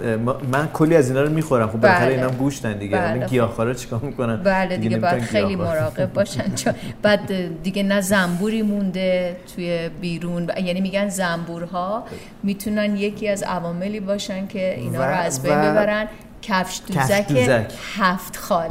من 0.53 0.69
کلی 0.73 0.97
از 0.97 1.09
اینا 1.09 1.23
رو 1.23 1.31
می‌خورم 1.31 1.69
خب 1.69 1.81
بالاخره 1.81 2.07
بله. 2.07 2.15
اینا 2.15 2.31
گوشتن 2.31 2.79
دیگه 2.79 2.97
بله. 2.97 3.11
الان 3.11 3.27
گیاهخوارا 3.27 3.75
چیکار 3.75 4.01
می‌کنن 4.01 4.37
بله 4.37 4.77
دیگه 4.77 4.99
باید 4.99 5.15
نمی‌تونن 5.15 5.43
خیلی. 5.43 5.57
مراقب 5.57 6.13
باشن 6.13 6.55
چون 6.55 6.75
بعد 7.03 7.63
دیگه 7.63 7.83
نه 7.83 8.01
زنبوری 8.01 8.63
مونده 8.63 9.37
توی 9.55 9.76
بیرون 10.01 10.51
یعنی 10.65 10.81
میگن 10.81 11.09
زنبورها 11.09 12.05
می‌تونن 12.43 12.97
یکی 12.97 13.29
از 13.29 13.43
عواملی 13.43 14.01
باشن 14.01 14.47
که 14.47 14.75
اینا 14.75 15.07
رو 15.07 15.15
از 15.15 15.43
بین 15.43 15.53
ببرن 15.53 16.09
کفش 16.43 16.81
دوزک. 16.87 17.73
هفت 17.97 18.37
خال 18.37 18.71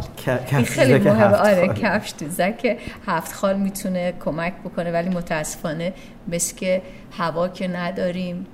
این 0.51 0.65
خیلی 0.65 0.97
مهمه 1.09 1.35
آره. 1.35 1.67
کفش 1.67 2.13
دوزک 2.19 2.77
هفت 3.07 3.33
خال 3.33 3.57
می‌تونه 3.57 4.13
کمک 4.25 4.53
بکنه 4.65 4.91
ولی 4.91 5.09
متاسفانه 5.09 5.93
مثل 6.27 6.55
که 6.55 6.81
هوا 7.17 7.47
که 7.47 7.67
نداریم 7.67 8.45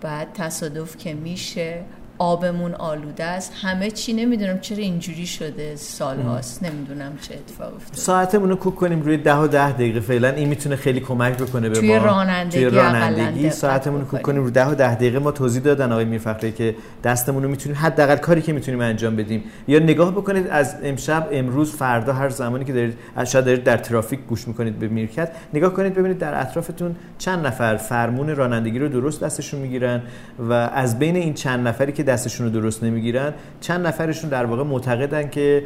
بعد 0.00 0.28
تصادف 0.34 0.96
که 0.96 1.14
میشه 1.14 1.80
آبمون 2.18 2.74
آلوده 2.74 3.24
است. 3.24 3.52
همه 3.62 3.90
چی 3.90 4.12
نمی‌دونم 4.12 4.60
چرا 4.60 4.78
اینجوری 4.78 5.26
شده 5.26 5.76
سال 5.76 6.20
هاست. 6.20 6.62
نمی‌دونم 6.62 7.12
چه 7.20 7.34
اتفاق 7.34 7.74
افتاده. 7.74 8.00
ساعتمون 8.00 8.48
رو 8.48 8.56
کوک 8.56 8.76
کنیم 8.76 9.02
روی 9.02 9.16
ده 9.16 9.36
و 9.36 9.46
ده 9.46 9.72
دقیقه. 9.72 10.00
فعلا 10.00 10.28
این 10.28 10.48
می‌تونه 10.48 10.76
خیلی 10.76 11.00
کمک 11.00 11.36
بکنه 11.36 11.68
به 11.68 11.74
توی 11.74 11.98
ما. 11.98 12.04
رانندگی 12.04 12.66
توی 12.66 12.76
رانندگی 12.78 13.50
ساعتمون 13.50 14.00
رو 14.00 14.06
کوک. 14.06 14.22
کنیم 14.22 14.44
رو 14.44 14.50
ده 14.50 14.66
و 14.66 14.74
ده 14.74 14.94
دقیقه 14.94 15.18
ما 15.18 15.30
توضیح 15.30 15.62
دادن 15.62 15.92
آقای 15.92 16.04
میرفخری 16.04 16.52
که 16.52 16.74
دستمون 17.04 17.42
رو 17.42 17.48
می‌تونیم 17.48 17.78
حداقل 17.78 18.16
کاری 18.16 18.42
که 18.42 18.52
می‌تونیم 18.52 18.80
انجام 18.80 19.16
بدیم. 19.16 19.44
یا 19.68 19.78
نگاه 19.78 20.10
بکنید 20.10 20.46
از 20.46 20.76
امشب 20.82 21.28
امروز 21.32 21.72
فردا 21.72 22.12
هر 22.12 22.28
زمانی 22.28 22.64
که 22.64 22.72
دارید 22.72 22.98
شاید 23.24 23.44
دارید 23.44 23.64
در 23.64 23.76
ترافیک 23.76 24.20
گوش 24.20 24.48
می‌کنید 24.48 24.78
به 24.78 24.88
میرکت. 24.88 25.32
نگاه 25.54 25.72
کنید 25.74 25.94
ببینید 25.94 26.18
در 26.18 26.40
اطرافتون 26.40 26.96
چند 27.18 27.46
نفر 27.46 27.76
فرمون 27.76 28.36
رانندگی 28.36 28.78
رو 28.78 28.88
درست 28.88 29.24
دستشون 29.24 29.60
می‌گیرن 29.60 30.02
و 30.38 30.52
از 30.52 30.98
بین 30.98 31.16
این 31.16 31.34
چند 31.34 31.68
نفری 31.68 31.92
که 31.92 32.03
دستشون 32.04 32.46
رو 32.46 32.60
درست 32.60 32.84
نمی‌گیرن 32.84 33.32
چند 33.60 33.86
نفرشون 33.86 34.30
در 34.30 34.44
واقع 34.44 34.62
معتقدن 34.62 35.28
که 35.28 35.64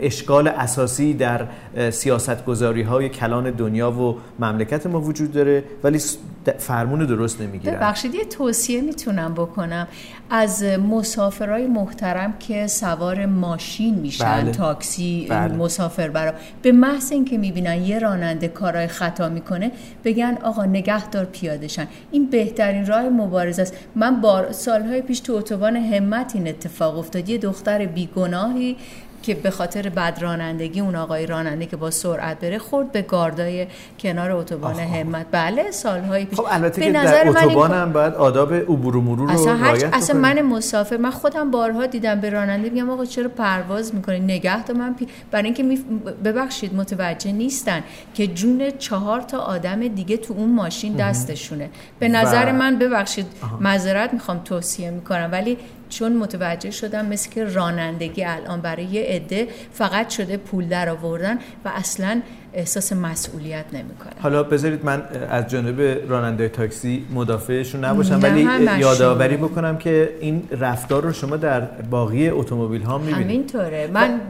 اشکال 0.00 0.48
اساسی 0.48 1.14
در 1.14 1.46
سیاست 1.90 2.44
گذاری 2.44 2.82
های 2.82 3.08
کلان 3.08 3.50
دنیا 3.50 3.92
و 3.92 4.16
مملکت 4.38 4.86
ما 4.86 5.00
وجود 5.00 5.32
داره 5.32 5.64
ولی 5.84 6.00
فرمون 6.58 7.06
درست 7.06 7.40
نمی‌گیرن 7.40 7.76
ببخشید 7.76 8.14
یه 8.14 8.24
توصیه 8.24 8.80
می‌تونم 8.80 9.34
بکنم 9.34 9.88
از 10.30 10.62
مسافرای 10.62 11.66
محترم 11.66 12.34
که 12.38 12.66
سوار 12.66 13.26
ماشین 13.26 13.94
میشن 13.94 14.40
بله. 14.42 14.50
تاکسی 14.52 15.26
بله. 15.30 15.54
مسافر 15.54 16.08
برا 16.08 16.32
به 16.62 16.72
محض 16.72 17.12
اینکه 17.12 17.38
می‌بینن 17.38 17.82
یه 17.82 17.98
راننده 17.98 18.48
کارهای 18.48 18.86
خطا 18.86 19.28
می‌کنه 19.28 19.72
بگن 20.04 20.38
آقا 20.42 20.64
نگهدار 20.64 21.24
پیاده 21.24 21.68
شن 21.68 21.88
این 22.10 22.26
بهترین 22.30 22.86
راه 22.86 23.02
مبارزه 23.02 23.62
است 23.62 23.74
من 23.94 24.20
بار 24.20 24.52
سالهای 24.52 25.02
پیش 25.02 25.20
تو 25.20 25.34
اتوبان 25.58 25.76
همت 25.76 26.34
این 26.34 26.48
اتفاق 26.48 26.98
افتاد. 26.98 27.28
یه 27.28 27.38
دختر 27.38 27.86
بیگناهی 27.86 28.76
که 29.22 29.34
به 29.34 29.50
خاطر 29.50 29.88
بد 29.88 30.18
رانندگی 30.20 30.80
اون 30.80 30.96
آقای 30.96 31.26
راننده 31.26 31.66
که 31.66 31.76
با 31.76 31.90
سرعت 31.90 32.40
بره 32.40 32.58
خورد 32.58 32.92
به 32.92 33.02
گاردای 33.02 33.66
کنار 34.00 34.30
اتوبان 34.30 34.78
همت. 34.78 35.26
بله 35.30 35.70
سالهای 35.70 36.24
پیش. 36.24 36.38
خب 36.38 36.46
البته 36.50 36.80
به 36.80 36.86
که 36.86 36.98
نظر 36.98 37.24
در 37.24 37.28
اتوبان 37.28 37.70
هم 37.70 37.92
باید 37.92 38.14
آداب 38.14 38.54
عبور 38.54 38.96
و 38.96 39.00
مرور 39.00 39.28
رو 39.28 39.40
اصلا 39.40 39.56
هر 39.56 39.66
رعایت 39.66 39.94
اصلا. 39.94 40.18
من 40.20 40.42
مسافر 40.42 40.96
من 40.96 41.10
خودم 41.10 41.50
بارها 41.50 41.86
دیدم 41.86 42.20
به 42.20 42.30
راننده 42.30 42.70
میگم 42.70 42.90
آقا 42.90 43.04
چرا 43.04 43.28
پرواز 43.28 43.94
می‌کنی؟ 43.94 44.20
نگه 44.20 44.64
دار 44.64 44.76
من 44.76 44.94
پی... 44.94 45.06
برای 45.30 45.44
اینکه 45.44 45.62
می... 45.62 45.76
ببخشید 46.24 46.74
متوجه 46.74 47.32
نیستن 47.32 47.82
که 48.14 48.26
جون 48.26 48.70
چهار 48.78 49.20
تا 49.20 49.38
آدم 49.38 49.88
دیگه 49.88 50.16
تو 50.16 50.34
اون 50.34 50.54
ماشین 50.54 50.92
دستشونه. 50.92 51.70
به 51.98 52.08
نظر 52.08 52.46
و- 52.48 52.52
من 52.52 52.78
ببخشید 52.78 53.26
معذرت 53.60 54.12
می‌خوام 54.12 54.40
توصیه 54.44 54.90
می‌کنم. 54.90 55.28
ولی 55.32 55.58
چون 55.88 56.16
متوجه 56.16 56.70
شدم 56.70 57.06
مثل 57.06 57.30
که 57.30 57.44
رانندگی 57.44 58.24
الان 58.24 58.60
برای 58.60 58.84
یه 58.84 59.02
عده 59.02 59.48
فقط 59.72 60.10
شده 60.10 60.36
پول 60.36 60.68
در 60.68 60.88
آوردن 60.88 61.38
و 61.64 61.68
اصلا 61.68 62.22
احساس 62.52 62.92
مسئولیت 62.92 63.64
نمی‌کنن 63.72 64.12
حالا 64.20 64.42
بذارید 64.42 64.84
من 64.84 65.02
از 65.30 65.48
جانب 65.48 65.80
راننده 66.08 66.48
تاکسی 66.48 67.06
مدافعشون 67.14 67.84
نباشم 67.84 68.20
ولی. 68.22 68.48
یادآوری 68.78 69.36
بکنم 69.36 69.78
که 69.78 70.16
این 70.20 70.42
رفتار 70.50 71.02
رو 71.02 71.12
شما 71.12 71.36
در 71.36 71.60
باقی 71.90 72.28
اتومبیل 72.28 72.82
ها 72.82 72.98
می‌بینید 72.98 73.26
همینطوره 73.26 73.90
من 73.92 74.20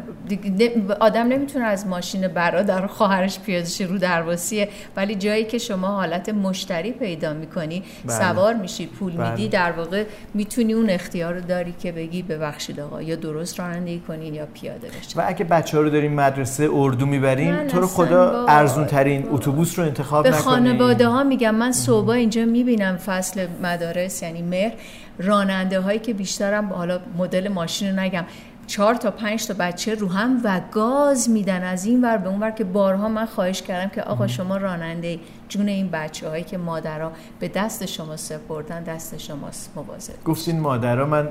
آدم 1.00 1.26
نمی‌تونه 1.26 1.64
از 1.64 1.86
ماشین 1.86 2.28
برادر 2.28 2.84
و 2.84 2.86
خواهرش 2.86 3.40
پیاده 3.40 3.66
شه 3.66 3.84
رو 3.84 3.98
درواسیه 3.98 4.68
ولی 4.96 5.14
جایی 5.14 5.44
که 5.44 5.58
شما 5.58 5.88
حالت 5.88 6.28
مشتری 6.28 6.92
پیدا 6.92 7.32
می‌کنی 7.34 7.82
بله. 8.06 8.18
سوار 8.18 8.54
میشی 8.54 8.86
پول 8.86 9.12
بله. 9.12 9.30
میدی 9.30 9.48
در 9.48 9.72
واقع 9.72 10.04
می‌تونی 10.34 10.72
اون 10.72 10.90
اختیار 10.90 11.34
رو 11.34 11.40
داری 11.40 11.74
که 11.78 11.92
بگی 11.92 12.22
ببخشید 12.22 12.80
آقا 12.80 13.02
یا 13.02 13.16
درست 13.16 13.60
رانندگی 13.60 14.02
کنین 14.08 14.34
یا 14.34 14.46
پیاده 14.54 14.88
بشین 14.88 15.22
و 15.22 15.24
اگه 15.26 15.44
بچه 15.44 15.76
ها 15.76 15.82
رو 15.82 15.90
داریم 15.90 16.12
مدرسه 16.12 16.68
اردو 16.72 17.06
می‌بریم 17.06 17.66
تو 17.66 17.80
رو 17.80 17.86
خدا 17.86 18.17
ارزون 18.48 18.86
ترین 18.86 19.26
اتوبوس 19.30 19.78
رو 19.78 19.84
انتخاب 19.84 20.24
به 20.24 20.32
خانواده 20.32 21.08
ها 21.08 21.22
میگم 21.22 21.54
من 21.54 21.72
صبح 21.72 22.08
اینجا 22.08 22.44
می‌بینم 22.44 22.96
فصل 22.96 23.46
مدارس 23.62 24.22
یعنی 24.22 24.42
مهر. 24.42 24.72
راننده 25.18 25.80
هایی 25.80 25.98
که 25.98 26.14
بیشترم 26.14 26.72
حالا 26.72 27.00
مدل 27.18 27.48
ماشین 27.48 27.88
رو 27.88 28.00
نگم. 28.00 28.24
چهار 28.68 28.94
تا 28.94 29.10
پنج 29.10 29.46
تا 29.46 29.54
بچه 29.58 29.94
رو 29.94 30.08
هم 30.08 30.40
و 30.44 30.60
گاز 30.72 31.30
میدن 31.30 31.62
از 31.62 31.84
این 31.84 32.04
ور 32.04 32.16
به 32.16 32.28
اون 32.28 32.40
ور 32.40 32.50
که 32.50 32.64
بارها 32.64 33.08
من 33.08 33.26
خواهش 33.26 33.62
کردم 33.62 33.90
که 33.94 34.02
آقا 34.02 34.26
شما 34.26 34.56
راننده 34.56 35.18
جون 35.48 35.68
این 35.68 35.90
بچه 35.90 36.28
هایی 36.28 36.44
که 36.44 36.58
مادرها 36.58 37.12
به 37.40 37.48
دست 37.48 37.86
شما 37.86 38.16
سپردن 38.16 38.82
دست 38.82 39.18
شماست 39.18 39.70
مواظب 39.76 40.24
گفتین 40.24 40.60
مادرها 40.60 41.06
من 41.06 41.28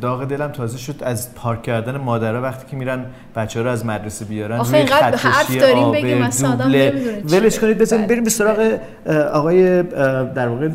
داغ 0.00 0.24
دلم 0.24 0.52
تازه 0.52 0.78
شد 0.78 1.02
از 1.02 1.34
پارک 1.34 1.62
کردن 1.62 1.96
مادرها 1.96 2.42
وقتی 2.42 2.66
که 2.70 2.76
میرن 2.76 3.04
بچه 3.36 3.58
ها 3.58 3.64
رو 3.64 3.70
از 3.70 3.86
مدرسه 3.86 4.24
بیارن 4.24 4.58
آخه 4.58 4.76
اینقدر 4.76 5.16
حرف 5.16 5.56
داریم 5.56 5.92
بگیم، 5.92 6.22
ولش. 7.24 7.58
کنید 7.58 7.78
بزنید 7.78 8.02
بله، 8.02 8.08
بریم 8.08 8.24
به 8.24 8.30
سراغ 8.30 8.78
آقای 9.32 9.82
در 9.82 10.48
واقع 10.48 10.68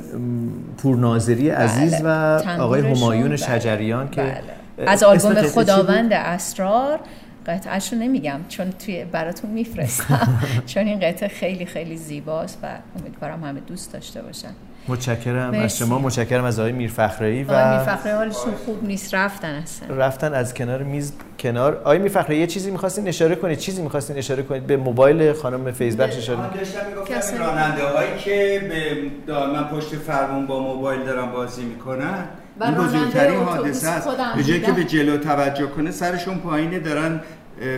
پورناظری 0.78 1.50
عزیز 1.50 1.94
و 1.94 2.04
بله. 2.04 2.60
آقای 2.60 2.82
تنبورشون، 2.82 3.04
همایون 3.04 3.28
بله. 3.28 3.38
شجریان 3.38 4.10
که 4.10 4.22
بله. 4.22 4.32
اه، 4.32 4.63
از 4.78 5.04
آلبوم؟ 5.04 5.34
خداوند 5.34 6.14
اسرار 6.14 7.00
قطعهش 7.48 7.94
رو 7.94 8.00
نمیگم 8.00 8.40
چون 8.50 8.72
توی 8.72 9.06
براتون 9.06 9.50
میفرستم. 9.50 10.40
چون 10.66 10.88
این 10.88 11.00
قطعه 11.00 11.30
خیلی 11.30 11.66
خیلی 11.66 11.98
زیباست 11.98 12.60
و 12.64 12.68
امیدوارم 13.00 13.44
همه 13.44 13.60
دوست 13.60 13.94
داشته 13.94 14.22
باشن. 14.22 14.52
متشکرم 14.88 15.54
از. 15.54 15.78
شما 15.78 16.00
متشکرم 16.00 16.44
از 16.44 16.60
آقای 16.60 16.72
میرفخرایی 16.72 17.44
آقای 17.44 17.56
و 17.56 17.70
میرفخری 17.70 18.12
حالشون 18.12 18.54
خوب 18.66 18.84
نیست 18.84 19.16
رفتن 19.16 19.56
اصلا. 19.56 19.96
رفتن 19.96 20.34
از 20.34 20.54
کنار 20.54 20.84
میز 20.84 21.14
کنار. 21.40 21.76
آقای 21.78 21.98
میرفخرایی 21.98 22.40
یه 22.40 22.48
چیزی 22.48 22.72
می‌خواستین 22.72 23.08
اشاره 23.08 23.36
کنید؟ 23.36 23.58
چیزی 23.58 23.82
می‌خواستین 23.82 24.18
اشاره 24.18 24.44
کنید؟ 24.44 24.68
به 24.68 24.78
موبایل 24.78 25.34
خانم 25.34 25.72
فیزبخش 25.72 26.18
اشاره 26.18 26.40
آن 26.40 26.50
داشتم 26.50 26.80
می‌گفتم 26.90 27.38
راننده 27.38 27.84
هایی 27.84 28.18
که 28.18 28.62
به 28.70 28.98
دائما 29.28 29.64
پشت 29.64 29.96
فرمون 29.96 30.48
با 30.48 30.60
موبایل 30.60 31.04
دارن 31.04 31.32
بازی 31.32 31.64
می‌کنن 31.64 32.26
و 32.60 32.64
این 32.64 32.74
بزرگترین 32.74 33.40
حادثه 33.40 33.88
است 33.88 34.08
به 34.36 34.44
جایی 34.44 34.62
که. 34.62 34.72
به 34.72 34.84
جلو 34.84 35.18
توجه 35.18 35.68
کنه 35.68 35.92
سرشون 35.92 36.38
پایینه 36.38 36.80
دارن 36.80 37.20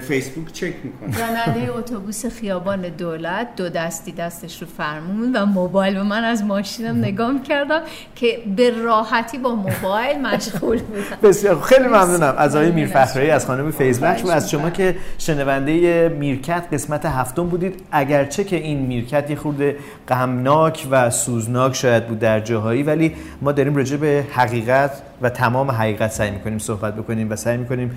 فیسبوک 0.08 0.54
چک 0.54 0.74
می‌کنه 0.84 1.20
راننده 1.20 1.78
اتوبوس 1.78 2.26
خیابان 2.26 2.82
دولت 2.82 3.48
دو 3.56 3.70
دستی 3.70 4.12
دستش 4.12 4.62
رو 4.62 4.68
فرمون 4.78 5.36
و 5.36 5.46
موبایل 5.46 5.98
و 5.98 6.04
من 6.04 6.24
از 6.24 6.44
ماشینم 6.44 6.98
نگاه 6.98 7.44
کردم 7.44 7.82
که 8.16 8.40
به 8.56 8.70
راحتی 8.84 9.38
با 9.38 9.56
موبایل 9.56 10.22
مشغول 10.22 10.82
بودم. 10.82 11.30
بسیار 11.30 11.62
خیلی 11.62 11.88
ممنونم. 11.88 12.36
از 12.38 12.56
آقای 12.56 12.72
میرفخرایی 12.72 13.30
از 13.30 13.46
خانم 13.46 13.72
فیزبخش 13.72 14.24
و 14.24 14.28
از 14.28 14.52
شما 14.52 14.70
که 14.70 14.96
شنونده 15.18 16.10
میرکت 16.10 16.64
قسمت 16.74 17.06
هفتم 17.06 17.48
بودید. 17.48 17.82
اگرچه 17.92 18.44
که 18.44 18.56
این 18.56 18.80
میرکت 18.80 19.30
یه 19.30 19.36
خورده 19.36 19.76
غمناک 20.08 20.88
و 20.92 21.10
سوزناک 21.10 21.76
شاید 21.76 22.08
بود 22.08 22.20
در 22.20 22.40
جاهایی 22.40 22.84
ولی 22.84 23.16
ما 23.42 23.52
داریم 23.52 23.76
راجع 23.76 23.98
به 23.98 24.26
حقیقت 24.32 24.92
و 25.22 25.30
تمام 25.30 25.72
حقیقت 25.72 26.11
سعی 26.11 26.32
می‌کنیم 26.32 26.59
صحبت 26.59 26.95
بکنیم 26.95 27.32
و 27.32 27.36
سعی 27.36 27.57
می‌کنیم 27.57 27.91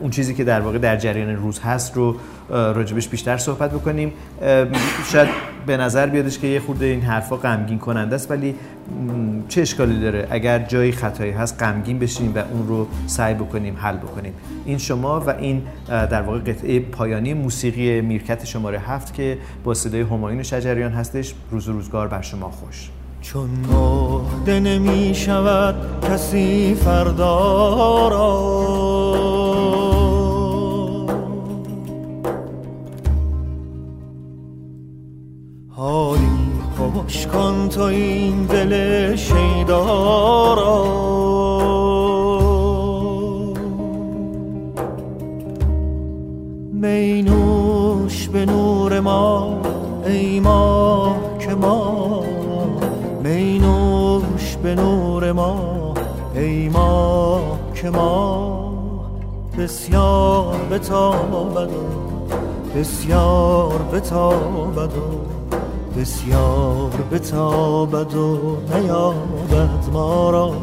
اون 0.00 0.10
چیزی 0.10 0.34
که 0.34 0.44
در 0.44 0.60
واقع 0.60 0.78
در 0.78 0.96
جریان 0.96 1.36
روز 1.36 1.60
هست 1.60 1.96
رو 1.96 2.16
راجبش 2.50 3.08
بیشتر 3.08 3.36
صحبت 3.36 3.70
بکنیم. 3.70 4.12
شاید 5.12 5.28
به 5.66 5.76
نظر 5.76 6.06
بیادش 6.06 6.38
که 6.38 6.46
یه 6.46 6.60
خورده 6.60 6.86
این 6.86 7.00
حرفا 7.00 7.36
غمگین 7.36 7.78
کننده 7.78 8.14
است 8.14 8.30
ولی 8.30 8.54
چه 9.48 9.60
اشکالی 9.60 10.00
داره؟ 10.00 10.28
اگر 10.30 10.58
جایی 10.58 10.92
خطایی 10.92 11.30
هست 11.30 11.62
غمگین 11.62 11.98
بشیم 11.98 12.32
و 12.34 12.38
اون 12.38 12.68
رو 12.68 12.86
سعی 13.06 13.34
بکنیم 13.34 13.76
حل 13.76 13.96
بکنیم. 13.96 14.32
این 14.64 14.78
شما 14.78 15.20
و 15.20 15.30
این 15.30 15.62
در 15.88 16.22
واقع 16.22 16.38
قطعه 16.38 16.80
پایانی 16.80 17.34
موسیقی 17.34 18.00
میرکت 18.00 18.44
شماره 18.44 18.78
هفت 18.78 19.14
که 19.14 19.38
با 19.64 19.74
صدای 19.74 20.00
همایون 20.00 20.42
شجریان 20.42 20.92
هستش 20.92 21.34
روز 21.50 21.68
روزگار 21.68 22.08
بر 22.08 22.22
شما 22.22 22.50
خوش. 22.50 22.90
چون 23.24 23.50
مرده 23.72 24.60
نمی 24.60 25.14
شود 25.14 25.74
کسی 26.08 26.74
فردا 26.74 28.08
را. 28.08 28.54
حالی 35.68 36.28
خوش 36.76 37.26
کن 37.26 37.68
تو 37.68 37.82
این 37.82 38.46
دل 38.46 39.16
شیدا 39.16 40.54
را. 40.54 40.84
مینوش 46.72 48.28
به 48.28 48.46
نور 48.46 49.00
ما 49.00 49.60
ای 50.06 50.40
ما 57.94 58.74
بسیار 59.58 60.56
بتابد 60.70 61.72
و 61.72 62.04
بسیار 62.78 63.78
بتابد 63.92 64.96
و 64.96 65.34
بسیار 66.00 66.90
بتابد 67.12 68.14
و 68.14 68.56
نیابد 68.74 69.88
ما 69.92 70.30
را. 70.30 70.54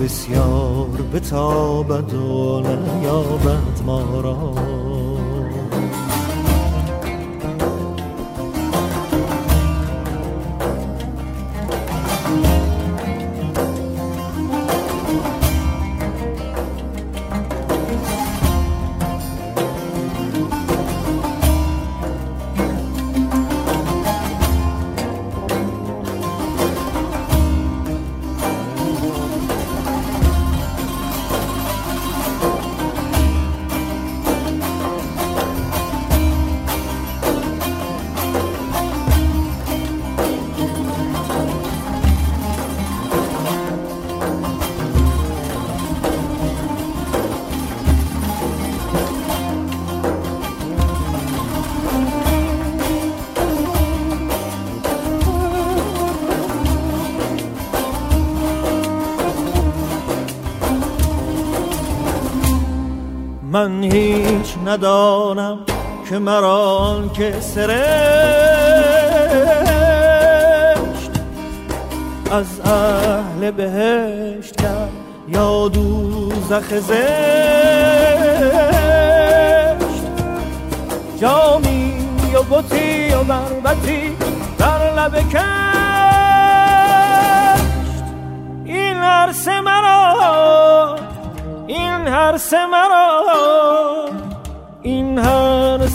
بسیار 0.00 0.88
بتابد 1.14 2.14
و 2.14 2.60
نیابد 2.60 3.82
ما 3.86 4.20
را. 4.20 4.52
ندانم 64.72 65.58
که 66.08 66.18
مران 66.18 67.10
که 67.12 67.40
سرشت 67.40 67.72
از 72.30 72.60
اهل 72.60 73.50
بهشت 73.50 74.56
کرد 74.56 74.90
یا 75.28 75.68
دوزخ 75.68 76.74
زشت. 76.80 76.92
جامی 81.20 81.94
و 82.34 82.42
بطی 82.42 83.12
و 83.14 83.24
بربتی 83.24 84.16
در 84.58 84.94
لب 84.94 85.18
کشت. 85.28 85.42
این 88.64 88.96
عرص 88.96 89.48
مرا 89.48 90.96
این 91.66 92.08
هر 92.08 92.38
مرا 92.70 93.11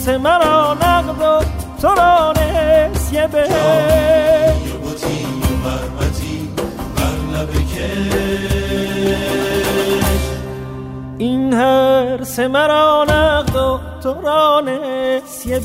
سه 0.08 0.18
مرا 0.18 0.74
نقد 0.74 1.22
و 1.22 1.42
تو 1.82 1.88
را 1.88 2.34
نسیه 2.34 3.28
به 3.28 3.48
این 11.18 11.54
هر 11.54 12.24
سه 12.24 12.48
مرا 12.48 13.06
و 13.56 13.80
تو 14.04 14.22
را 14.22 14.62
نسیه 14.62 15.60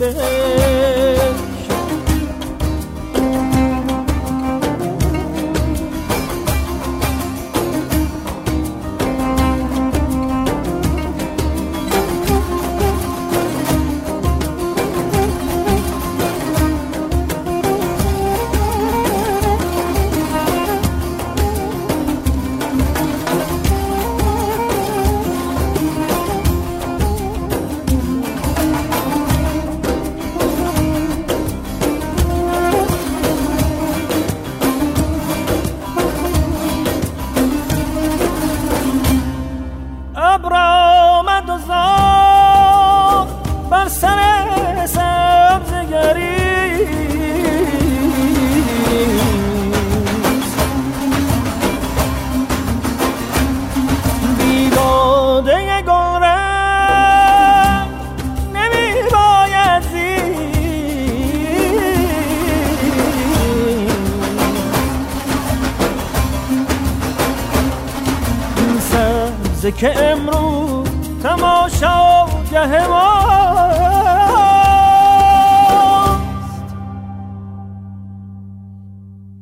که 69.71 70.05
امروز 70.05 70.89
تماشا 71.23 72.27
گه 72.51 72.87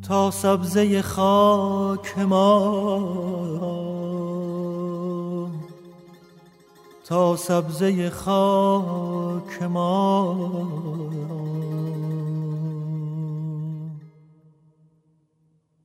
تا 0.02 0.30
سبزه 0.30 1.02
خاک 1.02 2.18
ما 2.18 3.00
تا 7.04 7.36
سبزه 7.36 8.10
خاک 8.10 9.62
ما 9.62 10.36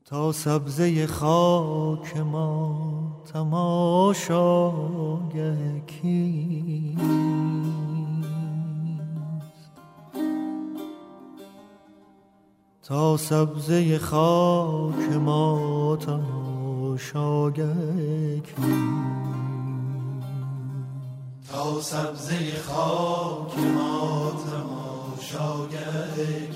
تا 0.05 0.31
سبزه 0.31 1.07
خاک 1.07 2.17
ما 2.17 3.04
تماشای 3.35 4.71
کیست 5.87 6.99
تا 12.83 13.17
سبزه 13.17 13.97
خاک 13.97 15.11
ما 15.25 15.97
تماشای 16.05 17.51
کیست 18.39 18.65
تا 21.51 21.81
سبزه 21.81 22.61
خاک 22.67 23.57
ما 23.57 24.31
تماشاگر 24.45 26.07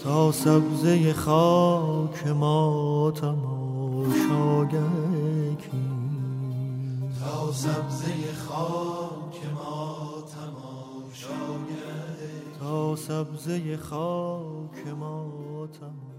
تا 0.03 0.32
سبزه 0.32 1.13
خاک 1.13 2.27
ما 2.27 3.11
تماشاگر 3.15 4.80
تا 7.30 7.51
سبزه 7.51 8.34
خاک 8.34 9.45
ما 9.55 10.23
تماشاگر 10.34 11.69
تا 12.59 12.95
سبزه 12.95 13.77
خاک 13.77 14.88
ما 14.99 15.67
تماشاگر 15.67 16.18